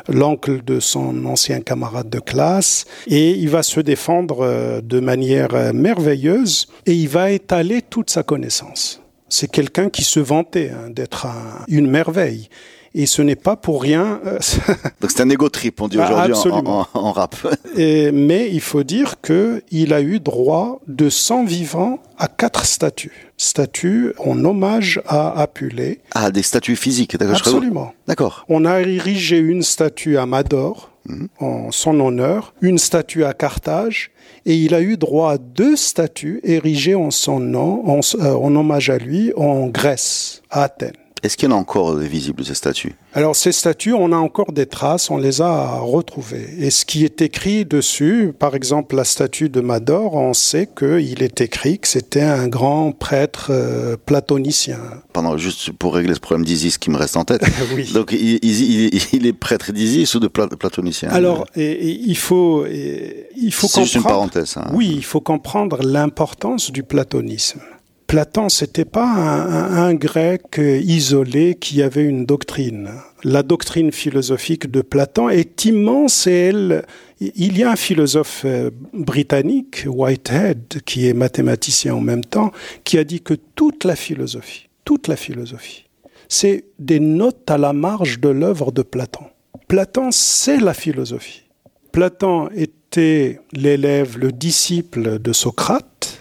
l'oncle 0.09 0.63
de 0.65 0.81
son 0.81 1.25
ancien 1.25 1.61
camarade 1.61 2.11
de 2.11 2.21
classe, 2.21 2.85
et 3.07 3.31
il 3.31 3.49
va 3.49 3.63
se 3.63 3.81
défendre 3.81 4.81
de 4.83 5.01
manière 5.01 5.73
merveilleuse, 5.75 6.69
et 6.87 6.93
il 6.93 7.09
va 7.09 7.31
étaler 7.31 7.83
toute 7.83 8.11
sa 8.11 8.23
connaissance. 8.23 9.00
C'est 9.31 9.51
quelqu'un 9.51 9.89
qui 9.89 10.03
se 10.05 10.21
vantait 10.21 10.71
hein, 10.71 10.91
d'être 10.91 11.25
un- 11.27 11.65
une 11.69 11.89
merveille. 11.89 12.49
Et 12.93 13.07
ce 13.07 13.23
n'est 13.23 13.37
pas 13.37 13.55
pour 13.55 13.81
rien. 13.81 14.21
euh, 14.27 14.41
Donc, 15.01 15.13
c'est 15.13 15.21
un 15.23 15.31
ego 15.31 15.49
trip, 15.49 15.81
on 15.81 15.87
dit 15.87 15.97
Ah, 16.01 16.07
aujourd'hui 16.07 16.33
en, 16.33 16.37
absolument. 16.37 16.87
en- 16.93 16.99
en 17.01 17.13
rap. 17.13 17.37
et- 17.77 18.11
mais 18.11 18.51
il 18.51 18.61
faut 18.61 18.83
dire 18.83 19.21
que 19.23 19.63
il 19.71 19.95
a 19.95 20.01
eu 20.01 20.19
droit 20.19 20.81
de 20.89 21.09
100 21.09 21.45
vivants 21.45 22.01
à 22.19 22.27
quatre 22.27 22.65
statues. 22.67 23.31
Statues 23.37 24.13
en 24.19 24.45
hommage 24.45 25.01
à 25.07 25.41
Apulée. 25.41 26.01
Ah, 26.17 26.33
des 26.33 26.43
statues 26.43 26.75
physiques, 26.75 27.17
d'accord 27.17 27.37
Absolument. 27.37 27.95
D'accord. 28.09 28.45
On 28.49 28.65
a 28.65 28.81
érigé 28.81 29.39
une 29.39 29.63
statue 29.63 30.19
à 30.19 30.27
Mador 30.27 30.91
Mhm. 31.09 31.29
en 31.39 31.71
son 31.71 31.99
honneur, 32.01 32.53
une 32.61 32.77
statue 32.79 33.25
à 33.25 33.33
Carthage, 33.35 34.11
et 34.47 34.57
il 34.57 34.75
a 34.75 34.81
eu 34.81 34.97
droit 34.97 35.33
à 35.33 35.39
deux 35.39 35.77
statues 35.77 36.41
érigées 36.43 36.95
en 36.95 37.11
son 37.11 37.41
nom, 37.41 37.83
en, 37.89 38.01
euh, 38.17 38.33
hommage 38.33 38.91
à 38.91 38.99
lui, 38.99 39.33
en 39.37 39.67
Grèce, 39.67 40.43
à 40.51 40.65
Athènes. 40.65 41.00
Est-ce 41.23 41.37
qu'il 41.37 41.49
y 41.49 41.53
en 41.53 41.57
a 41.57 41.59
encore 41.59 41.97
des 41.97 42.09
visibles, 42.09 42.45
ces 42.45 42.55
statues? 42.55 42.95
Alors 43.13 43.35
ces 43.37 43.53
statues, 43.53 43.93
on 43.93 44.13
a 44.13 44.17
encore 44.17 44.53
des 44.53 44.67
traces, 44.67 45.11
on 45.11 45.17
les 45.19 45.41
a 45.43 45.79
retrouvées. 45.81 46.49
Et 46.59 46.71
ce 46.71 46.85
qui 46.85 47.05
est 47.05 47.21
écrit 47.23 47.65
dessus, 47.65 48.33
par 48.39 48.55
exemple 48.55 48.95
la 48.97 49.05
statue 49.05 49.49
de 49.49 49.61
Mador, 49.61 50.15
on 50.15 50.33
sait 50.33 50.69
qu'il 50.79 51.23
est 51.23 51.41
écrit 51.41 51.79
que 51.79 51.89
c'était 51.89 52.23
un 52.23 52.49
grand 52.49 52.93
prêtre 52.93 53.49
euh, 53.51 53.97
platonicien. 54.07 54.79
Pendant, 55.13 55.37
juste 55.37 55.73
pour 55.73 55.95
régler 55.95 56.15
ce 56.15 56.21
problème 56.21 56.45
d'Isis 56.45 56.79
qui 56.79 56.91
me 56.91 56.97
reste 56.97 57.17
en 57.17 57.25
tête. 57.25 57.43
Oui. 57.75 57.91
Donc, 57.93 58.13
il, 58.13 58.39
il- 58.43 58.95
il- 58.95 59.03
il 59.13 59.27
est 59.27 59.33
prêtre 59.33 59.73
d'Isis 59.73 60.15
ou 60.15 60.21
de 60.21 60.29
pla- 60.29 60.49
platonicien? 60.49 61.09
Alors, 61.11 61.47
et- 61.57 61.63
et 61.71 62.01
il 62.07 62.17
faut, 62.17 62.65
et 62.67 63.27
il 63.37 63.53
faut 63.53 63.67
C'est 63.69 63.83
juste 63.83 63.95
une 63.97 64.03
comprendre. 64.03 64.31
parenthèse. 64.31 64.55
hein. 64.57 64.71
Oui, 64.75 64.93
il 64.97 65.05
faut 65.05 65.21
comprendre 65.21 65.79
l'importance 65.83 66.71
du 66.71 66.83
platonisme. 66.83 67.61
Platon, 68.11 68.49
c'était 68.49 68.85
pas 68.85 69.07
un, 69.07 69.85
un- 69.87 69.95
grec 69.95 70.59
isolé 70.59 71.55
qui 71.55 71.81
avait 71.81 72.03
une 72.03 72.27
doctrine. 72.27 72.91
La 73.23 73.45
doctrine 73.45 73.93
philosophique 73.93 74.69
de 74.69 74.83
Platon 74.83 75.29
est 75.29 75.65
immense 75.65 76.27
et 76.27 76.33
elle, 76.33 76.85
il 77.21 77.57
y 77.57 77.63
a 77.63 77.71
un 77.71 77.77
philosophe 77.77 78.43
euh, 78.45 78.71
britannique, 78.93 79.85
Whitehead, 79.87 80.81
qui 80.85 81.07
est 81.07 81.15
mathématicien 81.15 81.95
en 81.95 82.01
même 82.01 82.25
temps, 82.25 82.51
qui 82.83 82.99
a 82.99 83.05
dit 83.05 83.21
que 83.21 83.35
toute 83.55 83.85
la 83.85 83.95
philosophie, 83.95 84.69
toute 84.85 85.07
la 85.07 85.15
philosophie, 85.15 85.85
c'est 86.29 86.65
des 86.81 86.99
notes 86.99 87.49
à 87.49 87.59
la 87.59 87.73
marge 87.73 88.19
de 88.19 88.29
l'œuvre 88.29 88.73
de 88.73 88.83
Platon. 88.83 89.27
Platon, 89.69 90.09
c'est 90.11 90.59
la 90.59 90.75
philosophie. 90.75 91.45
Platon 91.93 92.49
était 92.57 93.39
l'élève, 93.53 94.19
le 94.19 94.33
disciple 94.33 95.21
de 95.21 95.33
Socrate, 95.33 96.20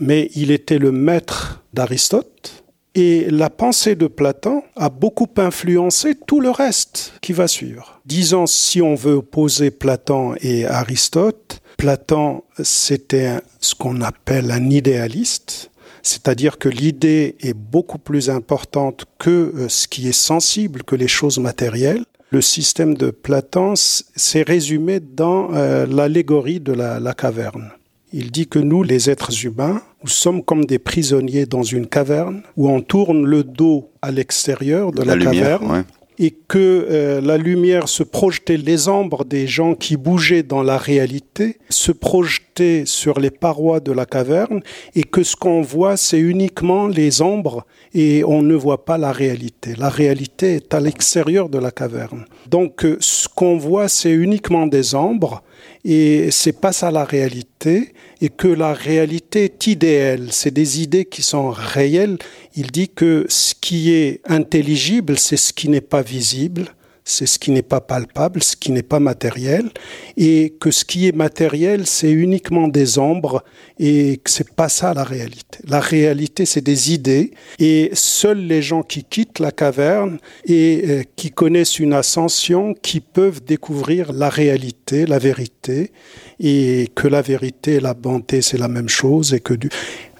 mais 0.00 0.30
il 0.34 0.50
était 0.50 0.78
le 0.78 0.90
maître 0.90 1.62
d'Aristote. 1.72 2.64
Et 2.96 3.30
la 3.30 3.50
pensée 3.50 3.94
de 3.94 4.08
Platon 4.08 4.64
a 4.74 4.88
beaucoup 4.88 5.28
influencé 5.36 6.16
tout 6.26 6.40
le 6.40 6.50
reste 6.50 7.12
qui 7.20 7.32
va 7.32 7.46
suivre. 7.46 8.00
Disons, 8.04 8.46
si 8.46 8.82
on 8.82 8.96
veut 8.96 9.14
opposer 9.14 9.70
Platon 9.70 10.34
et 10.40 10.66
Aristote, 10.66 11.60
Platon, 11.76 12.42
c'était 12.62 13.36
ce 13.60 13.76
qu'on 13.76 14.00
appelle 14.00 14.50
un 14.50 14.68
idéaliste, 14.70 15.70
c'est-à-dire 16.02 16.58
que 16.58 16.68
l'idée 16.68 17.36
est 17.40 17.54
beaucoup 17.54 17.98
plus 17.98 18.28
importante 18.28 19.04
que 19.18 19.30
euh, 19.30 19.68
ce 19.68 19.86
qui 19.86 20.08
est 20.08 20.12
sensible, 20.12 20.82
que 20.82 20.96
les 20.96 21.08
choses 21.08 21.38
matérielles. 21.38 22.04
Le 22.30 22.40
système 22.40 22.94
de 22.94 23.10
Platon 23.10 23.74
s'est 23.76 24.42
résumé 24.42 24.98
dans 25.00 25.54
euh, 25.54 25.86
l'allégorie 25.86 26.60
de 26.60 26.72
la 26.72 27.14
caverne. 27.14 27.70
Il 28.12 28.30
dit 28.30 28.46
que 28.46 28.58
nous, 28.58 28.82
les 28.82 29.08
êtres 29.08 29.44
humains, 29.44 29.82
nous 30.02 30.08
sommes 30.08 30.42
comme 30.42 30.64
des 30.64 30.78
prisonniers 30.78 31.46
dans 31.46 31.62
une 31.62 31.86
caverne 31.86 32.42
où 32.56 32.68
on 32.68 32.80
tourne 32.80 33.24
le 33.24 33.44
dos 33.44 33.90
à 34.02 34.10
l'extérieur 34.10 34.92
de 34.92 35.02
la, 35.02 35.14
La 35.14 35.24
lumière, 35.24 35.60
caverne 35.60 35.72
ouais. 35.72 35.84
et 36.18 36.30
que 36.30 36.86
euh, 36.90 37.20
la 37.20 37.38
lumière 37.38 37.88
se 37.88 38.02
projetait, 38.02 38.56
les 38.56 38.88
ombres 38.88 39.24
des 39.24 39.46
gens 39.46 39.74
qui 39.74 39.96
bougeaient 39.96 40.42
dans 40.42 40.62
la 40.62 40.76
réalité 40.78 41.58
se 41.68 41.92
projetaient 41.92 42.49
sur 42.84 43.18
les 43.20 43.30
parois 43.30 43.80
de 43.80 43.92
la 43.92 44.06
caverne 44.06 44.60
et 44.94 45.02
que 45.02 45.22
ce 45.22 45.36
qu'on 45.36 45.62
voit, 45.62 45.96
c'est 45.96 46.18
uniquement 46.18 46.86
les 46.86 47.22
ombres 47.22 47.66
et 47.94 48.24
on 48.24 48.42
ne 48.42 48.54
voit 48.54 48.84
pas 48.84 48.98
la 48.98 49.12
réalité. 49.12 49.74
La 49.76 49.88
réalité 49.88 50.54
est 50.54 50.74
à 50.74 50.80
l'extérieur 50.80 51.48
de 51.48 51.58
la 51.58 51.70
caverne. 51.70 52.24
Donc 52.48 52.84
euh, 52.84 52.96
ce 53.00 53.28
qu'on 53.28 53.56
voit, 53.56 53.88
c'est 53.88 54.12
uniquement 54.12 54.66
des 54.66 54.94
ombres 54.94 55.42
et 55.84 56.30
c'est 56.30 56.58
pas 56.60 56.72
ça 56.72 56.90
la 56.90 57.04
réalité 57.04 57.92
et 58.20 58.28
que 58.28 58.48
la 58.48 58.72
réalité 58.72 59.44
est 59.44 59.66
idéale, 59.66 60.28
c'est 60.30 60.52
des 60.52 60.82
idées 60.82 61.06
qui 61.06 61.22
sont 61.22 61.50
réelles. 61.50 62.18
Il 62.54 62.70
dit 62.70 62.88
que 62.88 63.24
ce 63.28 63.54
qui 63.58 63.92
est 63.92 64.20
intelligible, 64.26 65.18
c'est 65.18 65.36
ce 65.36 65.52
qui 65.52 65.68
n'est 65.68 65.80
pas 65.80 66.02
visible, 66.02 66.66
c'est 67.10 67.26
ce 67.26 67.38
qui 67.38 67.50
n'est 67.50 67.62
pas 67.62 67.80
palpable, 67.80 68.42
ce 68.42 68.56
qui 68.56 68.72
n'est 68.72 68.82
pas 68.82 69.00
matériel, 69.00 69.70
et 70.16 70.54
que 70.60 70.70
ce 70.70 70.84
qui 70.84 71.08
est 71.08 71.14
matériel, 71.14 71.86
c'est 71.86 72.10
uniquement 72.10 72.68
des 72.68 72.98
ombres, 72.98 73.44
et 73.78 74.18
que 74.22 74.30
c'est 74.30 74.54
pas 74.54 74.68
ça 74.68 74.94
la 74.94 75.04
réalité. 75.04 75.58
La 75.66 75.80
réalité, 75.80 76.46
c'est 76.46 76.60
des 76.60 76.92
idées, 76.92 77.32
et 77.58 77.90
seuls 77.94 78.46
les 78.46 78.62
gens 78.62 78.82
qui 78.82 79.04
quittent 79.04 79.38
la 79.38 79.52
caverne 79.52 80.18
et 80.44 80.82
euh, 80.88 81.02
qui 81.16 81.30
connaissent 81.30 81.78
une 81.78 81.92
ascension, 81.92 82.74
qui 82.74 83.00
peuvent 83.00 83.42
découvrir 83.44 84.12
la 84.12 84.28
réalité, 84.28 85.06
la 85.06 85.18
vérité, 85.18 85.92
et 86.38 86.88
que 86.94 87.08
la 87.08 87.22
vérité 87.22 87.74
et 87.74 87.80
la 87.80 87.94
bonté, 87.94 88.40
c'est 88.40 88.58
la 88.58 88.68
même 88.68 88.88
chose, 88.88 89.34
et 89.34 89.40
que 89.40 89.54
du... 89.54 89.68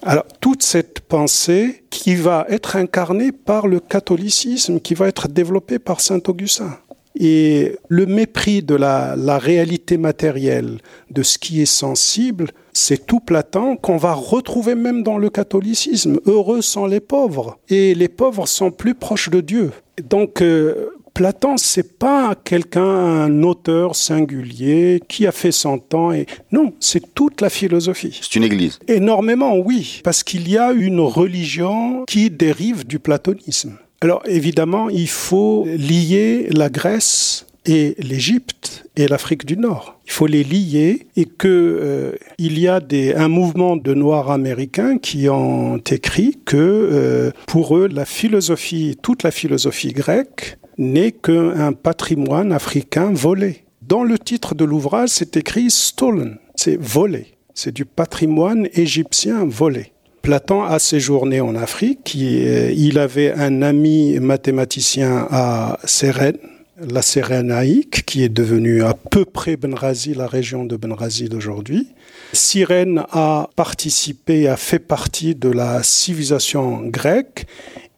Alors, 0.03 0.25
toute 0.39 0.63
cette 0.63 1.01
pensée 1.01 1.83
qui 1.91 2.15
va 2.15 2.47
être 2.49 2.75
incarnée 2.75 3.31
par 3.31 3.67
le 3.67 3.79
catholicisme, 3.79 4.79
qui 4.79 4.95
va 4.95 5.07
être 5.07 5.27
développée 5.27 5.77
par 5.77 6.01
saint 6.01 6.21
Augustin. 6.27 6.77
Et 7.19 7.75
le 7.89 8.05
mépris 8.05 8.63
de 8.63 8.75
la, 8.75 9.15
la 9.17 9.37
réalité 9.37 9.97
matérielle, 9.97 10.77
de 11.09 11.23
ce 11.23 11.37
qui 11.37 11.61
est 11.61 11.65
sensible, 11.65 12.51
c'est 12.73 13.05
tout 13.05 13.19
Platon 13.19 13.75
qu'on 13.75 13.97
va 13.97 14.13
retrouver 14.13 14.75
même 14.75 15.03
dans 15.03 15.17
le 15.17 15.29
catholicisme. 15.29 16.19
Heureux 16.25 16.61
sont 16.61 16.85
les 16.85 17.01
pauvres. 17.01 17.57
Et 17.69 17.93
les 17.95 18.07
pauvres 18.07 18.47
sont 18.47 18.71
plus 18.71 18.95
proches 18.95 19.29
de 19.29 19.41
Dieu. 19.41 19.71
Donc, 20.09 20.41
euh, 20.41 20.91
Platon, 21.13 21.57
c'est 21.57 21.99
pas 21.99 22.35
quelqu'un, 22.35 22.81
un 22.81 23.43
auteur 23.43 23.95
singulier 23.95 25.01
qui 25.07 25.27
a 25.27 25.31
fait 25.31 25.51
son 25.51 25.77
temps. 25.77 26.13
Et... 26.13 26.25
Non, 26.51 26.73
c'est 26.79 27.13
toute 27.13 27.41
la 27.41 27.49
philosophie. 27.49 28.17
C'est 28.21 28.35
une 28.35 28.43
église. 28.43 28.79
Énormément, 28.87 29.57
oui, 29.57 30.01
parce 30.03 30.23
qu'il 30.23 30.49
y 30.49 30.57
a 30.57 30.71
une 30.71 31.01
religion 31.01 32.05
qui 32.07 32.29
dérive 32.29 32.87
du 32.87 32.99
platonisme. 32.99 33.77
Alors 34.03 34.23
évidemment, 34.25 34.89
il 34.89 35.07
faut 35.07 35.65
lier 35.67 36.47
la 36.49 36.69
Grèce 36.69 37.45
et 37.67 37.95
l'Égypte 37.99 38.85
et 38.95 39.07
l'Afrique 39.07 39.45
du 39.45 39.57
Nord. 39.57 39.99
Il 40.07 40.11
faut 40.11 40.25
les 40.25 40.43
lier 40.43 41.05
et 41.15 41.25
que 41.25 41.47
euh, 41.47 42.11
il 42.39 42.57
y 42.57 42.67
a 42.67 42.81
un 43.15 43.27
mouvement 43.27 43.75
de 43.75 43.93
Noirs 43.93 44.31
américains 44.31 44.97
qui 44.97 45.29
ont 45.29 45.77
écrit 45.77 46.39
que 46.43 46.57
euh, 46.57 47.31
pour 47.45 47.77
eux 47.77 47.87
la 47.87 48.05
philosophie, 48.05 48.97
toute 49.03 49.21
la 49.21 49.29
philosophie 49.29 49.93
grecque 49.93 50.57
n'est 50.79 51.11
qu'un 51.11 51.73
patrimoine 51.73 52.51
africain 52.53 53.11
volé. 53.13 53.65
Dans 53.83 54.03
le 54.03 54.17
titre 54.17 54.55
de 54.55 54.65
l'ouvrage, 54.65 55.09
c'est 55.09 55.37
écrit 55.37 55.69
stolen, 55.69 56.39
c'est 56.55 56.81
volé. 56.81 57.27
C'est 57.53 57.73
du 57.73 57.85
patrimoine 57.85 58.67
égyptien 58.73 59.45
volé. 59.45 59.91
Platon 60.21 60.63
a 60.63 60.79
séjourné 60.79 61.41
en 61.41 61.55
Afrique. 61.55 62.15
Euh, 62.19 62.71
il 62.75 62.99
avait 62.99 63.33
un 63.33 63.61
ami 63.61 64.19
mathématicien 64.19 65.27
à 65.31 65.79
Sérène, 65.83 66.37
la 66.79 67.01
Sérénaïque, 67.01 68.05
qui 68.05 68.23
est 68.23 68.29
devenue 68.29 68.83
à 68.83 68.93
peu 68.93 69.25
près 69.25 69.57
Benrazi, 69.57 70.13
la 70.13 70.27
région 70.27 70.65
de 70.65 70.75
Benrazi 70.75 71.27
d'aujourd'hui. 71.29 71.89
Cyrène 72.33 73.03
a 73.11 73.49
participé, 73.55 74.47
a 74.47 74.57
fait 74.57 74.79
partie 74.79 75.35
de 75.35 75.49
la 75.49 75.83
civilisation 75.83 76.81
grecque 76.81 77.45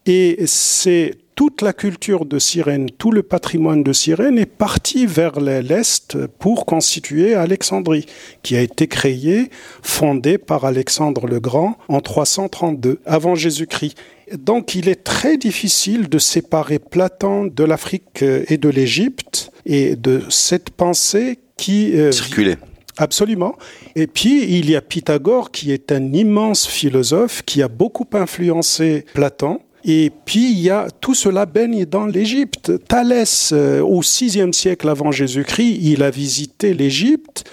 et 0.06 0.38
c'est 0.46 1.14
toute 1.34 1.62
la 1.62 1.72
culture 1.72 2.24
de 2.24 2.38
Cyrène, 2.38 2.90
tout 2.90 3.10
le 3.10 3.22
patrimoine 3.22 3.82
de 3.82 3.92
Cyrène 3.92 4.38
est 4.38 4.46
parti 4.46 5.06
vers 5.06 5.40
l'Est 5.40 6.16
pour 6.38 6.66
constituer 6.66 7.34
Alexandrie, 7.34 8.06
qui 8.42 8.56
a 8.56 8.60
été 8.60 8.86
créée, 8.86 9.50
fondée 9.82 10.38
par 10.38 10.64
Alexandre 10.64 11.26
le 11.26 11.40
Grand 11.40 11.76
en 11.88 12.00
332 12.00 13.00
avant 13.04 13.34
Jésus-Christ. 13.34 13.96
Donc 14.38 14.74
il 14.74 14.88
est 14.88 15.04
très 15.04 15.36
difficile 15.36 16.08
de 16.08 16.18
séparer 16.18 16.78
Platon 16.78 17.44
de 17.44 17.64
l'Afrique 17.64 18.22
et 18.22 18.56
de 18.56 18.68
l'Égypte 18.68 19.50
et 19.66 19.96
de 19.96 20.22
cette 20.30 20.70
pensée 20.70 21.38
qui 21.56 21.98
euh, 21.98 22.12
circulait. 22.12 22.58
Absolument. 22.96 23.56
Et 23.96 24.06
puis, 24.06 24.44
il 24.56 24.70
y 24.70 24.76
a 24.76 24.80
Pythagore, 24.80 25.50
qui 25.50 25.72
est 25.72 25.90
un 25.90 26.12
immense 26.12 26.66
philosophe, 26.66 27.42
qui 27.42 27.60
a 27.60 27.66
beaucoup 27.66 28.06
influencé 28.12 29.04
Platon, 29.14 29.58
et 29.84 30.10
puis, 30.24 30.50
il 30.50 30.60
y 30.60 30.70
a 30.70 30.88
tout 31.00 31.14
cela 31.14 31.44
baigne 31.44 31.84
dans 31.84 32.06
l'Égypte. 32.06 32.72
Thalès, 32.88 33.52
euh, 33.52 33.80
au 33.80 34.00
VIe 34.00 34.52
siècle 34.52 34.88
avant 34.88 35.12
Jésus-Christ, 35.12 35.78
il 35.82 36.02
a 36.02 36.10
visité 36.10 36.72
l'Égypte 36.72 37.44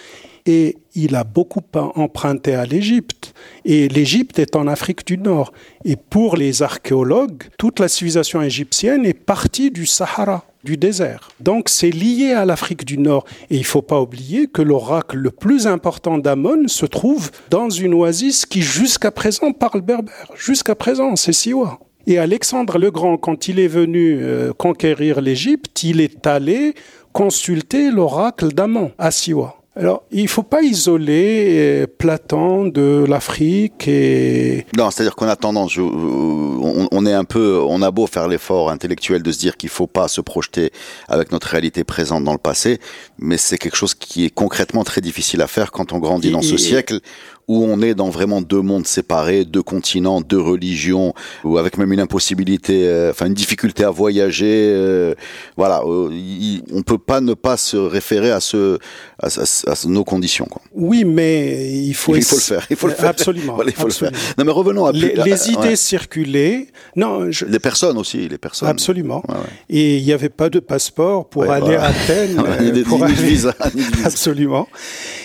et 0.46 0.78
il 0.96 1.16
a 1.16 1.26
beaucoup 1.26 1.62
emprunté 1.76 2.56
à 2.56 2.66
l'Égypte. 2.66 3.34
Et 3.66 3.90
l'Égypte 3.90 4.40
est 4.40 4.56
en 4.56 4.68
Afrique 4.68 5.06
du 5.06 5.18
Nord. 5.18 5.52
Et 5.84 5.98
pour 5.98 6.38
les 6.38 6.64
archéologues, 6.64 7.44
toute 7.58 7.80
la 7.80 7.90
civilisation 7.90 8.42
égyptienne 8.42 9.06
est 9.06 9.14
partie 9.14 9.70
du 9.70 9.86
Sahara, 9.86 10.46
du 10.64 10.78
désert. 10.78 11.32
Donc 11.42 11.68
c'est 11.68 11.92
lié 11.92 12.32
à 12.32 12.46
l'Afrique 12.46 12.86
du 12.86 12.98
Nord. 12.98 13.26
Et 13.50 13.56
il 13.56 13.62
ne 13.62 13.66
faut 13.66 13.82
pas 13.82 14.02
oublier 14.02 14.48
que 14.48 14.62
l'oracle 14.62 15.18
le 15.18 15.32
plus 15.32 15.68
important 15.68 16.18
d'Amon 16.18 16.68
se 16.68 16.86
trouve 16.86 17.30
dans 17.50 17.70
une 17.70 17.94
oasis 17.94 18.46
qui 18.46 18.62
jusqu'à 18.62 19.12
présent 19.12 19.52
parle 19.52 19.82
berbère. 19.82 20.32
Jusqu'à 20.36 20.76
présent, 20.76 21.18
c'est 21.18 21.34
Siwa. 21.34 21.80
Et 22.08 22.18
Alexandre 22.18 22.78
le 22.78 22.92
Grand, 22.92 23.18
quand 23.18 23.48
il 23.48 23.60
est 23.60 23.68
venu 23.68 24.20
euh, 24.22 24.54
conquérir 24.54 25.22
l'Égypte, 25.22 25.84
il 25.84 26.02
est 26.02 26.26
allé 26.26 26.74
consulter 27.14 27.92
l'oracle 27.92 28.54
d'Amon 28.54 28.92
à 28.98 29.12
Siwa. 29.12 29.62
Alors, 29.74 30.04
il 30.12 30.24
ne 30.24 30.28
faut 30.28 30.44
pas 30.44 30.64
isoler 30.64 31.46
euh, 31.58 31.88
Platon 31.88 32.66
de 32.66 33.06
l'Afrique 33.08 33.88
et... 33.88 34.66
Non, 34.78 34.92
c'est-à-dire 34.92 35.16
qu'on 35.16 35.30
a 35.30 35.38
tendance, 35.38 35.78
on, 35.78 37.06
est 37.06 37.14
un 37.14 37.24
peu, 37.24 37.62
on 37.66 37.82
a 37.82 37.90
beau 37.90 38.06
faire 38.06 38.28
l'effort 38.28 38.70
intellectuel 38.70 39.24
de 39.24 39.32
se 39.32 39.40
dire 39.40 39.56
qu'il 39.56 39.68
ne 39.68 39.72
faut 39.72 39.88
pas 39.88 40.10
se 40.10 40.20
projeter 40.20 40.74
avec 41.08 41.32
notre 41.32 41.48
réalité 41.48 41.86
présente 41.86 42.26
dans 42.26 42.34
le 42.34 42.38
passé, 42.38 42.80
mais 43.18 43.38
c'est 43.38 43.58
quelque 43.58 43.78
chose 43.78 43.94
qui 43.94 44.26
est 44.26 44.30
concrètement 44.30 44.84
très 44.84 45.00
difficile 45.00 45.42
à 45.42 45.48
faire 45.48 45.72
quand 45.72 45.94
on 45.94 46.00
grandit 46.00 46.32
dans 46.32 46.42
ce 46.42 46.58
siècle 46.58 47.00
où 47.52 47.66
on 47.66 47.82
est 47.82 47.96
dans 47.96 48.10
vraiment 48.10 48.42
deux 48.42 48.62
mondes 48.62 48.88
séparés, 48.88 49.44
deux 49.44 49.62
continents, 49.62 50.22
deux 50.22 50.40
religions, 50.40 51.14
ou 51.44 51.58
avec 51.58 51.78
même 51.78 51.92
une 51.92 52.00
impossibilité, 52.00 52.88
euh, 52.88 53.12
enfin 53.12 53.26
une 53.26 53.34
difficulté 53.34 53.84
à 53.84 53.90
voyager. 53.90 54.72
Euh, 54.74 55.16
voilà, 55.58 55.82
euh, 55.86 56.10
on 56.72 56.82
peut 56.82 56.98
pas 56.98 57.20
ne 57.20 57.34
pas 57.34 57.58
se 57.58 57.76
référer 57.76 58.32
à 58.32 58.40
ce, 58.40 58.80
à, 59.22 59.28
nos 59.86 60.06
conditions. 60.06 60.46
Quoi. 60.46 60.62
Oui, 60.74 61.04
mais 61.04 61.74
il 61.74 61.94
faut, 61.94 62.16
il 62.16 62.24
faut 62.24 62.38
le 62.38 62.42
faire. 62.42 62.66
Il 62.70 62.78
faut 62.78 62.88
le 62.88 62.94
faire. 62.94 63.10
Absolument. 63.10 63.58
il 63.66 63.74
faut 63.74 63.88
le 63.88 63.94
faire. 63.94 64.12
Non, 64.38 64.46
mais 64.46 64.52
revenons 64.54 64.86
à 64.86 64.94
les, 64.94 65.16
les 65.16 65.52
idées 65.52 65.76
circulaient. 65.76 66.68
Non, 66.96 67.30
les 67.48 67.60
personnes 67.60 67.98
aussi, 67.98 68.30
les 68.30 68.38
personnes. 68.38 68.70
Absolument. 68.70 69.24
Et 69.70 69.98
il 69.98 70.06
n'y 70.06 70.14
avait 70.14 70.30
pas 70.30 70.50
de 70.50 70.60
passeport 70.60 71.28
pour 71.28 71.52
aller 71.52 71.76
à 71.76 71.88
Athènes. 71.88 72.42
pour 72.88 73.04
aller... 73.04 73.14
visa. 73.14 73.54
Absolument. 74.06 74.70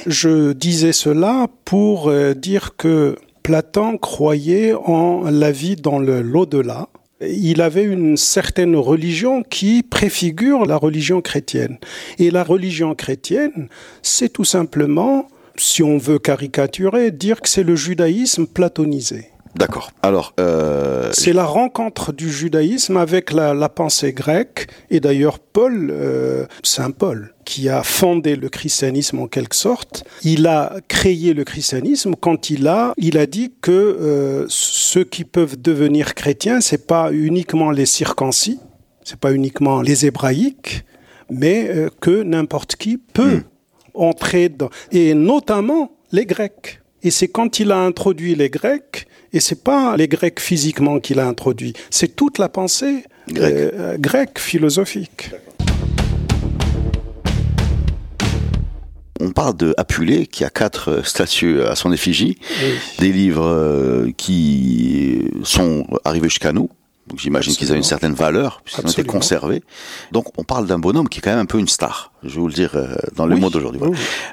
Je 0.09 0.53
disais 0.53 0.93
cela 0.93 1.47
pour 1.65 2.11
euh, 2.17 2.35
dire 2.35 2.77
que 2.77 3.17
Platon 3.43 3.99
croyait 3.99 4.73
en 4.75 5.31
la 5.31 5.53
vie 5.53 5.77
dans 5.77 5.99
l'au-delà. 5.99 6.89
Il 7.21 7.63
avait 7.63 7.85
une 7.85 8.17
certaine 8.17 8.77
religion 8.77 9.43
qui 9.43 9.83
préfigure 9.83 10.67
la 10.67 10.77
religion 10.77 11.21
chrétienne. 11.21 11.79
Et 12.19 12.31
la 12.31 12.43
religion 12.43 12.95
chrétienne, 12.95 13.69
c'est 14.03 14.33
tout 14.33 14.45
simplement, 14.45 15.29
si 15.57 15.83
on 15.83 15.97
veut 15.97 16.19
caricaturer, 16.19 17.11
dire 17.11 17.41
que 17.41 17.49
c'est 17.49 17.63
le 17.63 17.77
judaïsme 17.77 18.47
platonisé. 18.47 19.31
D'accord. 19.57 19.91
Alors, 20.03 20.35
euh... 20.39 21.09
c'est 21.13 21.33
la 21.33 21.47
rencontre 21.47 22.13
du 22.13 22.31
judaïsme 22.31 22.99
avec 22.99 23.33
la, 23.33 23.55
la 23.55 23.71
pensée 23.71 24.13
grecque. 24.13 24.69
Et 24.91 25.01
d'ailleurs, 25.01 25.39
Paul, 25.39 25.89
euh, 25.91 26.47
Saint 26.63 26.91
Paul, 26.91 27.35
qui 27.47 27.71
a 27.71 27.83
fondé 27.83 28.37
le 28.37 28.51
christianisme 28.51 29.21
en 29.21 29.29
quelque 29.29 29.57
sorte, 29.57 30.05
il 30.23 30.47
a 30.47 30.77
créé 30.89 31.33
le 31.33 31.45
christianisme 31.45 32.15
quand 32.21 32.51
il 32.51 32.69
a, 32.69 32.93
il 32.99 33.17
a 33.17 33.27
dit 33.27 33.55
que 33.63 33.71
euh, 33.73 34.45
ceux 34.49 35.05
qui 35.05 35.25
peuvent 35.25 35.61
devenir 35.61 36.15
chrétiens, 36.15 36.61
c'est 36.61 36.87
pas 36.87 37.11
uniquement 37.13 37.71
les 37.71 37.87
circoncis, 37.87 38.61
c'est 39.05 39.19
pas 39.19 39.33
uniquement 39.33 39.81
les 39.81 40.05
hébraïques, 40.05 40.85
mais 41.31 41.69
euh, 41.71 41.89
que 42.01 42.23
n'importe 42.23 42.77
qui 42.77 42.99
peut 42.99 43.37
hmm. 43.37 43.45
entrer 43.95 44.51
dans, 44.51 44.69
et 44.93 45.15
notamment 45.15 45.93
les 46.13 46.27
Grecs. 46.27 46.83
Et 47.03 47.11
c'est 47.11 47.29
quand 47.29 47.61
il 47.61 47.73
a 47.73 47.79
introduit 47.79 48.35
les 48.35 48.51
Grecs 48.51 49.07
et 49.33 49.41
c'est 49.41 49.63
pas 49.63 49.97
les 49.97 50.09
Grecs 50.09 50.41
physiquement 50.41 51.01
qu'il 51.01 51.21
a 51.21 51.27
introduit, 51.27 51.75
c'est 51.91 52.17
toute 52.17 52.39
la 52.39 52.49
pensée 52.49 53.05
euh, 53.37 53.97
grecque 53.99 54.39
philosophique. 54.39 55.31
On 59.19 59.31
parle 59.31 59.57
de 59.57 59.75
Apulé, 59.79 60.27
qui 60.27 60.45
a 60.45 60.51
quatre 60.51 61.07
statues 61.07 61.63
à 61.63 61.75
son 61.75 61.91
effigie, 61.91 62.39
des 62.99 63.13
livres 63.13 63.47
euh, 63.47 64.11
qui 64.17 65.23
sont 65.43 65.87
arrivés 66.05 66.29
jusqu'à 66.29 66.53
nous. 66.53 66.69
Donc 67.07 67.21
j'imagine 67.21 67.55
qu'ils 67.55 67.73
ont 67.73 67.77
une 67.77 67.83
certaine 67.83 68.15
valeur, 68.15 68.61
puisqu'ils 68.65 68.87
ont 68.87 68.91
été 68.91 69.05
conservés. 69.05 69.63
Donc 70.13 70.27
on 70.39 70.45
parle 70.45 70.67
d'un 70.67 70.79
bonhomme 70.79 71.09
qui 71.09 71.19
est 71.19 71.23
quand 71.23 71.31
même 71.31 71.39
un 71.39 71.47
peu 71.47 71.59
une 71.59 71.69
star, 71.69 72.13
je 72.23 72.31
vais 72.31 72.41
vous 72.41 72.49
le 72.49 72.55
dire 72.55 72.73
euh, 72.75 72.95
dans 73.15 73.27
le 73.27 73.37
mot 73.37 73.49
d'aujourd'hui. 73.49 73.81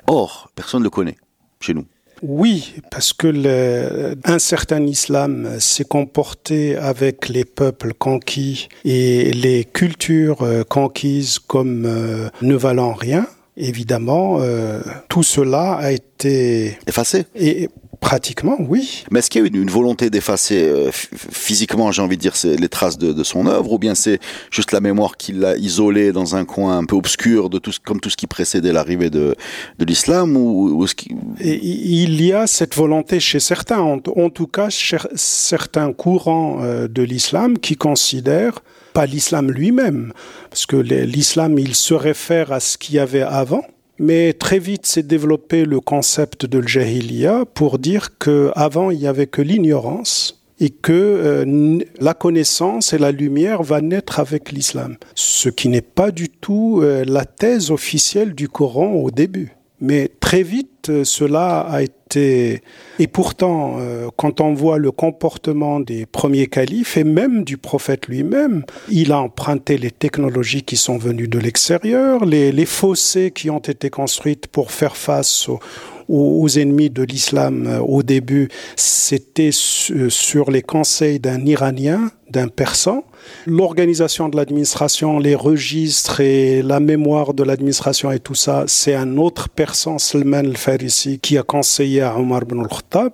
Or, 0.07 0.49
personne 0.55 0.79
ne 0.81 0.85
le 0.85 0.89
connaît 0.89 1.17
chez 1.59 1.73
nous. 1.73 1.85
Oui, 2.25 2.75
parce 2.89 3.11
que 3.11 3.27
le, 3.27 4.15
un 4.23 4.39
certain 4.39 4.81
islam 4.85 5.59
s'est 5.59 5.83
comporté 5.83 6.77
avec 6.77 7.27
les 7.27 7.43
peuples 7.43 7.93
conquis 7.93 8.69
et 8.85 9.33
les 9.33 9.65
cultures 9.65 10.41
euh, 10.43 10.63
conquises 10.63 11.37
comme 11.37 11.83
euh, 11.85 12.29
ne 12.41 12.55
valant 12.55 12.93
rien. 12.93 13.27
Évidemment, 13.57 14.37
euh, 14.39 14.79
tout 15.09 15.21
cela 15.21 15.73
a 15.73 15.91
été 15.91 16.77
effacé. 16.87 17.25
Et 17.35 17.69
Pratiquement, 18.03 18.57
oui. 18.59 19.05
Mais 19.11 19.19
est-ce 19.19 19.29
qu'il 19.29 19.41
y 19.41 19.45
a 19.45 19.47
une, 19.47 19.55
une 19.55 19.69
volonté 19.69 20.09
d'effacer 20.09 20.61
euh, 20.61 20.91
physiquement, 20.91 21.89
j'ai 21.93 22.01
envie 22.01 22.17
de 22.17 22.21
dire, 22.21 22.33
les 22.43 22.67
traces 22.67 22.97
de, 22.97 23.13
de, 23.13 23.23
son 23.23 23.47
œuvre, 23.47 23.71
ou 23.71 23.79
bien 23.79 23.95
c'est 23.95 24.19
juste 24.51 24.73
la 24.73 24.81
mémoire 24.81 25.15
qu'il 25.15 25.45
a 25.45 25.55
isolée 25.55 26.11
dans 26.11 26.35
un 26.35 26.43
coin 26.43 26.77
un 26.77 26.83
peu 26.83 26.97
obscur, 26.97 27.49
de 27.49 27.59
tout, 27.59 27.71
comme 27.81 28.01
tout 28.01 28.09
ce 28.09 28.17
qui 28.17 28.27
précédait 28.27 28.73
l'arrivée 28.73 29.09
de, 29.09 29.35
de 29.79 29.85
l'islam, 29.85 30.35
ou, 30.35 30.81
ou 30.81 30.85
ce 30.85 30.95
qui... 30.95 31.15
Il 31.39 32.21
y 32.21 32.33
a 32.33 32.45
cette 32.45 32.75
volonté 32.75 33.21
chez 33.21 33.39
certains, 33.39 33.79
en, 33.79 34.01
en 34.17 34.29
tout 34.29 34.47
cas 34.47 34.67
certains 34.69 35.93
courants 35.93 36.59
euh, 36.61 36.89
de 36.89 37.03
l'islam 37.03 37.57
qui 37.57 37.77
considèrent 37.77 38.59
pas 38.91 39.05
l'islam 39.05 39.49
lui-même, 39.49 40.11
parce 40.49 40.65
que 40.65 40.75
l'islam, 40.75 41.57
il 41.57 41.73
se 41.73 41.93
réfère 41.93 42.51
à 42.51 42.59
ce 42.59 42.77
qu'il 42.77 42.95
y 42.95 42.99
avait 42.99 43.21
avant, 43.21 43.65
mais 43.99 44.33
très 44.33 44.59
vite 44.59 44.85
s'est 44.85 45.03
développé 45.03 45.65
le 45.65 45.79
concept 45.79 46.45
de 46.45 46.59
l'jahiliya 46.59 47.45
pour 47.53 47.79
dire 47.79 48.17
qu'avant 48.17 48.91
il 48.91 48.99
n'y 48.99 49.07
avait 49.07 49.27
que 49.27 49.41
l'ignorance 49.41 50.43
et 50.59 50.69
que 50.69 50.91
euh, 50.93 51.79
la 51.99 52.13
connaissance 52.13 52.93
et 52.93 52.97
la 52.97 53.11
lumière 53.11 53.63
va 53.63 53.81
naître 53.81 54.19
avec 54.19 54.51
l'islam. 54.51 54.97
Ce 55.15 55.49
qui 55.49 55.67
n'est 55.67 55.81
pas 55.81 56.11
du 56.11 56.29
tout 56.29 56.79
euh, 56.81 57.03
la 57.05 57.25
thèse 57.25 57.71
officielle 57.71 58.33
du 58.33 58.47
Coran 58.47 58.93
au 58.93 59.11
début. 59.11 59.55
Mais 59.83 60.09
très 60.19 60.43
vite, 60.43 60.73
suite, 60.83 61.03
cela 61.03 61.59
a 61.61 61.81
été... 61.81 62.61
Et 62.99 63.07
pourtant, 63.07 63.77
euh, 63.79 64.07
quand 64.15 64.39
on 64.39 64.53
voit 64.53 64.77
le 64.77 64.91
comportement 64.91 65.79
des 65.79 66.05
premiers 66.05 66.47
califes 66.47 66.97
et 66.97 67.03
même 67.03 67.43
du 67.43 67.57
prophète 67.57 68.07
lui-même, 68.07 68.63
il 68.89 69.11
a 69.11 69.19
emprunté 69.19 69.77
les 69.77 69.89
technologies 69.91 70.61
qui 70.61 70.77
sont 70.77 70.97
venues 70.97 71.27
de 71.27 71.39
l'extérieur, 71.39 72.25
les, 72.25 72.65
fossés 72.65 73.31
qui 73.31 73.49
ont 73.49 73.59
été 73.59 73.89
construites 73.89 74.47
pour 74.47 74.71
faire 74.71 74.95
face 74.95 75.49
aux, 75.49 75.59
aux, 76.07 76.47
ennemis 76.49 76.89
de 76.89 77.03
l'islam 77.03 77.65
euh, 77.65 77.79
au 77.79 78.03
début, 78.03 78.49
c'était 78.75 79.51
sur 79.51 80.51
les 80.51 80.61
conseils 80.61 81.19
d'un 81.19 81.43
Iranien, 81.45 82.11
d'un 82.29 82.47
Persan. 82.47 83.03
L'organisation 83.45 84.29
de 84.29 84.37
l'administration, 84.37 85.19
les 85.19 85.35
registres 85.35 86.21
et 86.21 86.61
la 86.61 86.79
mémoire 86.79 87.33
de 87.33 87.43
l'administration 87.43 88.11
et 88.11 88.19
tout 88.19 88.35
ça, 88.35 88.63
c'est 88.67 88.95
un 88.95 89.17
autre 89.17 89.49
Persan, 89.49 89.99
Salman 89.99 90.39
al-Farisi, 90.39 91.19
qui 91.19 91.37
a 91.37 91.43
conseillé 91.43 92.01
à 92.01 92.17
Omar 92.17 92.43
ibn 92.43 92.59
al-Khattab. 92.61 93.13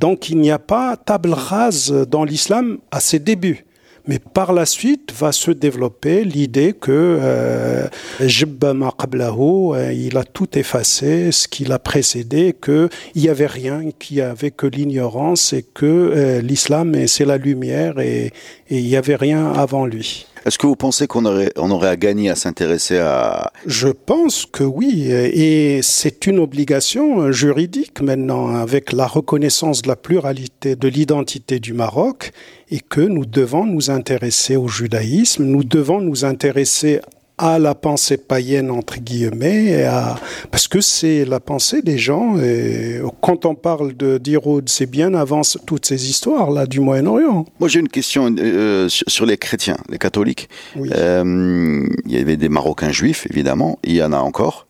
Donc 0.00 0.28
il 0.28 0.38
n'y 0.38 0.50
a 0.50 0.58
pas 0.58 0.96
table 0.96 1.32
rase 1.32 1.92
dans 2.08 2.24
l'islam 2.24 2.78
à 2.90 3.00
ses 3.00 3.18
débuts. 3.18 3.64
Mais 4.10 4.18
par 4.18 4.52
la 4.52 4.66
suite 4.66 5.12
va 5.16 5.30
se 5.30 5.52
développer 5.52 6.24
l'idée 6.24 6.72
que 6.72 6.90
euh, 6.90 7.86
euh, 8.20 9.92
il 9.92 10.16
a 10.16 10.24
tout 10.24 10.58
effacé, 10.58 11.30
ce 11.30 11.46
qu'il 11.46 11.70
a 11.70 11.78
précédé, 11.78 12.52
qu'il 12.60 12.88
n'y 13.14 13.28
avait 13.28 13.46
rien, 13.46 13.84
qu'il 14.00 14.16
n'y 14.16 14.22
avait 14.22 14.50
que 14.50 14.66
l'ignorance 14.66 15.52
et 15.52 15.62
que 15.62 15.86
euh, 15.86 16.40
l'islam 16.40 17.06
c'est 17.06 17.24
la 17.24 17.36
lumière 17.36 18.00
et 18.00 18.32
il 18.68 18.82
n'y 18.82 18.96
avait 18.96 19.14
rien 19.14 19.52
avant 19.52 19.86
lui. 19.86 20.26
Est-ce 20.46 20.58
que 20.58 20.66
vous 20.66 20.76
pensez 20.76 21.06
qu'on 21.06 21.26
aurait, 21.26 21.52
on 21.56 21.70
aurait 21.70 21.88
à 21.88 21.96
gagner 21.96 22.30
à 22.30 22.34
s'intéresser 22.34 22.98
à... 22.98 23.52
Je 23.66 23.88
pense 23.88 24.46
que 24.46 24.64
oui, 24.64 25.10
et 25.10 25.80
c'est 25.82 26.26
une 26.26 26.38
obligation 26.38 27.30
juridique 27.30 28.00
maintenant, 28.00 28.56
avec 28.56 28.92
la 28.92 29.06
reconnaissance 29.06 29.82
de 29.82 29.88
la 29.88 29.96
pluralité 29.96 30.76
de 30.76 30.88
l'identité 30.88 31.60
du 31.60 31.74
Maroc, 31.74 32.32
et 32.70 32.80
que 32.80 33.00
nous 33.00 33.26
devons 33.26 33.66
nous 33.66 33.90
intéresser 33.90 34.56
au 34.56 34.68
judaïsme, 34.68 35.44
nous 35.44 35.64
devons 35.64 36.00
nous 36.00 36.24
intéresser 36.24 37.00
à 37.40 37.58
la 37.58 37.74
pensée 37.74 38.18
païenne 38.18 38.70
entre 38.70 38.98
guillemets, 38.98 39.88
parce 40.50 40.68
que 40.68 40.82
c'est 40.82 41.24
la 41.24 41.40
pensée 41.40 41.80
des 41.80 41.96
gens. 41.96 42.38
Et 42.38 43.00
quand 43.22 43.46
on 43.46 43.54
parle 43.54 43.96
de 43.96 44.18
d'Hérode, 44.18 44.68
c'est 44.68 44.86
bien 44.86 45.14
avant 45.14 45.40
toutes 45.66 45.86
ces 45.86 46.10
histoires 46.10 46.50
là 46.50 46.66
du 46.66 46.80
Moyen-Orient. 46.80 47.46
Moi, 47.58 47.68
j'ai 47.68 47.80
une 47.80 47.88
question 47.88 48.34
euh, 48.38 48.88
sur 48.88 49.24
les 49.24 49.38
chrétiens, 49.38 49.78
les 49.88 49.98
catholiques. 49.98 50.50
Euh, 50.76 51.86
il 52.04 52.12
y 52.12 52.18
avait 52.18 52.36
des 52.36 52.50
Marocains 52.50 52.92
juifs, 52.92 53.26
évidemment. 53.30 53.78
Il 53.84 53.94
y 53.94 54.02
en 54.02 54.12
a 54.12 54.18
encore. 54.18 54.66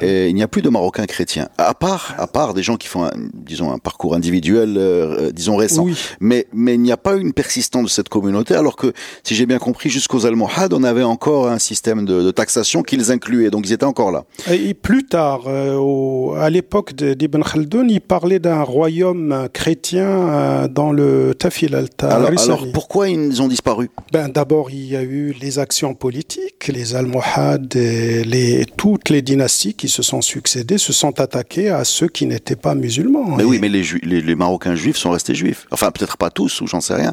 Et 0.00 0.28
il 0.28 0.34
n'y 0.34 0.42
a 0.42 0.48
plus 0.48 0.62
de 0.62 0.68
Marocains 0.68 1.06
chrétiens, 1.06 1.48
à 1.58 1.74
part, 1.74 2.14
à 2.18 2.26
part 2.26 2.54
des 2.54 2.62
gens 2.62 2.76
qui 2.76 2.88
font, 2.88 3.04
un, 3.04 3.12
disons, 3.34 3.72
un 3.72 3.78
parcours 3.78 4.14
individuel, 4.14 4.76
euh, 4.76 5.30
disons 5.32 5.56
récent. 5.56 5.86
Mais, 6.20 6.46
mais 6.52 6.74
il 6.74 6.82
n'y 6.82 6.92
a 6.92 6.96
pas 6.96 7.16
une 7.16 7.32
persistance 7.32 7.84
de 7.84 7.88
cette 7.88 8.08
communauté, 8.08 8.54
alors 8.54 8.76
que, 8.76 8.92
si 9.22 9.34
j'ai 9.34 9.46
bien 9.46 9.58
compris, 9.58 9.90
jusqu'aux 9.90 10.26
Almohades, 10.26 10.72
on 10.72 10.82
avait 10.82 11.02
encore 11.02 11.48
un 11.48 11.58
système 11.58 12.04
de, 12.04 12.22
de 12.22 12.30
taxation 12.30 12.82
qu'ils 12.82 13.12
incluaient, 13.12 13.50
donc 13.50 13.66
ils 13.66 13.72
étaient 13.72 13.84
encore 13.84 14.10
là. 14.10 14.24
Et 14.50 14.74
plus 14.74 15.04
tard, 15.06 15.42
euh, 15.46 16.34
à 16.40 16.50
l'époque 16.50 16.94
d'Ibn 16.94 17.42
Khaldoun, 17.42 17.90
il 17.90 18.00
parlait 18.00 18.38
d'un 18.38 18.62
royaume 18.62 19.48
chrétien 19.52 20.06
euh, 20.06 20.68
dans 20.68 20.92
le 20.92 21.34
Tafil 21.34 21.74
al-Ta. 21.74 22.08
Alors, 22.08 22.30
alors, 22.36 22.66
pourquoi 22.72 23.08
ils 23.08 23.42
ont 23.42 23.48
disparu? 23.48 23.90
Ben 24.12 24.28
d'abord, 24.28 24.70
il 24.70 24.86
y 24.86 24.96
a 24.96 25.02
eu 25.02 25.34
les 25.40 25.58
actions 25.58 25.94
politiques, 25.94 26.68
les 26.68 26.94
Almohades, 26.94 27.74
les 27.74 28.64
toutes 28.76 29.10
les 29.10 29.22
dynasties 29.22 29.74
qui 29.76 29.88
se 29.88 30.02
sont 30.02 30.22
succédés 30.22 30.78
se 30.78 30.92
sont 30.92 31.20
attaqués 31.20 31.70
à 31.70 31.84
ceux 31.84 32.08
qui 32.08 32.26
n'étaient 32.26 32.56
pas 32.56 32.74
musulmans. 32.74 33.36
Mais 33.36 33.44
oui, 33.44 33.58
mais 33.60 33.68
les, 33.68 33.82
les, 34.02 34.34
Marocains 34.34 34.74
juifs 34.74 34.96
sont 34.96 35.10
restés 35.10 35.34
juifs. 35.34 35.66
Enfin, 35.70 35.90
peut-être 35.90 36.16
pas 36.16 36.30
tous, 36.30 36.60
ou 36.60 36.66
j'en 36.66 36.80
sais 36.80 36.94
rien. 36.94 37.12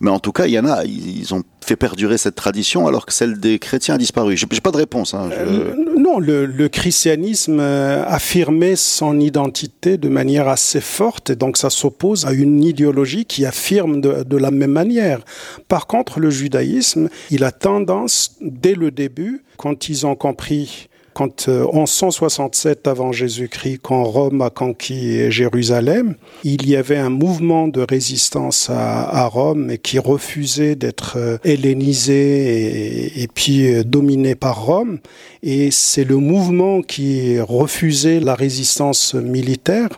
Mais 0.00 0.10
en 0.10 0.18
tout 0.18 0.32
cas, 0.32 0.46
il 0.46 0.52
y 0.52 0.58
en 0.58 0.66
a. 0.66 0.84
Ils, 0.84 1.34
ont 1.34 1.42
fait 1.64 1.76
perdurer 1.76 2.18
cette 2.18 2.34
tradition 2.34 2.88
alors 2.88 3.06
que 3.06 3.12
celle 3.12 3.38
des 3.38 3.60
chrétiens 3.60 3.94
a 3.94 3.98
disparu. 3.98 4.36
J'ai 4.36 4.60
pas 4.60 4.72
de 4.72 4.76
réponse. 4.76 5.14
Hein, 5.14 5.30
euh, 5.32 5.74
non, 5.96 6.18
le, 6.18 6.68
christianisme 6.68 7.60
euh, 7.60 8.04
affirmait 8.06 8.76
son 8.76 9.20
identité 9.20 9.96
de 9.96 10.08
manière 10.08 10.48
assez 10.48 10.80
forte, 10.80 11.30
et 11.30 11.36
donc 11.36 11.56
ça 11.56 11.70
s'oppose 11.70 12.26
à 12.26 12.32
une 12.32 12.64
idéologie 12.64 13.24
qui 13.24 13.46
affirme 13.46 14.00
de, 14.00 14.24
de 14.24 14.36
la 14.36 14.50
même 14.50 14.72
manière. 14.72 15.20
Par 15.68 15.86
contre, 15.86 16.18
le 16.18 16.30
judaïsme, 16.30 17.08
il 17.30 17.44
a 17.44 17.52
tendance, 17.52 18.36
dès 18.40 18.74
le 18.74 18.90
début, 18.90 19.44
quand 19.56 19.88
ils 19.88 20.06
ont 20.06 20.16
compris 20.16 20.88
quand 21.14 21.48
euh, 21.48 21.66
en 21.72 21.86
167 21.86 22.86
avant 22.86 23.12
Jésus-Christ, 23.12 23.80
quand 23.82 24.04
Rome 24.04 24.42
a 24.42 24.50
conquis 24.50 25.30
Jérusalem, 25.30 26.14
il 26.44 26.68
y 26.68 26.76
avait 26.76 26.96
un 26.96 27.10
mouvement 27.10 27.68
de 27.68 27.84
résistance 27.88 28.70
à, 28.70 29.26
Rome 29.26 29.70
et 29.70 29.78
qui 29.78 29.98
refusait 29.98 30.74
d'être 30.74 31.14
euh, 31.16 31.38
hellénisé 31.44 33.22
et, 33.22 33.28
puis 33.28 33.72
euh, 33.72 33.84
dominé 33.84 34.34
par 34.34 34.64
Rome. 34.64 34.98
Et 35.42 35.70
c'est 35.70 36.04
le 36.04 36.16
mouvement 36.16 36.82
qui 36.82 37.40
refusait 37.40 38.20
la 38.20 38.34
résistance 38.34 39.14
militaire 39.14 39.88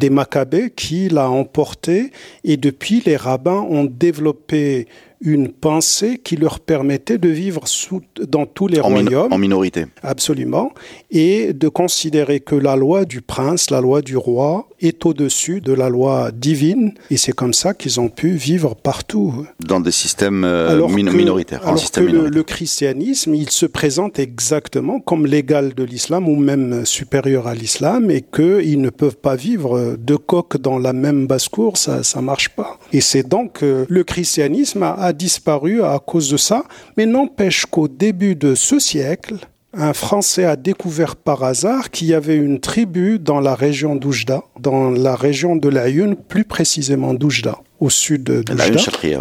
des 0.00 0.10
Maccabées 0.10 0.70
qui 0.74 1.08
l'a 1.08 1.30
emporté 1.30 2.10
et 2.44 2.56
depuis 2.56 3.02
les 3.04 3.16
rabbins 3.16 3.66
ont 3.68 3.84
développé 3.84 4.88
une 5.22 5.48
pensée 5.48 6.18
qui 6.18 6.36
leur 6.36 6.60
permettait 6.60 7.18
de 7.18 7.28
vivre 7.28 7.66
sous, 7.66 8.02
dans 8.28 8.44
tous 8.44 8.66
les 8.66 8.80
royaumes. 8.80 9.32
en 9.32 9.38
minorité. 9.38 9.86
Absolument. 10.02 10.72
Et 11.10 11.52
de 11.52 11.68
considérer 11.68 12.40
que 12.40 12.56
la 12.56 12.76
loi 12.76 13.04
du 13.04 13.22
prince, 13.22 13.70
la 13.70 13.80
loi 13.80 14.02
du 14.02 14.16
roi, 14.16 14.68
est 14.82 15.06
au-dessus 15.06 15.60
de 15.60 15.72
la 15.72 15.88
loi 15.88 16.30
divine. 16.32 16.94
Et 17.10 17.16
c'est 17.16 17.32
comme 17.32 17.52
ça 17.52 17.74
qu'ils 17.74 18.00
ont 18.00 18.08
pu 18.08 18.30
vivre 18.32 18.74
partout. 18.74 19.46
Dans 19.60 19.80
des 19.80 19.90
systèmes 19.90 20.44
euh, 20.44 20.86
minoritaires. 20.88 21.66
Alors 21.66 21.90
que 21.90 22.00
Le, 22.00 22.42
christianisme, 22.42 23.34
il 23.34 23.50
se 23.50 23.66
présente 23.66 24.18
exactement 24.18 25.00
comme 25.00 25.26
l'égal 25.26 25.74
de 25.74 25.84
l'islam 25.84 26.28
ou 26.28 26.36
même 26.36 26.84
supérieur 26.84 27.46
à 27.46 27.54
l'islam 27.54 28.10
et 28.10 28.22
qu'ils 28.22 28.80
ne 28.80 28.90
peuvent 28.90 29.16
pas 29.16 29.36
vivre 29.36 29.96
deux 29.98 30.18
coqs 30.18 30.56
dans 30.56 30.78
la 30.78 30.92
même 30.92 31.26
basse-cour, 31.26 31.76
ça 31.76 32.00
ne 32.16 32.20
marche 32.20 32.50
pas. 32.50 32.78
Et 32.92 33.00
c'est 33.00 33.26
donc 33.26 33.62
euh, 33.62 33.86
le 33.88 34.04
christianisme 34.04 34.82
a 34.82 35.12
disparu 35.12 35.82
à 35.82 35.98
cause 35.98 36.30
de 36.30 36.36
ça, 36.36 36.64
mais 36.96 37.06
n'empêche 37.06 37.66
qu'au 37.66 37.88
début 37.88 38.34
de 38.34 38.54
ce 38.54 38.78
siècle, 38.78 39.36
un 39.74 39.92
Français 39.92 40.44
a 40.44 40.56
découvert 40.56 41.16
par 41.16 41.44
hasard 41.44 41.90
qu'il 41.90 42.08
y 42.08 42.14
avait 42.14 42.36
une 42.36 42.60
tribu 42.60 43.18
dans 43.18 43.40
la 43.40 43.54
région 43.54 43.96
d'Oujda, 43.96 44.42
dans 44.60 44.90
la 44.90 45.16
région 45.16 45.56
de 45.56 45.68
l'Aïn, 45.68 46.14
plus 46.14 46.44
précisément 46.44 47.14
d'Oujda, 47.14 47.58
au 47.80 47.90
sud 47.90 48.24
d'Oujda. 48.24 48.64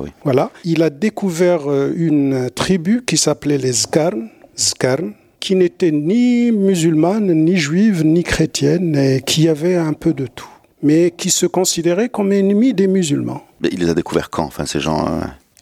Oui. 0.02 0.10
Voilà. 0.24 0.52
Il 0.66 0.84
a 0.84 0.90
découvert 0.90 1.72
euh, 1.72 1.94
une 1.96 2.50
tribu 2.50 3.04
qui 3.06 3.18
s'appelait 3.18 3.58
les 3.58 3.74
Zkarn, 3.74 4.30
Zkarn 4.58 5.14
qui 5.40 5.56
n'était 5.56 5.92
ni 5.92 6.52
musulmane, 6.52 7.34
ni 7.34 7.58
juive, 7.58 8.06
ni 8.06 8.24
chrétienne, 8.24 8.96
et 8.96 9.22
qui 9.22 9.50
avait 9.50 9.76
un 9.76 9.94
peu 9.94 10.14
de 10.14 10.28
tout, 10.28 10.48
mais 10.84 11.12
qui 11.12 11.32
se 11.32 11.48
considérait 11.48 12.10
comme 12.10 12.32
ennemi 12.32 12.74
des 12.76 12.88
musulmans. 12.88 13.44
il 13.64 13.80
les 13.80 13.90
a 13.90 13.96
découverts 13.96 14.30
quand, 14.30 14.44
enfin, 14.44 14.68
ces 14.68 14.80
gens 14.80 15.08
euh, 15.08 15.22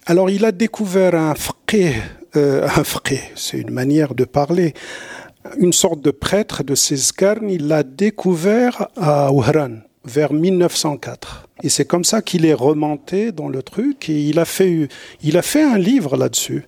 alors 0.10 0.32
il 0.32 0.44
a 0.44 0.52
découvert 0.52 1.14
un 1.14 1.36
fqih, 1.36 1.94
euh, 2.36 2.68
un 2.68 2.84
c'est 3.36 3.58
une 3.58 3.72
manière 3.72 4.16
de 4.16 4.26
parler, 4.26 4.74
une 5.58 5.74
sorte 5.74 6.02
de 6.02 6.12
prêtre 6.12 6.64
de 6.64 6.76
Sezgarn, 6.76 7.50
il 7.50 7.68
l'a 7.68 7.84
découvert 7.84 8.88
à 8.98 9.32
Ouhran 9.32 9.80
vers 10.06 10.34
1904. 10.34 11.48
Et 11.64 11.70
c'est 11.70 11.86
comme 11.86 12.04
ça 12.04 12.22
qu'il 12.22 12.46
est 12.46 12.54
remonté 12.54 13.32
dans 13.32 13.50
le 13.50 13.64
truc 13.64 14.10
et 14.10 14.22
il 14.22 14.40
a 14.40 14.46
fait, 14.46 14.88
il 15.22 15.38
a 15.38 15.42
fait 15.42 15.64
un 15.64 15.78
livre 15.78 16.18
là-dessus. 16.18 16.66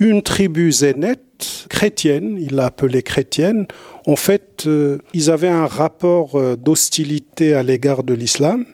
Une 0.00 0.22
tribu 0.22 0.72
zénète 0.72 1.66
chrétienne, 1.68 2.36
il 2.40 2.56
l'a 2.56 2.66
appelée 2.66 3.02
chrétienne. 3.02 3.66
En 4.06 4.16
fait, 4.16 4.64
euh, 4.66 4.98
ils 5.12 5.30
avaient 5.30 5.48
un 5.48 5.66
rapport 5.66 6.34
euh, 6.34 6.56
d'hostilité 6.56 7.54
à 7.54 7.62
l'égard 7.62 8.02
de 8.02 8.14
l'islam 8.14 8.64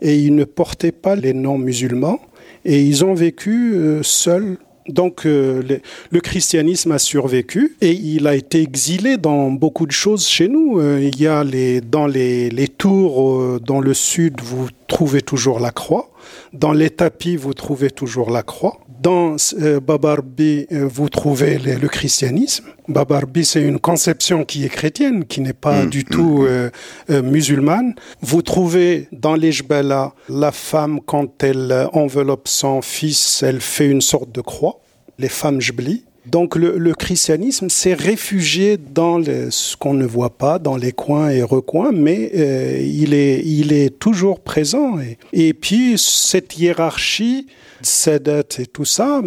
et 0.00 0.16
ils 0.16 0.34
ne 0.34 0.44
portaient 0.44 0.92
pas 0.92 1.14
les 1.14 1.34
noms 1.34 1.58
musulmans 1.58 2.20
et 2.64 2.82
ils 2.82 3.04
ont 3.04 3.14
vécu 3.14 3.74
euh, 3.74 4.02
seuls. 4.02 4.58
Donc 4.88 5.26
euh, 5.26 5.62
le, 6.10 6.20
christianisme 6.20 6.92
a 6.92 6.98
survécu 6.98 7.76
et 7.80 7.92
il 7.92 8.26
a 8.26 8.34
été 8.34 8.60
exilé 8.60 9.16
dans 9.16 9.50
beaucoup 9.50 9.86
de 9.86 9.92
choses 9.92 10.26
chez 10.26 10.48
nous. 10.48 10.78
Euh, 10.80 11.00
il 11.00 11.20
y 11.20 11.26
a 11.26 11.44
dans 11.82 12.06
les, 12.06 12.50
les 12.50 12.68
tours 12.68 13.60
dans 13.60 13.80
le 13.80 13.94
sud, 13.94 14.40
vous 14.42 14.68
trouvez 14.88 15.22
toujours 15.22 15.60
la 15.60 15.70
croix. 15.70 16.10
Dans 16.52 16.72
les 16.72 16.90
tapis, 16.90 17.36
vous 17.36 17.54
trouvez 17.54 17.90
toujours 17.90 18.30
la 18.30 18.42
croix. 18.42 18.78
Dans 19.02 19.34
euh, 19.60 19.80
Babarbi, 19.80 20.66
euh, 20.70 20.86
vous 20.86 21.08
trouvez 21.08 21.58
le, 21.58 21.88
christianisme. 21.88 22.66
Babarbi, 22.86 23.44
c'est 23.44 23.60
une 23.60 23.80
conception 23.80 24.44
qui 24.44 24.64
est 24.64 24.68
chrétienne, 24.68 25.24
qui 25.24 25.40
n'est 25.40 25.52
pas 25.54 25.84
mm, 25.84 25.90
du 25.90 26.00
mm, 26.00 26.04
tout 26.04 26.38
mm. 26.42 26.70
Euh, 27.10 27.22
musulmane. 27.22 27.94
Vous 28.20 28.42
trouvez 28.42 29.08
dans 29.10 29.34
les 29.34 29.50
Jbala, 29.50 30.12
la 30.28 30.52
femme, 30.52 31.00
quand 31.04 31.42
elle 31.42 31.88
enveloppe 31.92 32.46
son 32.46 32.80
fils, 32.80 33.42
elle 33.42 33.60
fait 33.60 33.88
une 33.88 34.02
sorte 34.02 34.30
de 34.30 34.40
croix, 34.40 34.78
les 35.18 35.28
femmes 35.28 35.60
Jbli. 35.60 36.04
Donc 36.26 36.54
le, 36.54 36.94
christianisme 36.94 37.68
s'est 37.68 37.94
réfugié 37.94 38.76
dans 38.76 39.20
ce 39.24 39.76
qu'on 39.76 39.94
ne 39.94 40.06
voit 40.06 40.38
pas, 40.38 40.60
dans 40.60 40.76
les 40.76 40.92
coins 40.92 41.30
et 41.30 41.42
recoins, 41.42 41.90
mais 41.92 42.30
euh, 42.36 42.78
il, 42.80 43.14
est, 43.14 43.42
il 43.44 43.72
est 43.72 43.98
toujours 43.98 44.38
présent. 44.38 45.00
Et, 45.00 45.18
et 45.32 45.52
puis 45.54 45.94
cette 45.96 46.56
hiérarchie, 46.56 47.48
Sadat 47.86 48.44
et 48.58 48.66
tout 48.66 48.84
ça, 48.84 49.22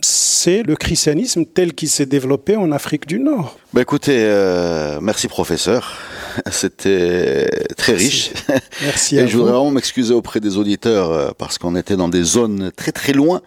c'est 0.00 0.62
le 0.62 0.76
christianisme 0.76 1.44
tel 1.44 1.74
qu'il 1.74 1.88
s'est 1.88 2.06
développé 2.06 2.56
en 2.56 2.70
Afrique 2.70 3.06
du 3.06 3.18
Nord. 3.18 3.58
Bah 3.72 3.80
écoutez, 3.82 4.18
euh, 4.18 4.98
merci 5.00 5.28
professeur. 5.28 5.98
C'était 6.50 7.48
très 7.76 7.94
riche. 7.94 8.32
Merci. 8.82 9.16
Et 9.16 9.26
je 9.26 9.36
voudrais 9.36 9.52
vraiment 9.52 9.70
m'excuser 9.70 10.12
auprès 10.12 10.38
des 10.38 10.58
auditeurs 10.58 11.10
euh, 11.10 11.30
parce 11.38 11.56
qu'on 11.56 11.74
était 11.76 11.96
dans 11.96 12.08
des 12.08 12.22
zones 12.22 12.70
très 12.76 12.92
très 12.92 13.14
loin 13.14 13.40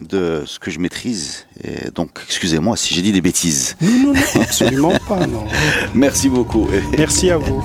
de 0.00 0.42
ce 0.44 0.58
que 0.58 0.70
je 0.70 0.78
maîtrise. 0.78 1.46
Et 1.62 1.90
donc, 1.90 2.10
excusez-moi 2.26 2.76
si 2.76 2.92
j'ai 2.92 3.00
dit 3.00 3.12
des 3.12 3.22
bêtises. 3.22 3.76
Non, 3.80 4.12
non, 4.12 4.20
absolument 4.42 4.92
pas, 5.08 5.26
non. 5.26 5.44
Merci 5.94 6.28
beaucoup. 6.28 6.68
Merci 6.98 7.30
à 7.30 7.38
vous. 7.38 7.64